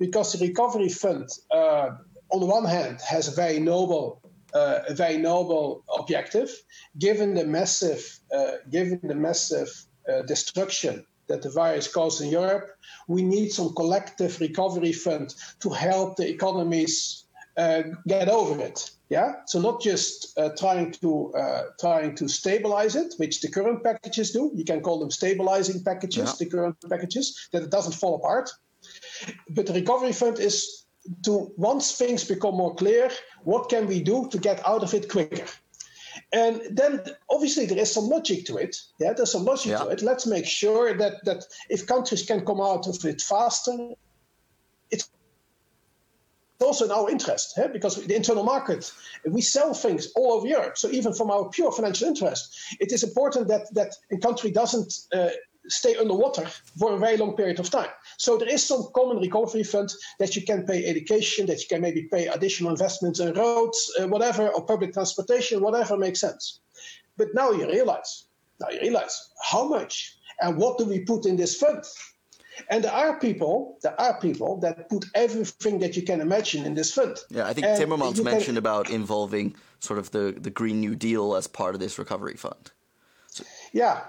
because 0.00 0.32
the 0.32 0.44
recovery 0.44 0.88
fund, 0.88 1.28
uh, 1.52 1.90
on 2.32 2.40
the 2.40 2.46
one 2.46 2.64
hand, 2.64 3.00
has 3.08 3.28
a 3.28 3.36
very 3.36 3.60
noble 3.60 4.20
uh, 4.52 4.80
a 4.88 4.94
very 4.94 5.16
noble 5.16 5.84
objective, 5.96 6.50
given 6.98 7.34
the 7.34 7.46
massive 7.46 8.18
given 8.68 8.98
the 9.04 9.14
massive 9.14 9.68
uh, 9.68 9.93
destruction 10.26 11.04
that 11.26 11.42
the 11.42 11.50
virus 11.50 11.88
caused 11.88 12.20
in 12.20 12.30
Europe, 12.30 12.70
we 13.08 13.22
need 13.22 13.50
some 13.50 13.74
collective 13.74 14.40
recovery 14.40 14.92
fund 14.92 15.34
to 15.60 15.70
help 15.70 16.16
the 16.16 16.28
economies 16.28 17.24
uh, 17.56 17.82
get 18.06 18.28
over 18.28 18.60
it. 18.60 18.90
Yeah, 19.10 19.34
so 19.46 19.60
not 19.60 19.80
just 19.80 20.36
uh, 20.38 20.50
trying 20.58 20.90
to 20.92 21.32
uh, 21.34 21.62
trying 21.78 22.16
to 22.16 22.26
stabilize 22.26 22.96
it, 22.96 23.14
which 23.18 23.40
the 23.42 23.50
current 23.50 23.84
packages 23.84 24.32
do. 24.32 24.50
You 24.54 24.64
can 24.64 24.80
call 24.80 24.98
them 24.98 25.10
stabilizing 25.10 25.84
packages, 25.84 26.30
yeah. 26.30 26.34
the 26.38 26.46
current 26.46 26.76
packages, 26.88 27.48
that 27.52 27.62
it 27.62 27.70
doesn't 27.70 27.92
fall 27.92 28.16
apart. 28.16 28.50
But 29.50 29.66
the 29.66 29.74
recovery 29.74 30.12
fund 30.12 30.40
is 30.40 30.84
to 31.24 31.52
once 31.56 31.92
things 31.92 32.24
become 32.24 32.56
more 32.56 32.74
clear, 32.74 33.10
what 33.44 33.68
can 33.68 33.86
we 33.86 34.02
do 34.02 34.28
to 34.30 34.38
get 34.38 34.66
out 34.66 34.82
of 34.82 34.94
it 34.94 35.08
quicker? 35.08 35.44
And 36.34 36.76
then 36.76 37.00
obviously 37.30 37.64
there 37.64 37.78
is 37.78 37.92
some 37.92 38.08
logic 38.08 38.44
to 38.46 38.56
it. 38.56 38.76
Yeah, 38.98 39.12
there's 39.12 39.30
some 39.30 39.44
logic 39.44 39.70
yeah. 39.70 39.78
to 39.78 39.88
it. 39.90 40.02
Let's 40.02 40.26
make 40.26 40.46
sure 40.46 40.92
that 40.92 41.24
that 41.24 41.44
if 41.70 41.86
countries 41.86 42.26
can 42.26 42.44
come 42.44 42.60
out 42.60 42.88
of 42.88 43.04
it 43.04 43.22
faster, 43.22 43.90
it's 44.90 45.08
also 46.60 46.86
in 46.86 46.90
our 46.90 47.08
interest, 47.08 47.54
yeah? 47.56 47.68
because 47.68 48.04
the 48.04 48.16
internal 48.16 48.42
market, 48.42 48.92
we 49.24 49.42
sell 49.42 49.74
things 49.74 50.08
all 50.16 50.32
over 50.32 50.48
Europe. 50.48 50.76
So 50.76 50.90
even 50.90 51.12
from 51.14 51.30
our 51.30 51.48
pure 51.50 51.70
financial 51.70 52.08
interest, 52.08 52.76
it 52.80 52.90
is 52.90 53.04
important 53.04 53.46
that 53.48 53.72
that 53.74 53.94
a 54.10 54.18
country 54.18 54.50
doesn't 54.50 54.92
uh, 55.12 55.30
stay 55.68 55.96
underwater 55.96 56.46
for 56.78 56.94
a 56.94 56.98
very 56.98 57.16
long 57.16 57.36
period 57.36 57.58
of 57.58 57.70
time. 57.70 57.88
So 58.18 58.36
there 58.36 58.48
is 58.48 58.64
some 58.64 58.88
common 58.94 59.18
recovery 59.18 59.62
fund 59.62 59.92
that 60.18 60.36
you 60.36 60.42
can 60.42 60.66
pay 60.66 60.84
education, 60.84 61.46
that 61.46 61.60
you 61.60 61.66
can 61.68 61.80
maybe 61.80 62.02
pay 62.02 62.26
additional 62.26 62.70
investments 62.70 63.20
in 63.20 63.34
roads, 63.34 63.92
uh, 64.00 64.08
whatever, 64.08 64.48
or 64.48 64.64
public 64.64 64.92
transportation, 64.92 65.60
whatever 65.60 65.96
makes 65.96 66.20
sense. 66.20 66.60
But 67.16 67.28
now 67.34 67.50
you 67.52 67.66
realize, 67.66 68.26
now 68.60 68.68
you 68.70 68.80
realize 68.80 69.30
how 69.42 69.68
much 69.68 70.16
and 70.40 70.56
what 70.56 70.78
do 70.78 70.84
we 70.84 71.00
put 71.00 71.26
in 71.26 71.36
this 71.36 71.56
fund? 71.56 71.84
And 72.70 72.84
there 72.84 72.92
are 72.92 73.18
people, 73.18 73.78
there 73.82 74.00
are 74.00 74.20
people 74.20 74.58
that 74.60 74.88
put 74.88 75.06
everything 75.14 75.80
that 75.80 75.96
you 75.96 76.02
can 76.02 76.20
imagine 76.20 76.64
in 76.64 76.74
this 76.74 76.92
fund. 76.92 77.18
Yeah, 77.30 77.46
I 77.46 77.52
think 77.52 77.66
and 77.66 77.80
Timmermans 77.82 78.22
mentioned 78.22 78.44
can, 78.44 78.58
about 78.58 78.90
involving 78.90 79.56
sort 79.80 79.98
of 79.98 80.12
the, 80.12 80.36
the 80.38 80.50
Green 80.50 80.80
New 80.80 80.94
Deal 80.94 81.34
as 81.34 81.46
part 81.46 81.74
of 81.74 81.80
this 81.80 81.98
recovery 81.98 82.36
fund. 82.36 82.70
So. 83.26 83.44
Yeah. 83.72 84.04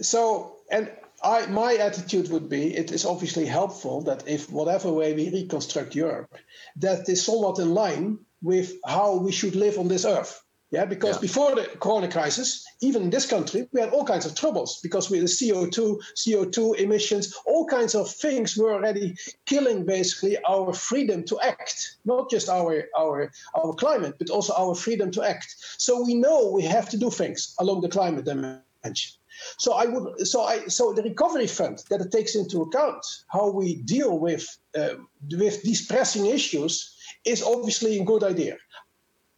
So, 0.00 0.56
and 0.70 0.90
I, 1.22 1.46
my 1.46 1.74
attitude 1.74 2.30
would 2.30 2.48
be 2.48 2.76
it 2.76 2.92
is 2.92 3.06
obviously 3.06 3.46
helpful 3.46 4.02
that 4.02 4.28
if 4.28 4.50
whatever 4.50 4.92
way 4.92 5.14
we 5.14 5.30
reconstruct 5.30 5.94
Europe, 5.94 6.34
that 6.76 7.08
is 7.08 7.24
somewhat 7.24 7.58
in 7.58 7.74
line 7.74 8.18
with 8.42 8.74
how 8.86 9.16
we 9.16 9.32
should 9.32 9.56
live 9.56 9.78
on 9.78 9.88
this 9.88 10.04
earth. 10.04 10.42
Yeah, 10.72 10.84
because 10.84 11.16
yeah. 11.16 11.20
before 11.20 11.54
the 11.54 11.62
corona 11.78 12.08
crisis, 12.08 12.66
even 12.80 13.02
in 13.02 13.10
this 13.10 13.24
country, 13.24 13.68
we 13.72 13.80
had 13.80 13.90
all 13.90 14.04
kinds 14.04 14.26
of 14.26 14.34
troubles 14.34 14.80
because 14.82 15.08
with 15.08 15.20
the 15.20 15.26
CO2, 15.26 16.00
CO2 16.16 16.80
emissions, 16.80 17.34
all 17.46 17.66
kinds 17.66 17.94
of 17.94 18.10
things 18.10 18.56
were 18.56 18.74
already 18.74 19.14
killing 19.46 19.86
basically 19.86 20.36
our 20.44 20.72
freedom 20.74 21.22
to 21.24 21.38
act, 21.40 21.98
not 22.04 22.28
just 22.28 22.48
our 22.48 22.84
our 22.98 23.30
our 23.54 23.74
climate, 23.74 24.16
but 24.18 24.28
also 24.28 24.52
our 24.54 24.74
freedom 24.74 25.12
to 25.12 25.22
act. 25.22 25.54
So 25.78 26.04
we 26.04 26.14
know 26.14 26.50
we 26.50 26.64
have 26.64 26.88
to 26.90 26.96
do 26.96 27.10
things 27.10 27.54
along 27.60 27.82
the 27.82 27.88
climate 27.88 28.24
dimension. 28.24 29.12
So 29.58 29.72
I 29.74 29.86
would 29.86 30.26
so 30.26 30.42
I 30.42 30.66
so 30.66 30.92
the 30.92 31.02
recovery 31.02 31.46
fund 31.46 31.82
that 31.90 32.00
it 32.00 32.10
takes 32.10 32.34
into 32.34 32.62
account 32.62 33.04
how 33.28 33.50
we 33.50 33.76
deal 33.82 34.18
with 34.18 34.46
uh, 34.78 34.94
with 35.30 35.62
these 35.62 35.86
pressing 35.86 36.26
issues 36.26 36.96
is 37.24 37.42
obviously 37.42 37.98
a 37.98 38.04
good 38.04 38.22
idea. 38.22 38.56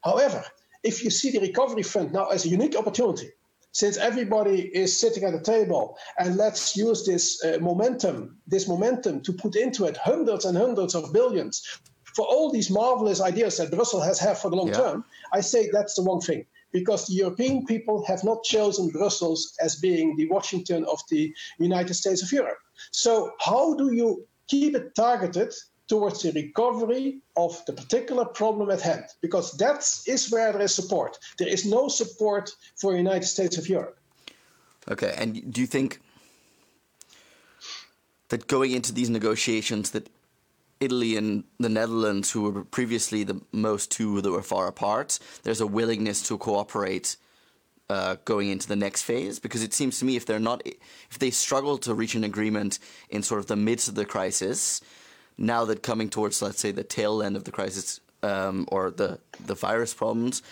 However, 0.04 0.44
if 0.82 1.02
you 1.04 1.10
see 1.10 1.30
the 1.30 1.40
recovery 1.40 1.82
fund 1.82 2.12
now 2.12 2.26
as 2.28 2.44
a 2.44 2.48
unique 2.48 2.76
opportunity, 2.76 3.30
since 3.72 3.96
everybody 3.96 4.70
is 4.74 4.96
sitting 4.96 5.24
at 5.24 5.32
the 5.32 5.40
table 5.40 5.98
and 6.18 6.36
let's 6.36 6.76
use 6.76 7.04
this 7.04 7.44
uh, 7.44 7.58
momentum, 7.60 8.38
this 8.46 8.68
momentum 8.68 9.20
to 9.22 9.32
put 9.32 9.56
into 9.56 9.84
it 9.84 9.96
hundreds 9.96 10.44
and 10.44 10.56
hundreds 10.56 10.94
of 10.94 11.12
billions 11.12 11.62
for 12.14 12.26
all 12.26 12.50
these 12.50 12.70
marvelous 12.70 13.20
ideas 13.20 13.58
that 13.58 13.70
Brussels 13.70 14.04
has 14.04 14.18
had 14.18 14.38
for 14.38 14.50
the 14.50 14.56
long 14.56 14.68
yeah. 14.68 14.74
term, 14.74 15.04
I 15.32 15.40
say 15.40 15.68
that's 15.72 15.94
the 15.94 16.02
wrong 16.02 16.20
thing 16.20 16.46
because 16.72 17.06
the 17.06 17.14
European 17.14 17.66
people 17.66 18.04
have 18.06 18.24
not 18.24 18.42
chosen 18.44 18.88
Brussels 18.90 19.54
as 19.60 19.76
being 19.76 20.16
the 20.16 20.28
Washington 20.28 20.84
of 20.84 21.00
the 21.08 21.34
United 21.58 21.94
States 21.94 22.22
of 22.22 22.32
Europe. 22.32 22.58
So, 22.90 23.32
how 23.40 23.74
do 23.74 23.92
you 23.92 24.26
keep 24.46 24.74
it 24.74 24.94
targeted 24.94 25.52
towards 25.88 26.22
the 26.22 26.32
recovery 26.32 27.20
of 27.36 27.64
the 27.66 27.72
particular 27.72 28.24
problem 28.24 28.70
at 28.70 28.80
hand, 28.80 29.04
because 29.22 29.52
that 29.52 29.78
is 30.06 30.30
where 30.30 30.52
there 30.52 30.62
is 30.62 30.74
support. 30.74 31.18
There 31.38 31.48
is 31.48 31.64
no 31.64 31.88
support 31.88 32.50
for 32.76 32.94
United 32.94 33.26
States 33.26 33.56
of 33.56 33.68
Europe. 33.68 33.98
Okay, 34.90 35.14
and 35.16 35.52
do 35.52 35.60
you 35.60 35.66
think 35.66 36.00
that 38.28 38.46
going 38.46 38.72
into 38.72 38.92
these 38.92 39.10
negotiations 39.10 39.90
that 39.90 40.08
Italy 40.80 41.16
and 41.16 41.44
the 41.58 41.68
Netherlands, 41.68 42.30
who 42.30 42.50
were 42.50 42.64
previously 42.64 43.24
the 43.24 43.40
most 43.52 43.90
two 43.90 44.20
that 44.20 44.30
were 44.30 44.42
far 44.42 44.68
apart, 44.68 45.18
there's 45.42 45.60
a 45.60 45.66
willingness 45.66 46.22
to 46.28 46.38
cooperate 46.38 47.16
uh, 47.90 48.16
going 48.24 48.50
into 48.50 48.68
the 48.68 48.76
next 48.76 49.02
phase? 49.02 49.38
Because 49.38 49.62
it 49.62 49.72
seems 49.72 49.98
to 49.98 50.04
me 50.04 50.16
if 50.16 50.26
they're 50.26 50.38
not, 50.38 50.62
if 51.10 51.18
they 51.18 51.30
struggle 51.30 51.78
to 51.78 51.94
reach 51.94 52.14
an 52.14 52.24
agreement 52.24 52.78
in 53.08 53.22
sort 53.22 53.40
of 53.40 53.46
the 53.46 53.56
midst 53.56 53.88
of 53.88 53.94
the 53.94 54.04
crisis, 54.04 54.80
now 55.36 55.64
that 55.64 55.82
coming 55.82 56.08
towards, 56.08 56.42
let's 56.42 56.60
say, 56.60 56.72
the 56.72 56.84
tail 56.84 57.22
end 57.22 57.36
of 57.36 57.44
the 57.44 57.52
crisis 57.52 58.00
um, 58.22 58.66
or 58.70 58.90
the 58.90 59.20
the 59.46 59.54
virus 59.54 59.94
problems, 59.94 60.42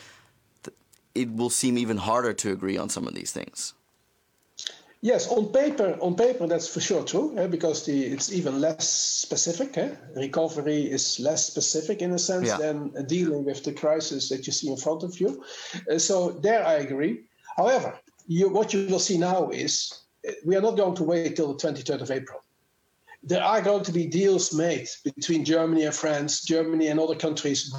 it 1.15 1.33
will 1.33 1.51
seem 1.51 1.79
even 1.79 1.97
harder 1.97 2.33
to 2.33 2.53
agree 2.53 2.77
on 2.77 2.89
some 2.89 3.07
of 3.07 3.15
these 3.15 3.33
things. 3.33 3.75
Yes, 5.07 5.29
on 5.29 5.53
paper, 5.53 5.97
on 6.01 6.17
paper 6.17 6.49
that's 6.49 6.67
for 6.67 6.81
sure 6.81 7.05
true, 7.05 7.33
eh, 7.39 7.47
because 7.47 7.87
the 7.87 8.07
it's 8.07 8.33
even 8.33 8.61
less 8.61 8.89
specific. 8.89 9.79
Eh? 9.79 9.91
Recovery 10.17 10.83
is 10.83 11.21
less 11.21 11.47
specific 11.47 12.03
in 12.03 12.11
a 12.11 12.19
sense 12.19 12.49
yeah. 12.49 12.57
than 12.57 13.07
dealing 13.07 13.45
with 13.45 13.63
the 13.63 13.73
crisis 13.73 14.29
that 14.31 14.49
you 14.49 14.53
see 14.53 14.69
in 14.69 14.77
front 14.77 15.05
of 15.05 15.21
you. 15.21 15.45
Uh, 15.89 15.97
so 15.97 16.31
there, 16.43 16.67
I 16.67 16.79
agree. 16.87 17.23
However, 17.57 17.97
you, 18.27 18.49
what 18.49 18.75
you 18.75 18.89
will 18.89 18.99
see 18.99 19.17
now 19.17 19.51
is 19.51 20.07
eh, 20.27 20.33
we 20.45 20.57
are 20.57 20.61
not 20.61 20.77
going 20.77 20.97
to 20.97 21.05
wait 21.05 21.37
till 21.37 21.55
the 21.55 21.69
23rd 21.69 22.01
of 22.01 22.11
April 22.11 22.41
there 23.23 23.43
are 23.43 23.61
going 23.61 23.83
to 23.83 23.93
be 23.93 24.07
deals 24.07 24.55
made 24.55 24.89
between 25.03 25.45
Germany 25.45 25.85
and 25.85 25.95
France, 25.95 26.45
Germany 26.45 26.87
and 26.89 27.01
other 27.01 27.17
countries 27.17 27.75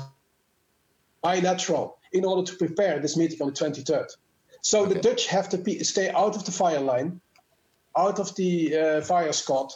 bilateral 1.22 1.98
in 2.12 2.26
order 2.26 2.44
to 2.52 2.58
prepare 2.58 3.00
this 3.00 3.16
meeting 3.16 3.42
on 3.42 3.48
the 3.48 3.54
23rd. 3.54 4.08
So 4.68 4.84
okay. 4.84 4.96
the 4.96 5.00
Dutch 5.00 5.28
have 5.28 5.48
to 5.50 5.58
be, 5.58 5.82
stay 5.86 6.10
out 6.10 6.36
of 6.36 6.44
the 6.44 6.52
fire 6.52 6.82
line, 6.82 7.22
out 7.96 8.20
of 8.20 8.36
the 8.36 8.78
uh, 8.78 9.02
fire 9.02 9.32
squad. 9.32 9.72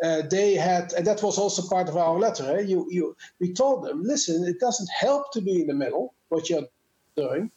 Uh, 0.00 0.22
they 0.30 0.54
had, 0.54 0.92
and 0.92 1.04
that 1.04 1.20
was 1.20 1.36
also 1.36 1.62
part 1.62 1.88
of 1.88 1.96
our 1.96 2.16
letter. 2.16 2.56
Eh? 2.56 2.60
You, 2.60 2.86
you, 2.88 3.16
we 3.40 3.52
told 3.52 3.84
them, 3.84 4.04
listen, 4.04 4.44
it 4.44 4.60
doesn't 4.60 4.88
help 4.88 5.32
to 5.32 5.40
be 5.40 5.62
in 5.62 5.66
the 5.66 5.74
middle. 5.74 6.14
What 6.28 6.48
you're 6.48 6.68
doing, 7.16 7.50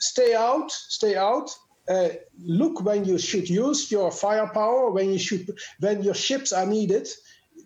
stay 0.00 0.34
out, 0.34 0.70
stay 0.70 1.16
out. 1.16 1.48
Uh, 1.88 2.10
look 2.44 2.82
when 2.82 3.06
you 3.06 3.16
should 3.16 3.48
use 3.48 3.90
your 3.90 4.10
firepower, 4.10 4.90
when 4.90 5.10
you 5.10 5.18
should, 5.18 5.58
when 5.80 6.02
your 6.02 6.12
ships 6.12 6.52
are 6.52 6.66
needed. 6.66 7.08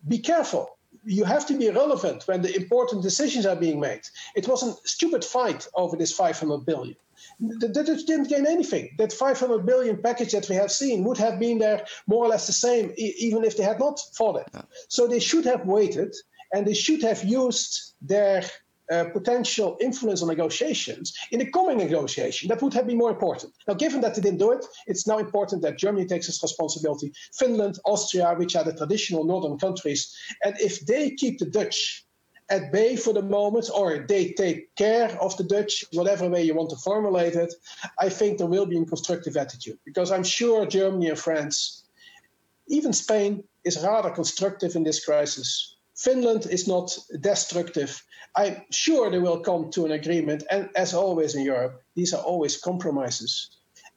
Be 0.06 0.18
careful. 0.18 0.78
You 1.04 1.24
have 1.24 1.46
to 1.46 1.58
be 1.58 1.68
relevant 1.68 2.28
when 2.28 2.42
the 2.42 2.54
important 2.54 3.02
decisions 3.02 3.44
are 3.44 3.56
being 3.56 3.80
made. 3.80 4.02
It 4.36 4.46
was 4.46 4.62
a 4.62 4.76
stupid 4.84 5.24
fight 5.24 5.66
over 5.74 5.96
this 5.96 6.12
500 6.12 6.64
billion. 6.64 6.94
The 7.42 7.68
Dutch 7.68 8.04
didn't 8.06 8.28
gain 8.28 8.46
anything. 8.46 8.90
That 8.98 9.12
500 9.12 9.66
billion 9.66 10.00
package 10.00 10.32
that 10.32 10.48
we 10.48 10.54
have 10.54 10.70
seen 10.70 11.02
would 11.04 11.18
have 11.18 11.40
been 11.40 11.58
there 11.58 11.84
more 12.06 12.24
or 12.24 12.28
less 12.28 12.46
the 12.46 12.52
same, 12.52 12.92
e- 12.96 13.14
even 13.18 13.44
if 13.44 13.56
they 13.56 13.64
had 13.64 13.80
not 13.80 13.98
fought 14.16 14.40
it. 14.40 14.48
Yeah. 14.54 14.62
So 14.88 15.06
they 15.06 15.18
should 15.18 15.44
have 15.44 15.66
waited 15.66 16.14
and 16.52 16.66
they 16.66 16.74
should 16.74 17.02
have 17.02 17.24
used 17.24 17.94
their 18.00 18.44
uh, 18.92 19.04
potential 19.12 19.76
influence 19.80 20.22
on 20.22 20.28
negotiations 20.28 21.14
in 21.30 21.38
the 21.38 21.50
coming 21.50 21.78
negotiation. 21.78 22.48
That 22.48 22.60
would 22.62 22.74
have 22.74 22.86
been 22.86 22.98
more 22.98 23.10
important. 23.10 23.54
Now, 23.66 23.74
given 23.74 24.00
that 24.02 24.14
they 24.14 24.20
didn't 24.20 24.38
do 24.38 24.52
it, 24.52 24.64
it's 24.86 25.06
now 25.06 25.18
important 25.18 25.62
that 25.62 25.78
Germany 25.78 26.06
takes 26.06 26.28
its 26.28 26.42
responsibility, 26.42 27.12
Finland, 27.32 27.78
Austria, 27.86 28.34
which 28.36 28.54
are 28.54 28.64
the 28.64 28.74
traditional 28.74 29.24
northern 29.24 29.58
countries, 29.58 30.14
and 30.44 30.54
if 30.60 30.84
they 30.86 31.10
keep 31.10 31.38
the 31.38 31.46
Dutch 31.46 32.04
at 32.50 32.72
bay 32.72 32.96
for 32.96 33.12
the 33.12 33.22
moment, 33.22 33.70
or 33.74 34.04
they 34.08 34.32
take 34.32 34.74
care 34.76 35.10
of 35.20 35.36
the 35.36 35.44
Dutch, 35.44 35.84
whatever 35.92 36.28
way 36.28 36.42
you 36.42 36.54
want 36.54 36.70
to 36.70 36.76
formulate 36.76 37.34
it, 37.34 37.54
I 37.98 38.08
think 38.08 38.38
there 38.38 38.46
will 38.46 38.66
be 38.66 38.78
a 38.78 38.84
constructive 38.84 39.36
attitude. 39.36 39.78
Because 39.84 40.10
I'm 40.10 40.24
sure 40.24 40.66
Germany 40.66 41.08
and 41.08 41.18
France, 41.18 41.84
even 42.68 42.92
Spain, 42.92 43.44
is 43.64 43.82
rather 43.82 44.10
constructive 44.10 44.76
in 44.76 44.84
this 44.84 45.04
crisis. 45.04 45.76
Finland 45.96 46.46
is 46.46 46.66
not 46.66 46.96
destructive. 47.20 48.02
I'm 48.36 48.62
sure 48.70 49.10
they 49.10 49.18
will 49.18 49.40
come 49.40 49.70
to 49.70 49.84
an 49.84 49.92
agreement. 49.92 50.44
And 50.50 50.68
as 50.74 50.94
always 50.94 51.34
in 51.34 51.44
Europe, 51.44 51.82
these 51.94 52.14
are 52.14 52.22
always 52.22 52.56
compromises. 52.56 53.50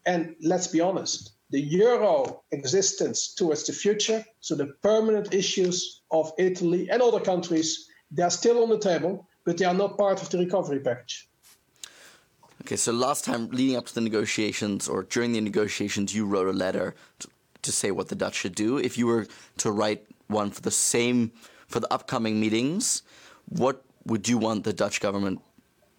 And 0.05 0.35
let's 0.41 0.67
be 0.67 0.81
honest, 0.81 1.31
the 1.49 1.61
euro 1.61 2.43
existence 2.51 3.33
towards 3.33 3.63
the 3.65 3.73
future, 3.73 4.25
so 4.39 4.55
the 4.55 4.73
permanent 4.81 5.33
issues 5.33 6.01
of 6.11 6.33
Italy 6.37 6.89
and 6.89 7.01
other 7.01 7.19
countries, 7.19 7.87
they 8.11 8.23
are 8.23 8.29
still 8.29 8.61
on 8.63 8.69
the 8.69 8.79
table, 8.79 9.27
but 9.43 9.57
they 9.57 9.65
are 9.65 9.73
not 9.73 9.97
part 9.97 10.21
of 10.21 10.29
the 10.29 10.37
recovery 10.37 10.79
package. 10.79 11.27
Okay, 12.61 12.75
so 12.75 12.91
last 12.91 13.25
time 13.25 13.49
leading 13.51 13.75
up 13.75 13.85
to 13.85 13.93
the 13.93 14.01
negotiations 14.01 14.87
or 14.87 15.03
during 15.03 15.33
the 15.33 15.41
negotiations, 15.41 16.15
you 16.15 16.25
wrote 16.25 16.47
a 16.47 16.53
letter 16.53 16.95
to, 17.19 17.27
to 17.61 17.71
say 17.71 17.91
what 17.91 18.09
the 18.09 18.15
Dutch 18.15 18.35
should 18.35 18.55
do. 18.55 18.77
If 18.77 18.97
you 18.97 19.05
were 19.05 19.27
to 19.57 19.71
write 19.71 20.05
one 20.27 20.49
for 20.49 20.61
the 20.61 20.71
same 20.71 21.31
for 21.67 21.79
the 21.79 21.91
upcoming 21.93 22.39
meetings, 22.39 23.03
what 23.49 23.83
would 24.05 24.27
you 24.27 24.37
want 24.37 24.63
the 24.63 24.73
Dutch 24.73 24.99
government 24.99 25.41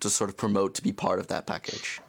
to 0.00 0.10
sort 0.10 0.30
of 0.30 0.36
promote 0.36 0.74
to 0.74 0.82
be 0.82 0.92
part 0.92 1.18
of 1.18 1.28
that 1.28 1.46
package? 1.46 2.00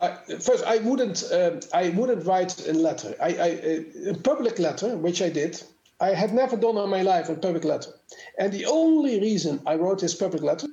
Uh, 0.00 0.16
first, 0.40 0.64
I 0.64 0.78
wouldn't. 0.78 1.24
Uh, 1.30 1.60
I 1.72 1.88
wouldn't 1.90 2.26
write 2.26 2.66
a 2.68 2.72
letter. 2.72 3.14
I, 3.20 3.28
I, 3.28 4.10
a 4.10 4.14
public 4.14 4.58
letter, 4.58 4.96
which 4.96 5.22
I 5.22 5.30
did. 5.30 5.62
I 6.00 6.10
had 6.10 6.34
never 6.34 6.56
done 6.56 6.76
in 6.76 6.90
my 6.90 7.02
life 7.02 7.28
a 7.28 7.34
public 7.34 7.64
letter, 7.64 7.92
and 8.38 8.52
the 8.52 8.66
only 8.66 9.20
reason 9.20 9.62
I 9.66 9.76
wrote 9.76 10.00
this 10.00 10.14
public 10.14 10.42
letter, 10.42 10.68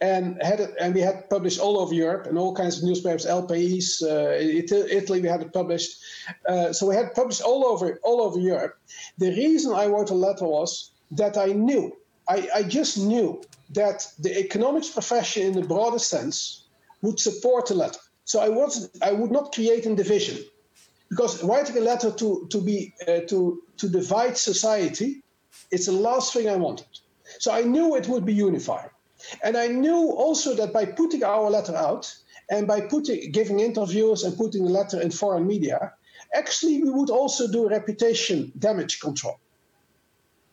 and 0.00 0.40
had 0.42 0.60
it, 0.60 0.74
and 0.78 0.94
we 0.94 1.00
had 1.00 1.28
published 1.30 1.58
all 1.58 1.78
over 1.78 1.94
Europe 1.94 2.26
and 2.26 2.38
all 2.38 2.54
kinds 2.54 2.78
of 2.78 2.84
newspapers, 2.84 3.26
El 3.26 3.46
País, 3.46 4.02
uh, 4.02 4.36
Italy, 4.38 5.20
we 5.20 5.28
had 5.28 5.42
it 5.42 5.52
published. 5.52 5.98
Uh, 6.46 6.72
so 6.72 6.86
we 6.86 6.94
had 6.94 7.14
published 7.14 7.42
all 7.42 7.64
over 7.64 7.98
all 8.02 8.20
over 8.20 8.38
Europe. 8.38 8.78
The 9.16 9.30
reason 9.30 9.72
I 9.74 9.86
wrote 9.86 10.10
a 10.10 10.14
letter 10.14 10.46
was 10.46 10.92
that 11.12 11.36
I 11.36 11.46
knew 11.46 11.96
I, 12.28 12.48
I 12.54 12.62
just 12.62 12.98
knew 12.98 13.42
that 13.70 14.06
the 14.18 14.38
economics 14.38 14.90
profession, 14.90 15.42
in 15.46 15.52
the 15.52 15.66
broader 15.66 15.98
sense, 15.98 16.64
would 17.02 17.18
support 17.18 17.66
the 17.66 17.74
letter. 17.74 18.00
So 18.24 18.40
I 18.40 18.50
was 18.50 18.90
I 19.02 19.12
would 19.12 19.30
not 19.30 19.54
create 19.54 19.86
a 19.86 19.94
division 19.94 20.38
because 21.08 21.42
writing 21.42 21.76
a 21.78 21.80
letter 21.80 22.10
to 22.10 22.46
to 22.50 22.60
be 22.60 22.94
uh, 23.06 23.20
to 23.28 23.62
to 23.78 23.88
divide 23.88 24.36
society, 24.36 25.22
it's 25.70 25.86
the 25.86 25.92
last 25.92 26.32
thing 26.32 26.48
I 26.48 26.56
wanted. 26.56 26.86
So 27.38 27.52
I 27.52 27.62
knew 27.62 27.96
it 27.96 28.08
would 28.08 28.24
be 28.24 28.34
unifying, 28.34 28.90
and 29.42 29.56
I 29.56 29.68
knew 29.68 30.10
also 30.10 30.54
that 30.54 30.72
by 30.72 30.84
putting 30.84 31.24
our 31.24 31.50
letter 31.50 31.74
out 31.74 32.14
and 32.50 32.66
by 32.66 32.80
putting 32.80 33.30
giving 33.32 33.60
interviews 33.60 34.22
and 34.24 34.36
putting 34.36 34.64
the 34.64 34.70
letter 34.70 35.00
in 35.00 35.10
foreign 35.10 35.46
media, 35.46 35.92
actually 36.34 36.82
we 36.82 36.90
would 36.90 37.10
also 37.10 37.50
do 37.50 37.68
reputation 37.68 38.52
damage 38.58 39.00
control. 39.00 39.38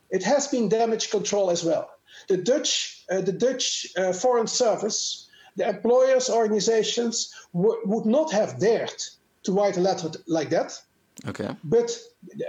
It 0.09 0.23
has 0.23 0.47
been 0.47 0.69
damage 0.69 1.09
control 1.09 1.49
as 1.49 1.63
well. 1.63 1.89
The 2.27 2.37
Dutch, 2.37 3.03
uh, 3.11 3.21
the 3.21 3.33
Dutch 3.33 3.87
uh, 3.97 4.13
Foreign 4.13 4.47
Service, 4.47 5.29
the 5.55 5.67
employers' 5.67 6.29
organizations 6.29 7.33
would 7.53 8.05
not 8.05 8.31
have 8.31 8.59
dared 8.59 9.01
to 9.45 9.51
write 9.53 9.77
a 9.77 9.81
letter 9.81 10.09
like 10.27 10.49
that. 10.49 10.79
Okay. 11.27 11.49
But 11.63 11.97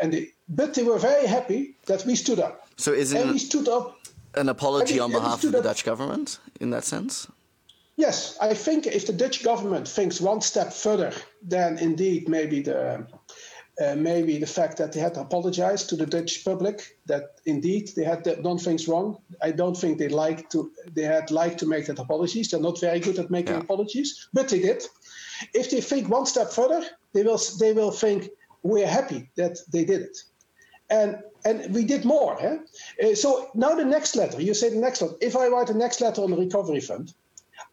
and 0.03 0.13
they, 0.13 0.29
but 0.49 0.75
they 0.75 0.83
were 0.83 0.99
very 0.99 1.27
happy 1.27 1.77
that 1.87 2.05
we 2.05 2.17
stood 2.17 2.41
up. 2.41 2.67
So 2.77 2.93
is 2.93 3.13
it 3.13 3.17
and 3.21 3.27
an, 3.29 3.33
we 3.33 3.39
stood 3.39 3.69
up. 3.69 3.97
an 4.35 4.49
apology 4.49 4.95
we- 4.95 5.01
on 5.01 5.13
behalf 5.13 5.45
of 5.45 5.53
the 5.53 5.59
up- 5.59 5.65
Dutch 5.65 5.85
government 5.85 6.39
in 6.61 6.71
that 6.71 6.85
sense? 6.85 7.29
Yes, 7.99 8.37
I 8.41 8.53
think 8.55 8.87
if 8.87 9.07
the 9.07 9.13
Dutch 9.15 9.43
government 9.43 9.89
thinks 9.89 10.21
one 10.21 10.41
step 10.43 10.73
further 10.73 11.13
then 11.43 11.79
indeed 11.79 12.29
maybe 12.29 12.61
the 12.63 13.07
uh, 13.85 13.95
maybe 13.95 14.39
the 14.39 14.47
fact 14.47 14.77
that 14.79 14.93
they 14.93 15.01
had 15.01 15.15
to 15.15 15.21
apologize 15.21 15.85
to 15.87 15.97
the 15.97 16.07
Dutch 16.07 16.45
public 16.45 16.97
that 17.07 17.23
indeed 17.45 17.91
they 17.95 18.05
had 18.05 18.23
done 18.43 18.59
things 18.59 18.89
wrong. 18.89 19.19
I 19.43 19.51
don't 19.53 19.77
think 19.77 19.99
they 19.99 20.09
like 20.09 20.49
to 20.51 20.71
they 20.95 21.03
had 21.05 21.31
liked 21.31 21.59
to 21.59 21.67
make 21.67 21.87
that 21.87 21.99
apologies. 21.99 22.49
They're 22.49 22.61
not 22.71 22.81
very 22.81 23.01
good 23.01 23.19
at 23.19 23.31
making 23.31 23.55
Yeah. 23.55 23.63
apologies, 23.65 24.29
but 24.33 24.49
they 24.49 24.61
did. 24.61 24.83
If 25.55 25.71
they 25.71 25.81
think 25.81 26.09
one 26.09 26.27
step 26.27 26.51
further, 26.51 26.85
they 27.13 27.23
will 27.23 27.41
they 27.59 27.73
will 27.73 27.91
think 27.91 28.31
we're 28.63 28.87
happy 28.87 29.31
that 29.37 29.59
they 29.73 29.85
did 29.85 30.03
it, 30.03 30.19
and 30.91 31.19
and 31.45 31.75
we 31.75 31.85
did 31.85 32.05
more. 32.05 32.37
Huh? 32.41 32.59
Uh, 33.03 33.15
so 33.15 33.51
now 33.55 33.75
the 33.75 33.85
next 33.85 34.17
letter. 34.17 34.41
You 34.41 34.55
say 34.55 34.71
the 34.71 34.77
next 34.77 35.03
letter. 35.03 35.15
If 35.21 35.37
I 35.37 35.49
write 35.49 35.69
the 35.69 35.75
next 35.75 36.01
letter 36.01 36.23
on 36.23 36.31
the 36.31 36.37
recovery 36.37 36.81
fund, 36.81 37.15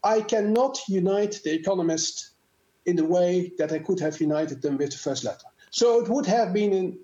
I 0.04 0.22
cannot 0.22 0.80
unite 0.88 1.42
the 1.44 1.54
economists 1.54 2.32
in 2.86 2.96
the 2.96 3.06
way 3.06 3.54
that 3.58 3.72
I 3.72 3.80
could 3.80 4.00
have 4.00 4.20
united 4.20 4.62
them 4.62 4.78
with 4.78 4.92
the 4.92 4.98
first 4.98 5.24
letter. 5.24 5.48
So 5.72 6.02
it 6.02 6.10
would 6.10 6.26
have 6.26 6.54
been 6.54 6.74
an, 6.74 7.00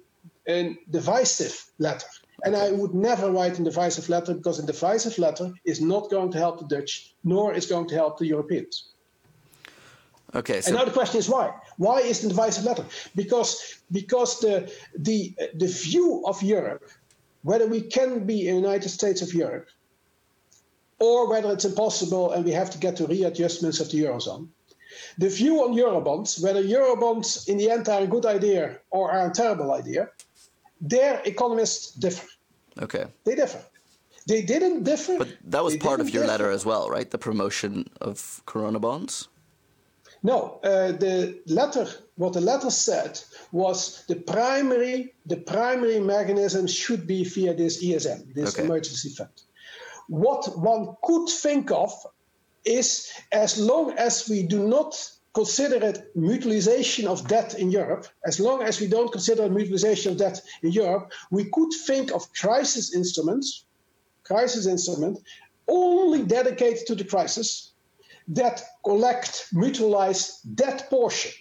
a 0.48 0.78
divisive 0.90 1.66
letter. 1.80 2.08
And 2.46 2.56
I 2.56 2.72
would 2.72 2.94
never 2.94 3.32
write 3.32 3.60
a 3.60 3.64
divisive 3.64 4.08
letter 4.10 4.34
because 4.34 4.60
a 4.60 4.66
divisive 4.66 5.18
letter 5.18 5.52
is 5.66 5.82
not 5.82 6.10
going 6.10 6.32
to 6.32 6.38
help 6.38 6.60
the 6.60 6.76
Dutch, 6.76 7.16
nor 7.24 7.54
is 7.54 7.66
going 7.66 7.88
to 7.90 7.96
help 7.96 8.18
the 8.18 8.28
Europeans. 8.28 8.92
Okay, 10.36 10.62
so 10.62 10.68
And 10.68 10.78
now 10.78 10.86
the 10.86 10.92
question 10.92 11.20
is 11.20 11.28
why? 11.28 11.52
Why 11.78 12.00
is 12.02 12.22
the 12.22 12.28
divisive 12.28 12.64
letter? 12.64 12.86
Because 13.16 13.80
because 13.92 14.40
the 14.40 14.72
the 14.96 15.36
the 15.56 15.68
view 15.68 16.24
of 16.26 16.42
Europe, 16.44 16.86
whether 17.44 17.66
we 17.66 17.82
can 17.82 18.26
be 18.26 18.48
a 18.48 18.54
United 18.54 18.90
States 18.90 19.22
of 19.22 19.34
Europe, 19.34 19.68
or 21.00 21.28
whether 21.30 21.52
it's 21.52 21.66
impossible 21.66 22.32
and 22.32 22.46
we 22.46 22.52
have 22.52 22.70
to 22.70 22.78
get 22.78 22.96
to 22.98 23.08
readjustments 23.08 23.80
of 23.80 23.90
the 23.90 24.04
eurozone, 24.04 24.48
the 25.18 25.30
view 25.30 25.64
on 25.64 25.74
eurobonds, 25.74 26.42
whether 26.44 26.64
eurobonds 26.64 27.48
in 27.48 27.58
the 27.58 27.70
end 27.70 27.90
are 27.90 28.02
a 28.02 28.08
good 28.08 28.26
idea 28.26 28.78
or 28.92 29.12
are 29.12 29.32
a 29.32 29.34
terrible 29.34 29.74
idea, 29.74 30.10
their 30.82 31.22
economists 31.26 31.92
differ. 31.92 32.28
okay. 32.82 33.06
They 33.24 33.36
differ. 33.36 33.64
They 34.28 34.44
didn't 34.44 34.84
differ. 34.84 35.18
But 35.18 35.30
that 35.46 35.64
was 35.64 35.76
part 35.78 36.02
of 36.02 36.10
your 36.10 36.24
differ. 36.24 36.32
letter 36.32 36.52
as 36.52 36.66
well, 36.66 36.88
right? 36.90 37.10
The 37.10 37.18
promotion 37.18 37.90
of 38.00 38.44
Corona 38.46 38.80
bonds. 38.80 39.28
No, 40.22 40.60
uh, 40.64 40.92
the 40.92 41.40
letter. 41.46 41.88
What 42.16 42.34
the 42.34 42.42
letter 42.42 42.70
said 42.70 43.20
was 43.52 44.04
the 44.08 44.16
primary 44.16 45.14
the 45.26 45.38
primary 45.38 46.00
mechanism 46.00 46.68
should 46.68 47.08
be 47.08 47.24
via 47.24 47.54
this 47.54 47.82
ESM, 47.84 48.34
this 48.34 48.56
Okay. 48.56 48.64
emergency 48.66 49.10
fund. 49.10 49.30
What 50.10 50.58
one 50.60 50.96
could 51.04 51.30
think 51.30 51.72
of 51.72 51.92
is 52.66 53.08
as 53.32 53.58
long 53.58 53.92
as 53.94 54.28
we 54.28 54.44
do 54.44 54.68
not 54.68 54.92
consider 55.34 55.76
it 55.86 56.12
mutualization 56.18 57.06
of 57.06 57.28
debt 57.28 57.54
in 57.54 57.72
Europe, 57.72 58.08
as 58.26 58.40
long 58.40 58.64
as 58.64 58.82
we 58.82 58.88
don't 58.88 59.12
consider 59.12 59.44
mutualization 59.48 60.12
of 60.12 60.18
debt 60.18 60.42
in 60.64 60.72
Europe, 60.72 61.14
we 61.32 61.46
could 61.46 61.72
think 61.86 62.12
of 62.12 62.34
crisis 62.34 62.94
instruments, 62.94 63.66
crisis 64.24 64.66
instrument, 64.66 65.20
only 65.68 66.24
dedicated 66.24 66.86
to 66.88 66.96
the 66.96 67.04
crisis 67.04 67.72
that 68.30 68.64
collect, 68.84 69.48
mutualize 69.54 70.40
that 70.56 70.90
portion. 70.90 71.32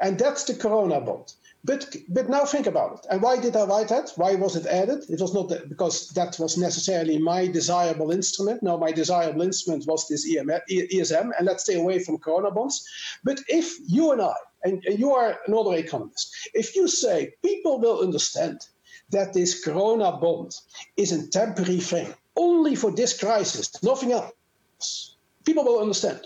And 0.00 0.18
that's 0.18 0.44
the 0.44 0.54
Corona 0.54 1.00
bond. 1.00 1.32
But, 1.64 1.96
but 2.08 2.30
now 2.30 2.44
think 2.44 2.66
about 2.66 2.94
it. 2.94 3.06
And 3.10 3.20
why 3.20 3.38
did 3.38 3.56
I 3.56 3.64
write 3.64 3.88
that? 3.88 4.12
Why 4.16 4.36
was 4.36 4.54
it 4.56 4.64
added? 4.66 5.04
It 5.10 5.20
was 5.20 5.34
not 5.34 5.48
that, 5.48 5.68
because 5.68 6.08
that 6.10 6.38
was 6.38 6.56
necessarily 6.56 7.18
my 7.18 7.46
desirable 7.46 8.12
instrument. 8.12 8.62
No, 8.62 8.78
my 8.78 8.92
desirable 8.92 9.42
instrument 9.42 9.84
was 9.86 10.06
this 10.08 10.26
ESM, 10.30 11.30
and 11.36 11.46
let's 11.46 11.64
stay 11.64 11.74
away 11.74 11.98
from 11.98 12.18
Corona 12.18 12.50
bonds. 12.50 12.86
But 13.24 13.40
if 13.48 13.76
you 13.86 14.12
and 14.12 14.22
I, 14.22 14.34
and, 14.64 14.84
and 14.84 14.98
you 14.98 15.12
are 15.12 15.38
another 15.46 15.74
economist, 15.74 16.34
if 16.54 16.76
you 16.76 16.86
say 16.88 17.34
people 17.42 17.80
will 17.80 18.00
understand 18.00 18.66
that 19.10 19.32
this 19.32 19.64
Corona 19.64 20.16
bond 20.16 20.54
is 20.96 21.12
a 21.12 21.28
temporary 21.28 21.80
thing, 21.80 22.14
only 22.36 22.76
for 22.76 22.92
this 22.92 23.18
crisis, 23.18 23.82
nothing 23.82 24.12
else, 24.12 25.16
people 25.44 25.64
will 25.64 25.80
understand. 25.80 26.20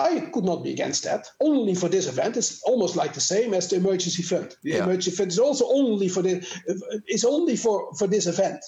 I 0.00 0.20
could 0.32 0.44
not 0.44 0.62
be 0.64 0.72
against 0.72 1.04
that. 1.04 1.28
Only 1.40 1.74
for 1.74 1.88
this 1.88 2.06
event, 2.06 2.36
it's 2.36 2.62
almost 2.62 2.96
like 2.96 3.12
the 3.12 3.20
same 3.20 3.54
as 3.54 3.68
the 3.68 3.76
emergency 3.76 4.22
fund. 4.22 4.56
The 4.62 4.70
Yeah. 4.70 4.84
emergency 4.84 5.10
fund 5.10 5.30
is 5.30 5.38
also 5.38 5.66
only 5.68 6.08
for 6.08 6.22
the 6.22 6.34
is 7.16 7.24
only 7.24 7.56
for 7.56 7.92
for 7.98 8.06
this 8.06 8.26
event. 8.26 8.60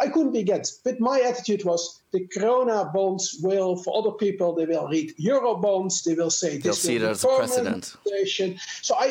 I 0.00 0.08
couldn't 0.08 0.32
be 0.32 0.40
against. 0.40 0.82
But 0.84 0.98
my 1.00 1.20
attitude 1.20 1.64
was 1.64 2.00
the 2.10 2.26
Corona 2.34 2.90
bonds 2.92 3.38
will, 3.42 3.76
for 3.76 3.96
other 3.98 4.10
people, 4.24 4.52
they 4.54 4.66
will 4.66 4.88
read 4.88 5.14
Euro 5.18 5.54
bonds. 5.54 6.02
They 6.02 6.14
will 6.14 6.30
say 6.30 6.58
They'll 6.58 6.72
this 6.72 6.82
see 6.82 6.98
will 6.98 7.04
it 7.04 7.06
be 7.06 7.10
as 7.12 7.24
permanent 7.24 7.96
precedent. 8.02 8.60
So 8.82 8.94
I 8.96 9.06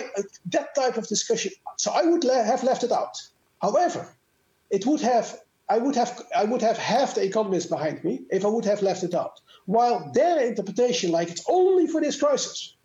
that 0.55 0.75
type 0.75 0.97
of 0.97 1.07
discussion. 1.07 1.51
So 1.77 1.91
I 1.91 2.03
would 2.09 2.23
have 2.23 2.63
left 2.63 2.83
it 2.83 2.91
out. 2.91 3.15
However, 3.61 4.01
it 4.69 4.85
would 4.85 5.01
have 5.01 5.27
I 5.69 5.77
would 5.77 5.95
have 5.95 6.21
I 6.35 6.43
would 6.43 6.61
have 6.61 6.77
half 6.77 7.15
the 7.15 7.23
economists 7.23 7.65
behind 7.65 8.03
me 8.03 8.21
if 8.29 8.45
I 8.45 8.47
would 8.47 8.65
have 8.65 8.81
left 8.81 9.03
it 9.03 9.13
out. 9.13 9.41
While 9.65 10.11
their 10.13 10.39
interpretation, 10.45 11.11
like 11.11 11.29
it's 11.29 11.43
only 11.49 11.87
for 11.87 12.01
this 12.01 12.19
crisis, 12.19 12.75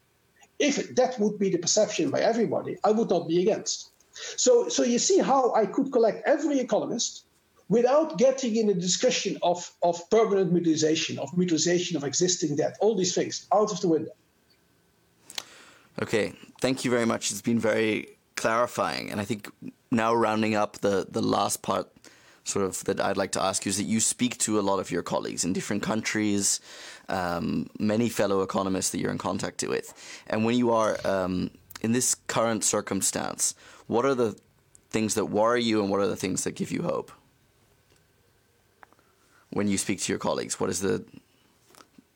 if 0.58 0.94
that 0.94 1.18
would 1.20 1.38
be 1.38 1.50
the 1.50 1.58
perception 1.58 2.10
by 2.10 2.20
everybody, 2.20 2.78
I 2.82 2.90
would 2.92 3.10
not 3.10 3.28
be 3.28 3.42
against. 3.42 3.90
So 4.12 4.68
so 4.68 4.82
you 4.82 4.98
see 4.98 5.18
how 5.18 5.54
I 5.54 5.66
could 5.66 5.92
collect 5.92 6.26
every 6.26 6.58
economist 6.58 7.24
without 7.70 8.18
getting 8.18 8.56
in 8.56 8.68
a 8.68 8.74
discussion 8.74 9.38
of, 9.42 9.72
of 9.82 9.98
permanent 10.10 10.52
mutualization, 10.52 11.18
of 11.18 11.30
mutualization 11.30 11.94
of 11.94 12.02
existing 12.02 12.56
debt, 12.56 12.76
all 12.80 12.96
these 12.96 13.14
things 13.14 13.46
out 13.54 13.70
of 13.72 13.80
the 13.80 13.88
window. 13.88 14.10
Okay, 16.02 16.32
thank 16.60 16.84
you 16.84 16.90
very 16.90 17.06
much. 17.06 17.30
It's 17.30 17.40
been 17.40 17.60
very 17.60 18.18
clarifying, 18.34 19.10
and 19.10 19.20
I 19.20 19.24
think 19.24 19.48
now 19.90 20.14
rounding 20.14 20.54
up 20.54 20.78
the 20.78 21.06
the 21.08 21.22
last 21.22 21.62
part, 21.62 21.88
sort 22.50 22.64
of 22.64 22.84
that 22.84 23.00
I'd 23.00 23.16
like 23.16 23.32
to 23.32 23.42
ask 23.42 23.64
you 23.64 23.70
is 23.70 23.76
that 23.76 23.84
you 23.84 24.00
speak 24.00 24.36
to 24.38 24.58
a 24.58 24.62
lot 24.62 24.78
of 24.78 24.90
your 24.90 25.02
colleagues 25.02 25.44
in 25.44 25.52
different 25.52 25.82
countries, 25.82 26.60
um, 27.08 27.68
many 27.78 28.08
fellow 28.08 28.42
economists 28.42 28.90
that 28.90 28.98
you're 28.98 29.12
in 29.12 29.18
contact 29.18 29.62
with, 29.62 29.94
and 30.26 30.44
when 30.44 30.56
you 30.56 30.70
are 30.72 30.98
um, 31.04 31.50
in 31.80 31.92
this 31.92 32.14
current 32.26 32.64
circumstance, 32.64 33.54
what 33.86 34.04
are 34.04 34.14
the 34.14 34.36
things 34.90 35.14
that 35.14 35.26
worry 35.26 35.62
you, 35.62 35.80
and 35.80 35.90
what 35.90 36.00
are 36.00 36.08
the 36.08 36.16
things 36.16 36.44
that 36.44 36.52
give 36.52 36.70
you 36.70 36.82
hope? 36.82 37.12
When 39.50 39.66
you 39.68 39.78
speak 39.78 40.00
to 40.02 40.12
your 40.12 40.18
colleagues, 40.18 40.60
what 40.60 40.70
is 40.70 40.80
the 40.80 41.04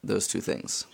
those 0.03 0.29
two 0.29 0.41
things? 0.41 0.87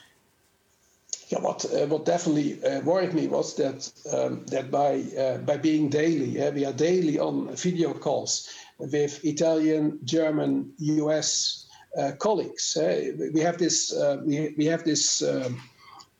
Yeah, 1.28 1.41
what 1.41 1.64
uh, 1.64 1.86
what 1.86 2.05
definitely 2.05 2.62
uh, 2.64 2.80
worried 2.80 3.14
me 3.14 3.28
was 3.28 3.55
that 3.57 3.91
um, 4.12 4.45
that 4.47 4.70
by 4.70 5.03
uh, 5.16 5.38
by 5.38 5.57
being 5.59 5.88
daily, 5.88 6.51
we 6.51 6.64
are 6.64 6.72
daily 6.72 7.18
on 7.20 7.55
video 7.55 7.95
calls 7.95 8.49
with 8.81 9.24
Italian, 9.24 9.99
German, 10.05 10.72
U.S. 10.78 11.66
Uh, 11.99 12.12
colleagues. 12.18 12.76
Uh, 12.76 13.12
we 13.35 13.41
have 13.41 13.59
this 13.59 13.93
uh, 13.93 14.18
we, 14.24 14.55
we 14.57 14.64
have 14.64 14.85
this 14.85 15.22
um, 15.22 15.61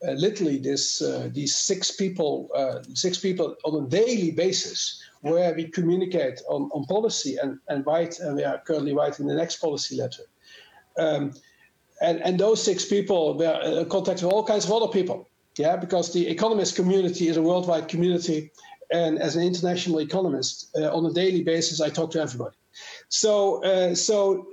uh, 0.07 0.13
literally 0.13 0.59
this 0.59 1.01
uh, 1.01 1.29
these 1.33 1.57
six 1.57 1.93
people 1.93 2.51
six 2.93 3.19
people 3.19 3.55
on 3.65 3.85
a 3.85 3.89
daily 3.89 4.33
basis 4.33 5.01
where 5.21 5.55
we 5.55 5.69
communicate 5.69 6.43
on, 6.49 6.69
on 6.73 6.85
policy 6.87 7.37
and 7.41 7.61
and 7.69 7.87
write 7.87 8.19
and 8.19 8.35
we 8.35 8.43
are 8.43 8.59
currently 8.67 8.93
writing 8.95 9.29
the 9.29 9.35
next 9.35 9.59
policy 9.59 9.97
letter. 9.97 10.25
Um, 10.99 11.35
and, 12.03 12.21
and 12.23 12.41
those 12.41 12.61
six 12.61 12.85
people 12.85 13.39
were 13.39 13.61
in 13.63 13.89
contact 13.89 14.23
with 14.23 14.33
all 14.33 14.43
kinds 14.43 14.65
of 14.65 14.73
other 14.73 14.89
people. 14.89 15.29
Yeah, 15.57 15.77
because 15.77 16.13
the 16.13 16.27
economist 16.29 16.75
community 16.75 17.29
is 17.29 17.37
a 17.37 17.43
worldwide 17.43 17.89
community, 17.89 18.51
and 18.91 19.19
as 19.19 19.37
an 19.37 19.43
international 19.43 20.01
economist, 20.01 20.75
uh, 20.77 20.95
on 20.95 21.07
a 21.07 21.13
daily 21.13 21.43
basis, 21.43 21.81
I 21.81 21.91
talk 21.91 22.11
to 22.13 22.21
everybody. 22.21 22.57
So, 23.09 23.63
uh, 23.65 23.95
so 23.95 24.47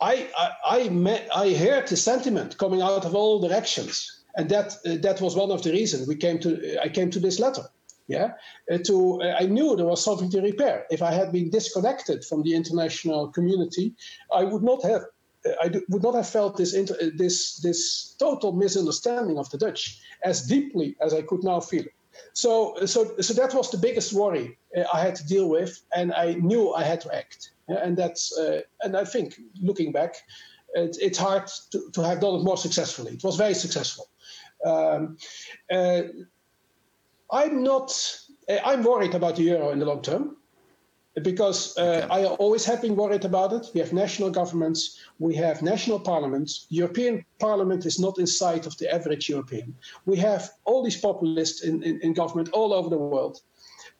I 0.00 0.28
I 0.36 0.50
I, 0.64 0.88
met, 0.88 1.28
I 1.34 1.52
heard 1.54 1.88
the 1.88 1.96
sentiment 1.96 2.58
coming 2.58 2.82
out 2.82 3.04
of 3.04 3.14
all 3.14 3.40
directions, 3.40 4.22
and 4.36 4.48
that 4.50 4.76
uh, 4.86 4.96
that 5.02 5.20
was 5.20 5.36
one 5.36 5.50
of 5.50 5.62
the 5.62 5.72
reasons 5.72 6.08
we 6.08 6.16
came 6.16 6.38
to. 6.40 6.80
I 6.82 6.88
came 6.88 7.10
to 7.10 7.20
this 7.20 7.38
letter. 7.38 7.64
Yeah, 8.08 8.32
uh, 8.72 8.78
to 8.78 9.22
uh, 9.22 9.36
I 9.38 9.46
knew 9.46 9.76
there 9.76 9.86
was 9.86 10.04
something 10.04 10.30
to 10.30 10.40
repair. 10.40 10.86
If 10.90 11.00
I 11.00 11.12
had 11.12 11.32
been 11.32 11.50
disconnected 11.50 12.24
from 12.24 12.42
the 12.42 12.54
international 12.54 13.28
community, 13.28 13.94
I 14.32 14.44
would 14.44 14.62
not 14.62 14.82
have. 14.82 15.02
Uh, 15.46 15.52
I 15.62 15.70
would 15.88 16.02
not 16.02 16.14
have 16.14 16.28
felt 16.28 16.56
this 16.56 16.74
inter, 16.74 16.96
this 17.16 17.58
this 17.58 18.14
total 18.18 18.52
misunderstanding 18.52 19.38
of 19.38 19.48
the 19.50 19.58
Dutch 19.58 20.00
as 20.24 20.46
deeply 20.46 20.96
as 21.00 21.14
I 21.14 21.22
could 21.22 21.44
now 21.44 21.60
feel 21.60 21.84
it. 21.84 21.94
So, 22.32 22.76
so, 22.86 23.16
so 23.20 23.34
that 23.34 23.54
was 23.54 23.70
the 23.70 23.78
biggest 23.78 24.12
worry 24.12 24.58
uh, 24.76 24.84
I 24.92 25.00
had 25.00 25.14
to 25.16 25.26
deal 25.26 25.48
with, 25.48 25.82
and 25.94 26.12
I 26.12 26.34
knew 26.34 26.72
I 26.72 26.84
had 26.84 27.00
to 27.02 27.14
act. 27.14 27.52
And 27.68 27.96
that's, 27.96 28.36
uh, 28.36 28.62
and 28.82 28.96
I 28.96 29.04
think 29.04 29.40
looking 29.60 29.92
back, 29.92 30.16
it, 30.74 30.96
it's 31.00 31.18
hard 31.18 31.46
to, 31.70 31.90
to 31.92 32.02
have 32.02 32.20
done 32.20 32.34
it 32.36 32.44
more 32.44 32.56
successfully. 32.56 33.12
It 33.12 33.24
was 33.24 33.36
very 33.36 33.54
successful. 33.54 34.08
Um, 34.64 35.16
uh, 35.70 36.02
I'm 37.32 37.62
not. 37.62 37.92
Uh, 38.48 38.58
I'm 38.64 38.82
worried 38.82 39.14
about 39.14 39.36
the 39.36 39.42
euro 39.42 39.70
in 39.70 39.78
the 39.78 39.86
long 39.86 40.02
term 40.02 40.36
because 41.22 41.76
uh, 41.76 41.82
okay. 41.82 42.06
I 42.10 42.24
always 42.24 42.64
have 42.64 42.80
been 42.80 42.96
worried 42.96 43.24
about 43.24 43.52
it. 43.52 43.66
We 43.74 43.80
have 43.80 43.92
national 43.92 44.30
governments, 44.30 45.00
we 45.18 45.34
have 45.34 45.62
national 45.62 46.00
parliaments. 46.00 46.66
European 46.68 47.24
Parliament 47.38 47.84
is 47.84 47.98
not 47.98 48.18
in 48.18 48.26
sight 48.26 48.66
of 48.66 48.76
the 48.78 48.92
average 48.92 49.28
European. 49.28 49.74
We 50.06 50.16
have 50.18 50.50
all 50.64 50.82
these 50.82 51.00
populists 51.00 51.62
in, 51.62 51.82
in, 51.82 52.00
in 52.00 52.12
government 52.12 52.50
all 52.52 52.72
over 52.72 52.88
the 52.88 52.98
world. 52.98 53.40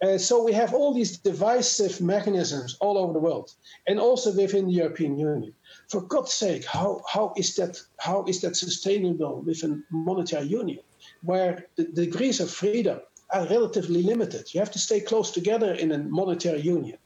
Uh, 0.02 0.16
so 0.16 0.42
we 0.42 0.52
have 0.52 0.72
all 0.72 0.94
these 0.94 1.18
divisive 1.18 2.00
mechanisms 2.00 2.76
all 2.80 2.96
over 2.96 3.12
the 3.12 3.18
world, 3.18 3.52
and 3.86 4.00
also 4.00 4.34
within 4.34 4.66
the 4.66 4.72
European 4.72 5.18
Union. 5.18 5.52
For 5.90 6.00
God's 6.00 6.32
sake, 6.32 6.64
how, 6.64 7.02
how 7.06 7.34
is 7.36 7.54
that 7.56 7.78
how 7.98 8.24
is 8.24 8.40
that 8.40 8.56
sustainable 8.56 9.42
with 9.42 9.62
a 9.62 9.78
monetary 9.90 10.46
union, 10.46 10.80
where 11.22 11.66
the 11.76 11.84
degrees 11.84 12.40
of 12.40 12.50
freedom 12.50 13.00
are 13.33 13.47
relatively 13.47 14.03
limited. 14.03 14.53
You 14.53 14.61
have 14.61 14.70
to 14.72 14.78
stay 14.78 15.01
close 15.01 15.31
together 15.31 15.74
in 15.74 15.93
a 15.93 15.99
monetary 15.99 16.61
union. 16.61 16.99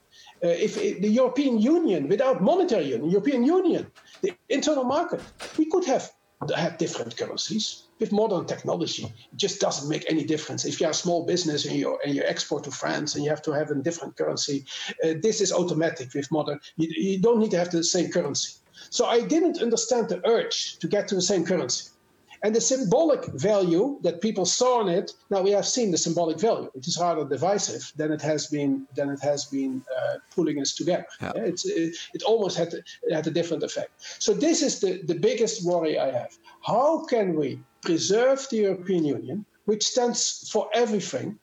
Uh, 0.43 0.49
if, 0.49 0.75
the 0.75 1.09
European 1.09 1.59
Union, 1.59 2.09
without 2.09 2.43
monetary 2.43 2.87
union, 2.87 3.11
European 3.11 3.45
Union, 3.45 3.87
the 4.21 4.33
internal 4.49 4.85
market, 4.85 5.21
we 5.59 5.67
could 5.67 5.85
have 5.85 6.11
had 6.55 6.77
different 6.79 7.17
currencies 7.17 7.85
with 8.01 8.13
modern 8.13 8.45
technology. 8.45 9.05
It 9.05 9.37
just 9.37 9.61
doesn't 9.61 9.89
make 9.89 10.05
any 10.11 10.25
difference. 10.25 10.65
If 10.65 10.81
you're 10.81 10.91
a 10.91 10.95
small 10.95 11.25
business 11.25 11.65
and 11.65 11.77
you 11.77 11.99
and 12.05 12.15
you 12.15 12.23
export 12.25 12.65
to 12.65 12.71
France 12.71 13.15
and 13.15 13.25
you 13.25 13.31
have 13.31 13.43
to 13.43 13.53
have 13.53 13.71
a 13.71 13.75
different 13.77 14.17
currency, 14.17 14.65
uh, 15.03 15.15
this 15.23 15.41
is 15.41 15.53
automatic 15.53 16.13
with 16.15 16.31
modern. 16.31 16.61
You, 16.77 16.89
you 16.91 17.19
don't 17.19 17.39
need 17.39 17.53
to 17.53 17.59
have 17.59 17.71
the 17.71 17.85
same 17.85 18.11
currency. 18.11 18.51
So 18.91 19.07
I 19.07 19.21
didn't 19.21 19.63
understand 19.63 20.09
the 20.09 20.21
urge 20.29 20.79
to 20.81 20.89
get 20.89 21.09
to 21.09 21.15
the 21.15 21.23
same 21.23 21.45
currency. 21.45 21.91
And 22.45 22.55
the 22.55 22.61
symbolic 22.61 23.25
value 23.33 23.99
that 24.03 24.21
people 24.21 24.45
saw 24.45 24.83
in 24.83 24.89
it, 24.89 25.13
now 25.31 25.41
we 25.41 25.51
have 25.53 25.67
seen 25.67 25.91
the 25.91 25.97
symbolic 25.97 26.39
value. 26.39 26.71
It 26.75 26.87
is 26.87 26.99
rather 27.01 27.25
divisive 27.25 27.91
than 27.97 28.13
it 28.13 28.21
has 28.21 28.49
been 28.49 28.87
than 28.95 29.09
it 29.09 29.21
has 29.21 29.47
been 29.47 29.83
uh, 29.97 30.17
pulling 30.35 30.61
us 30.61 30.75
together. 30.75 31.07
Yeah. 31.23 31.33
It's, 31.37 31.65
it, 31.65 31.97
it, 32.13 32.23
almost 32.23 32.59
had, 32.59 32.75
had 33.11 33.27
a 33.27 33.31
different 33.31 33.63
effect. 33.63 33.93
So 34.19 34.35
this 34.35 34.63
is 34.63 34.79
the, 34.79 35.01
the 35.05 35.15
biggest 35.15 35.65
worry 35.65 35.99
I 35.99 36.11
have. 36.11 36.37
How 36.61 37.07
can 37.07 37.35
we 37.35 37.61
preserve 37.81 38.47
the 38.51 38.59
European 38.59 39.05
Union, 39.07 39.47
which 39.65 39.83
stands 39.83 40.51
for 40.53 40.69
everything, 40.75 41.39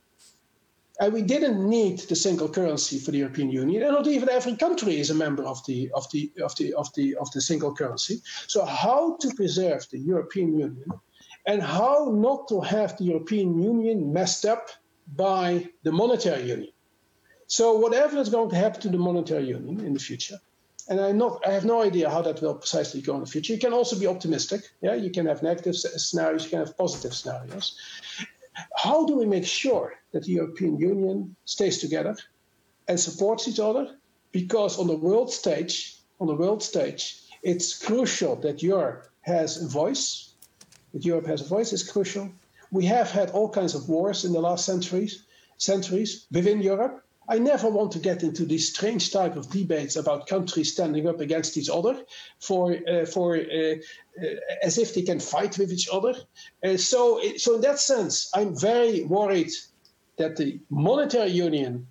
and 1.01 1.11
we 1.11 1.23
didn't 1.23 1.67
need 1.67 1.97
the 2.01 2.15
single 2.15 2.47
currency 2.47 2.99
for 2.99 3.09
the 3.09 3.17
European 3.17 3.49
Union, 3.49 3.81
and 3.81 3.91
not 3.91 4.05
even 4.05 4.29
every 4.29 4.55
country 4.55 4.99
is 4.99 5.09
a 5.09 5.15
member 5.15 5.43
of 5.43 5.65
the 5.65 5.89
of 5.95 6.09
the 6.11 6.31
of 6.43 6.55
the 6.57 6.73
of 6.75 6.93
the 6.93 7.15
of 7.15 7.29
the 7.31 7.41
single 7.41 7.73
currency. 7.73 8.21
So 8.47 8.63
how 8.63 9.17
to 9.17 9.33
preserve 9.33 9.87
the 9.91 9.97
European 9.97 10.59
Union, 10.59 10.91
and 11.47 11.61
how 11.61 12.11
not 12.13 12.47
to 12.49 12.61
have 12.61 12.97
the 12.97 13.05
European 13.05 13.59
Union 13.59 14.13
messed 14.13 14.45
up 14.45 14.69
by 15.15 15.67
the 15.83 15.91
monetary 15.91 16.43
union. 16.43 16.71
So 17.47 17.73
whatever 17.77 18.17
is 18.19 18.29
going 18.29 18.51
to 18.51 18.55
happen 18.55 18.81
to 18.81 18.89
the 18.89 18.99
monetary 18.99 19.47
union 19.47 19.83
in 19.83 19.93
the 19.93 19.99
future, 19.99 20.39
and 20.87 21.01
I 21.01 21.11
not 21.13 21.41
I 21.47 21.51
have 21.51 21.65
no 21.65 21.81
idea 21.81 22.11
how 22.11 22.21
that 22.21 22.41
will 22.43 22.53
precisely 22.53 23.01
go 23.01 23.15
in 23.15 23.21
the 23.21 23.31
future. 23.35 23.53
You 23.53 23.59
can 23.59 23.73
also 23.73 23.97
be 23.97 24.05
optimistic. 24.05 24.61
Yeah, 24.81 24.93
you 24.93 25.09
can 25.09 25.25
have 25.25 25.41
negative 25.41 25.75
scenarios, 25.75 26.43
you 26.43 26.51
can 26.51 26.59
have 26.59 26.77
positive 26.77 27.15
scenarios. 27.15 27.75
How 28.75 29.05
do 29.05 29.15
we 29.17 29.25
make 29.25 29.45
sure 29.45 29.93
that 30.11 30.23
the 30.23 30.33
European 30.33 30.77
Union 30.77 31.35
stays 31.45 31.77
together 31.79 32.15
and 32.87 32.99
supports 32.99 33.47
each 33.47 33.59
other? 33.59 33.97
Because 34.31 34.79
on 34.79 34.87
the 34.87 34.95
world 34.95 35.31
stage, 35.31 35.95
on 36.19 36.27
the 36.27 36.35
world 36.35 36.63
stage, 36.63 37.21
it's 37.43 37.77
crucial 37.77 38.35
that 38.37 38.63
Europe 38.63 39.07
has 39.21 39.61
a 39.61 39.67
voice. 39.67 40.33
That 40.93 41.05
Europe 41.05 41.27
has 41.27 41.41
a 41.41 41.45
voice 41.45 41.73
is 41.73 41.89
crucial. 41.89 42.29
We 42.71 42.85
have 42.85 43.09
had 43.11 43.31
all 43.31 43.49
kinds 43.49 43.75
of 43.75 43.89
wars 43.89 44.25
in 44.25 44.33
the 44.33 44.41
last 44.41 44.65
centuries, 44.65 45.23
centuries 45.57 46.25
within 46.31 46.61
Europe. 46.61 47.03
I 47.29 47.37
never 47.37 47.69
want 47.69 47.91
to 47.93 47.99
get 47.99 48.23
into 48.23 48.45
these 48.45 48.69
strange 48.69 49.11
type 49.11 49.35
of 49.35 49.49
debates 49.49 49.95
about 49.95 50.27
countries 50.27 50.73
standing 50.73 51.07
up 51.07 51.19
against 51.19 51.55
each 51.57 51.69
other 51.69 52.03
for 52.39 52.75
uh, 52.89 53.05
for 53.05 53.35
uh, 53.35 53.75
uh, 54.21 54.25
as 54.63 54.77
if 54.77 54.93
they 54.93 55.03
can 55.03 55.19
fight 55.19 55.57
with 55.57 55.71
each 55.71 55.87
other. 55.91 56.15
Uh, 56.63 56.77
so, 56.77 57.21
so 57.37 57.55
in 57.55 57.61
that 57.61 57.79
sense, 57.79 58.29
I'm 58.33 58.57
very 58.59 59.03
worried 59.03 59.51
that 60.17 60.35
the 60.35 60.59
monetary 60.69 61.31
union 61.31 61.87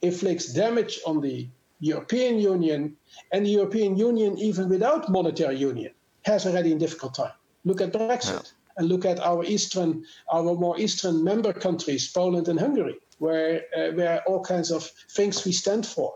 inflicts 0.00 0.52
damage 0.52 1.00
on 1.06 1.20
the 1.20 1.48
European 1.80 2.38
Union, 2.38 2.96
and 3.32 3.44
the 3.44 3.50
European 3.50 3.96
Union, 3.96 4.38
even 4.38 4.68
without 4.68 5.08
monetary 5.08 5.56
union, 5.56 5.92
has 6.24 6.46
already 6.46 6.72
a 6.72 6.78
difficult 6.78 7.14
time. 7.14 7.32
Look 7.64 7.80
at 7.80 7.92
Brexit. 7.92 8.44
Yeah. 8.44 8.58
And 8.78 8.88
look 8.88 9.04
at 9.04 9.20
our 9.20 9.44
eastern, 9.44 10.06
our 10.32 10.54
more 10.54 10.80
eastern 10.80 11.22
member 11.22 11.52
countries, 11.52 12.10
Poland 12.10 12.48
and 12.48 12.58
Hungary, 12.58 12.96
where 13.22 13.62
uh, 13.76 13.90
where 13.98 14.20
all 14.26 14.42
kinds 14.42 14.70
of 14.70 14.82
things 15.16 15.44
we 15.44 15.52
stand 15.52 15.86
for 15.86 16.12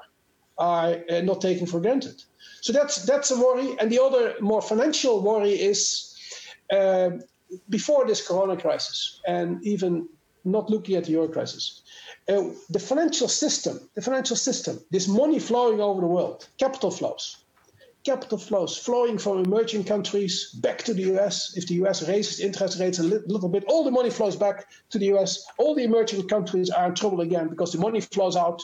are 0.59 0.97
uh, 1.11 1.21
not 1.21 1.41
taken 1.41 1.67
for 1.67 1.81
granted. 1.81 2.17
So 2.61 2.73
that's 2.73 2.97
that's 3.11 3.31
a 3.31 3.39
worry. 3.39 3.77
And 3.79 3.91
the 3.91 4.03
other 4.03 4.35
more 4.41 4.63
financial 4.63 5.23
worry 5.23 5.53
is 5.53 5.83
uh, 6.73 7.11
before 7.69 8.07
this 8.07 8.27
Corona 8.27 8.57
crisis, 8.57 9.21
and 9.27 9.65
even 9.65 10.09
not 10.45 10.71
looking 10.71 10.97
at 10.97 11.05
the 11.05 11.13
euro 11.13 11.29
crisis, 11.29 11.83
uh, 12.29 12.43
the 12.71 12.79
financial 12.79 13.29
system, 13.29 13.75
the 13.95 14.03
financial 14.03 14.37
system, 14.37 14.79
this 14.91 15.09
money 15.09 15.39
flowing 15.39 15.81
over 15.81 16.01
the 16.01 16.07
world, 16.07 16.49
capital 16.59 16.91
flows, 16.91 17.46
capital 18.07 18.39
flows 18.39 18.79
flowing 18.79 19.19
from 19.19 19.45
emerging 19.45 19.83
countries 19.83 20.53
back 20.63 20.79
to 20.79 20.95
the 20.95 21.03
US. 21.15 21.57
If 21.57 21.67
the 21.67 21.75
US 21.83 22.09
raises 22.09 22.39
interest 22.39 22.79
rates 22.79 23.01
a 23.01 23.03
little 23.03 23.49
bit, 23.49 23.65
all 23.67 23.83
the 23.83 23.91
money 23.91 24.11
flows 24.11 24.37
back 24.37 24.69
to 24.91 24.99
the 24.99 25.07
US. 25.15 25.45
All 25.59 25.75
the 25.75 25.83
emerging 25.83 26.29
countries 26.29 26.71
are 26.71 26.87
in 26.87 26.95
trouble 26.95 27.21
again 27.21 27.49
because 27.49 27.73
the 27.73 27.81
money 27.81 28.01
flows 28.01 28.37
out 28.37 28.63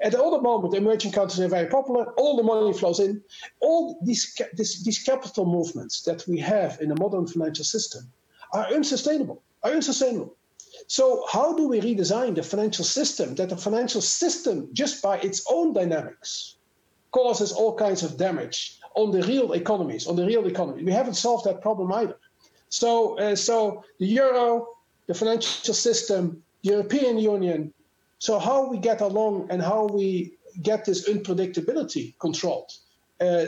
at 0.00 0.12
the 0.12 0.22
other 0.22 0.40
moment, 0.40 0.74
emerging 0.74 1.12
countries 1.12 1.40
are 1.40 1.48
very 1.48 1.66
popular. 1.66 2.04
All 2.14 2.36
the 2.36 2.42
money 2.42 2.72
flows 2.72 3.00
in. 3.00 3.22
All 3.60 3.98
these, 4.02 4.40
this, 4.54 4.82
these 4.82 5.00
capital 5.02 5.44
movements 5.44 6.02
that 6.02 6.26
we 6.26 6.38
have 6.38 6.80
in 6.80 6.88
the 6.88 6.98
modern 6.98 7.26
financial 7.26 7.64
system 7.64 8.10
are 8.52 8.66
unsustainable. 8.68 9.42
Are 9.62 9.72
unsustainable. 9.72 10.36
So, 10.86 11.26
how 11.30 11.54
do 11.54 11.68
we 11.68 11.80
redesign 11.80 12.34
the 12.34 12.42
financial 12.42 12.84
system 12.84 13.34
that 13.34 13.50
the 13.50 13.56
financial 13.56 14.00
system, 14.00 14.70
just 14.72 15.02
by 15.02 15.18
its 15.18 15.44
own 15.50 15.74
dynamics, 15.74 16.56
causes 17.12 17.52
all 17.52 17.74
kinds 17.76 18.02
of 18.02 18.16
damage 18.16 18.80
on 18.94 19.10
the 19.10 19.22
real 19.22 19.52
economies, 19.52 20.06
on 20.06 20.16
the 20.16 20.26
real 20.26 20.46
economy? 20.46 20.82
We 20.84 20.92
haven't 20.92 21.14
solved 21.14 21.44
that 21.46 21.60
problem 21.60 21.92
either. 21.92 22.16
So, 22.68 23.18
uh, 23.18 23.36
so 23.36 23.84
the 23.98 24.06
euro, 24.06 24.68
the 25.06 25.14
financial 25.14 25.74
system, 25.74 26.42
European 26.62 27.18
Union, 27.18 27.72
so 28.18 28.38
how 28.38 28.66
we 28.68 28.78
get 28.78 29.00
along 29.00 29.48
and 29.50 29.62
how 29.62 29.86
we 29.86 30.34
get 30.62 30.84
this 30.84 31.08
unpredictability 31.08 32.14
controlled, 32.18 32.70
uh, 33.20 33.46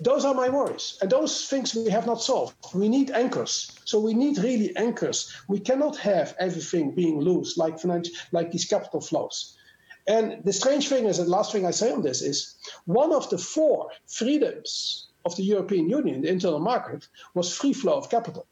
those 0.00 0.24
are 0.24 0.34
my 0.34 0.48
worries. 0.48 0.98
And 1.00 1.10
those 1.10 1.48
things 1.48 1.74
we 1.74 1.90
have 1.90 2.06
not 2.06 2.20
solved. 2.20 2.54
We 2.74 2.88
need 2.88 3.10
anchors. 3.10 3.72
So 3.84 3.98
we 3.98 4.14
need 4.14 4.38
really 4.38 4.76
anchors. 4.76 5.34
We 5.48 5.58
cannot 5.58 5.96
have 5.96 6.34
everything 6.38 6.94
being 6.94 7.20
loose 7.20 7.56
like 7.56 7.80
financial, 7.80 8.14
like 8.32 8.50
these 8.52 8.66
capital 8.66 9.00
flows. 9.00 9.56
And 10.06 10.44
the 10.44 10.52
strange 10.52 10.88
thing 10.88 11.06
is, 11.06 11.18
the 11.18 11.24
last 11.24 11.52
thing 11.52 11.66
I 11.66 11.72
say 11.72 11.92
on 11.92 12.02
this 12.02 12.22
is, 12.22 12.54
one 12.84 13.12
of 13.12 13.28
the 13.30 13.38
four 13.38 13.90
freedoms 14.06 15.08
of 15.24 15.34
the 15.36 15.42
European 15.42 15.90
Union, 15.90 16.22
the 16.22 16.28
internal 16.28 16.60
market, 16.60 17.08
was 17.34 17.56
free 17.56 17.72
flow 17.72 17.96
of 17.98 18.08
capital. 18.08 18.46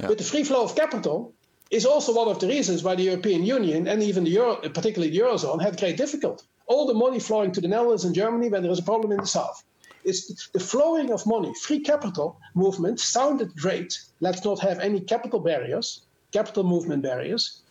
Yeah. 0.00 0.08
But 0.08 0.18
the 0.18 0.24
free 0.24 0.44
flow 0.44 0.62
of 0.64 0.74
capital 0.74 1.34
is 1.70 1.84
also 1.84 2.14
one 2.14 2.28
of 2.28 2.38
the 2.38 2.46
reasons 2.46 2.82
why 2.82 2.94
the 2.94 3.02
European 3.02 3.44
Union 3.44 3.86
and 3.86 4.02
even 4.02 4.24
the 4.24 4.30
Euro, 4.30 4.56
particularly 4.56 5.10
the 5.10 5.18
Eurozone, 5.18 5.60
had 5.60 5.78
great 5.78 5.98
difficulty. 5.98 6.46
All 6.66 6.86
the 6.86 6.94
money 6.94 7.20
flowing 7.20 7.52
to 7.52 7.60
the 7.60 7.68
Netherlands 7.68 8.04
and 8.04 8.14
Germany 8.14 8.48
when 8.48 8.62
there 8.62 8.72
is 8.72 8.78
a 8.78 8.82
problem 8.82 9.12
in 9.12 9.18
the 9.18 9.26
south. 9.26 9.62
It's 10.04 10.48
the 10.54 10.60
flowing 10.60 11.10
of 11.10 11.26
money, 11.26 11.52
free 11.54 11.80
capital 11.80 12.40
movement 12.54 13.00
sounded 13.00 13.54
great. 13.56 13.98
Let's 14.20 14.44
not 14.44 14.60
have 14.60 14.78
any 14.78 15.00
capital 15.00 15.40
barriers, 15.40 16.06
capital 16.32 16.64
movement 16.64 17.02
barriers, 17.02 17.62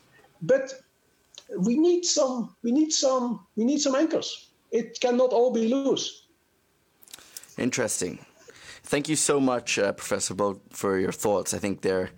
but 0.41 0.73
we 1.59 1.77
need 1.77 2.03
some, 2.05 2.55
we 2.63 2.71
need 2.71 2.91
some, 2.91 3.45
we 3.55 3.63
need 3.65 3.79
some 3.79 3.95
anchors. 3.95 4.49
It 4.71 4.99
cannot 4.99 5.31
all 5.31 5.51
be 5.51 5.67
loose. 5.67 6.27
Interesting. 7.57 8.19
Thank 8.83 9.09
you 9.09 9.15
so 9.15 9.39
much, 9.39 9.79
uh, 9.79 9.91
Professor 9.93 10.33
Boot, 10.33 10.61
for 10.71 10.99
your 10.99 11.11
thoughts. 11.11 11.53
I 11.53 11.57
think 11.57 11.81
they're 11.81 12.11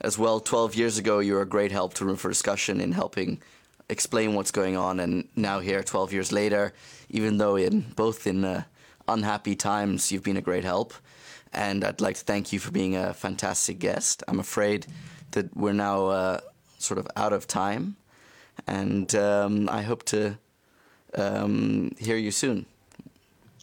as 0.00 0.18
well. 0.18 0.40
Twelve 0.40 0.74
years 0.74 0.98
ago, 0.98 1.20
you 1.20 1.34
were 1.34 1.42
a 1.42 1.46
great 1.46 1.72
help 1.72 1.94
to 1.94 2.04
Room 2.04 2.16
for 2.16 2.28
Discussion 2.28 2.80
in 2.80 2.92
helping 2.92 3.40
explain 3.88 4.34
what's 4.34 4.50
going 4.50 4.76
on, 4.76 5.00
and 5.00 5.28
now 5.36 5.60
here, 5.60 5.82
twelve 5.82 6.12
years 6.12 6.32
later, 6.32 6.72
even 7.10 7.38
though 7.38 7.56
in 7.56 7.86
both 7.96 8.26
in 8.26 8.44
uh, 8.44 8.64
unhappy 9.08 9.54
times, 9.56 10.12
you've 10.12 10.22
been 10.22 10.36
a 10.36 10.42
great 10.42 10.64
help. 10.64 10.94
And 11.52 11.84
I'd 11.84 12.00
like 12.00 12.16
to 12.16 12.24
thank 12.24 12.52
you 12.52 12.58
for 12.58 12.72
being 12.72 12.96
a 12.96 13.14
fantastic 13.14 13.78
guest. 13.78 14.22
I'm 14.26 14.40
afraid 14.40 14.86
that 15.30 15.56
we're 15.56 15.72
now 15.72 16.06
uh, 16.06 16.40
sort 16.78 16.98
of 16.98 17.06
out 17.16 17.32
of 17.32 17.46
time, 17.46 17.96
and 18.66 19.14
um, 19.14 19.68
I 19.68 19.82
hope 19.82 20.04
to 20.04 20.38
um, 21.14 21.94
hear 21.98 22.16
you 22.16 22.30
soon. 22.30 22.66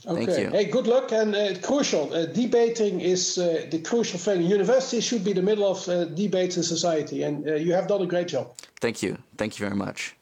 Okay. 0.06 0.26
Thank 0.26 0.40
you. 0.40 0.50
Hey, 0.50 0.66
good 0.66 0.88
luck 0.88 1.12
and 1.12 1.36
uh, 1.36 1.54
crucial. 1.62 2.12
Uh, 2.12 2.26
debating 2.26 3.02
is 3.02 3.38
uh, 3.38 3.68
the 3.70 3.80
crucial 3.80 4.18
thing. 4.18 4.42
University 4.42 5.00
should 5.00 5.24
be 5.24 5.34
the 5.34 5.44
middle 5.44 5.70
of 5.70 5.88
uh, 5.88 6.06
debates 6.06 6.58
in 6.58 6.64
society, 6.64 7.22
and 7.22 7.48
uh, 7.48 7.54
you 7.54 7.74
have 7.74 7.88
done 7.88 8.02
a 8.02 8.08
great 8.08 8.28
job. 8.28 8.52
Thank 8.80 9.04
you. 9.04 9.18
Thank 9.38 9.60
you 9.60 9.66
very 9.66 9.78
much. 9.78 10.16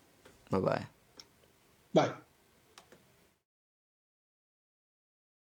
Bye-bye. 0.50 0.86
Bye. 1.94 2.12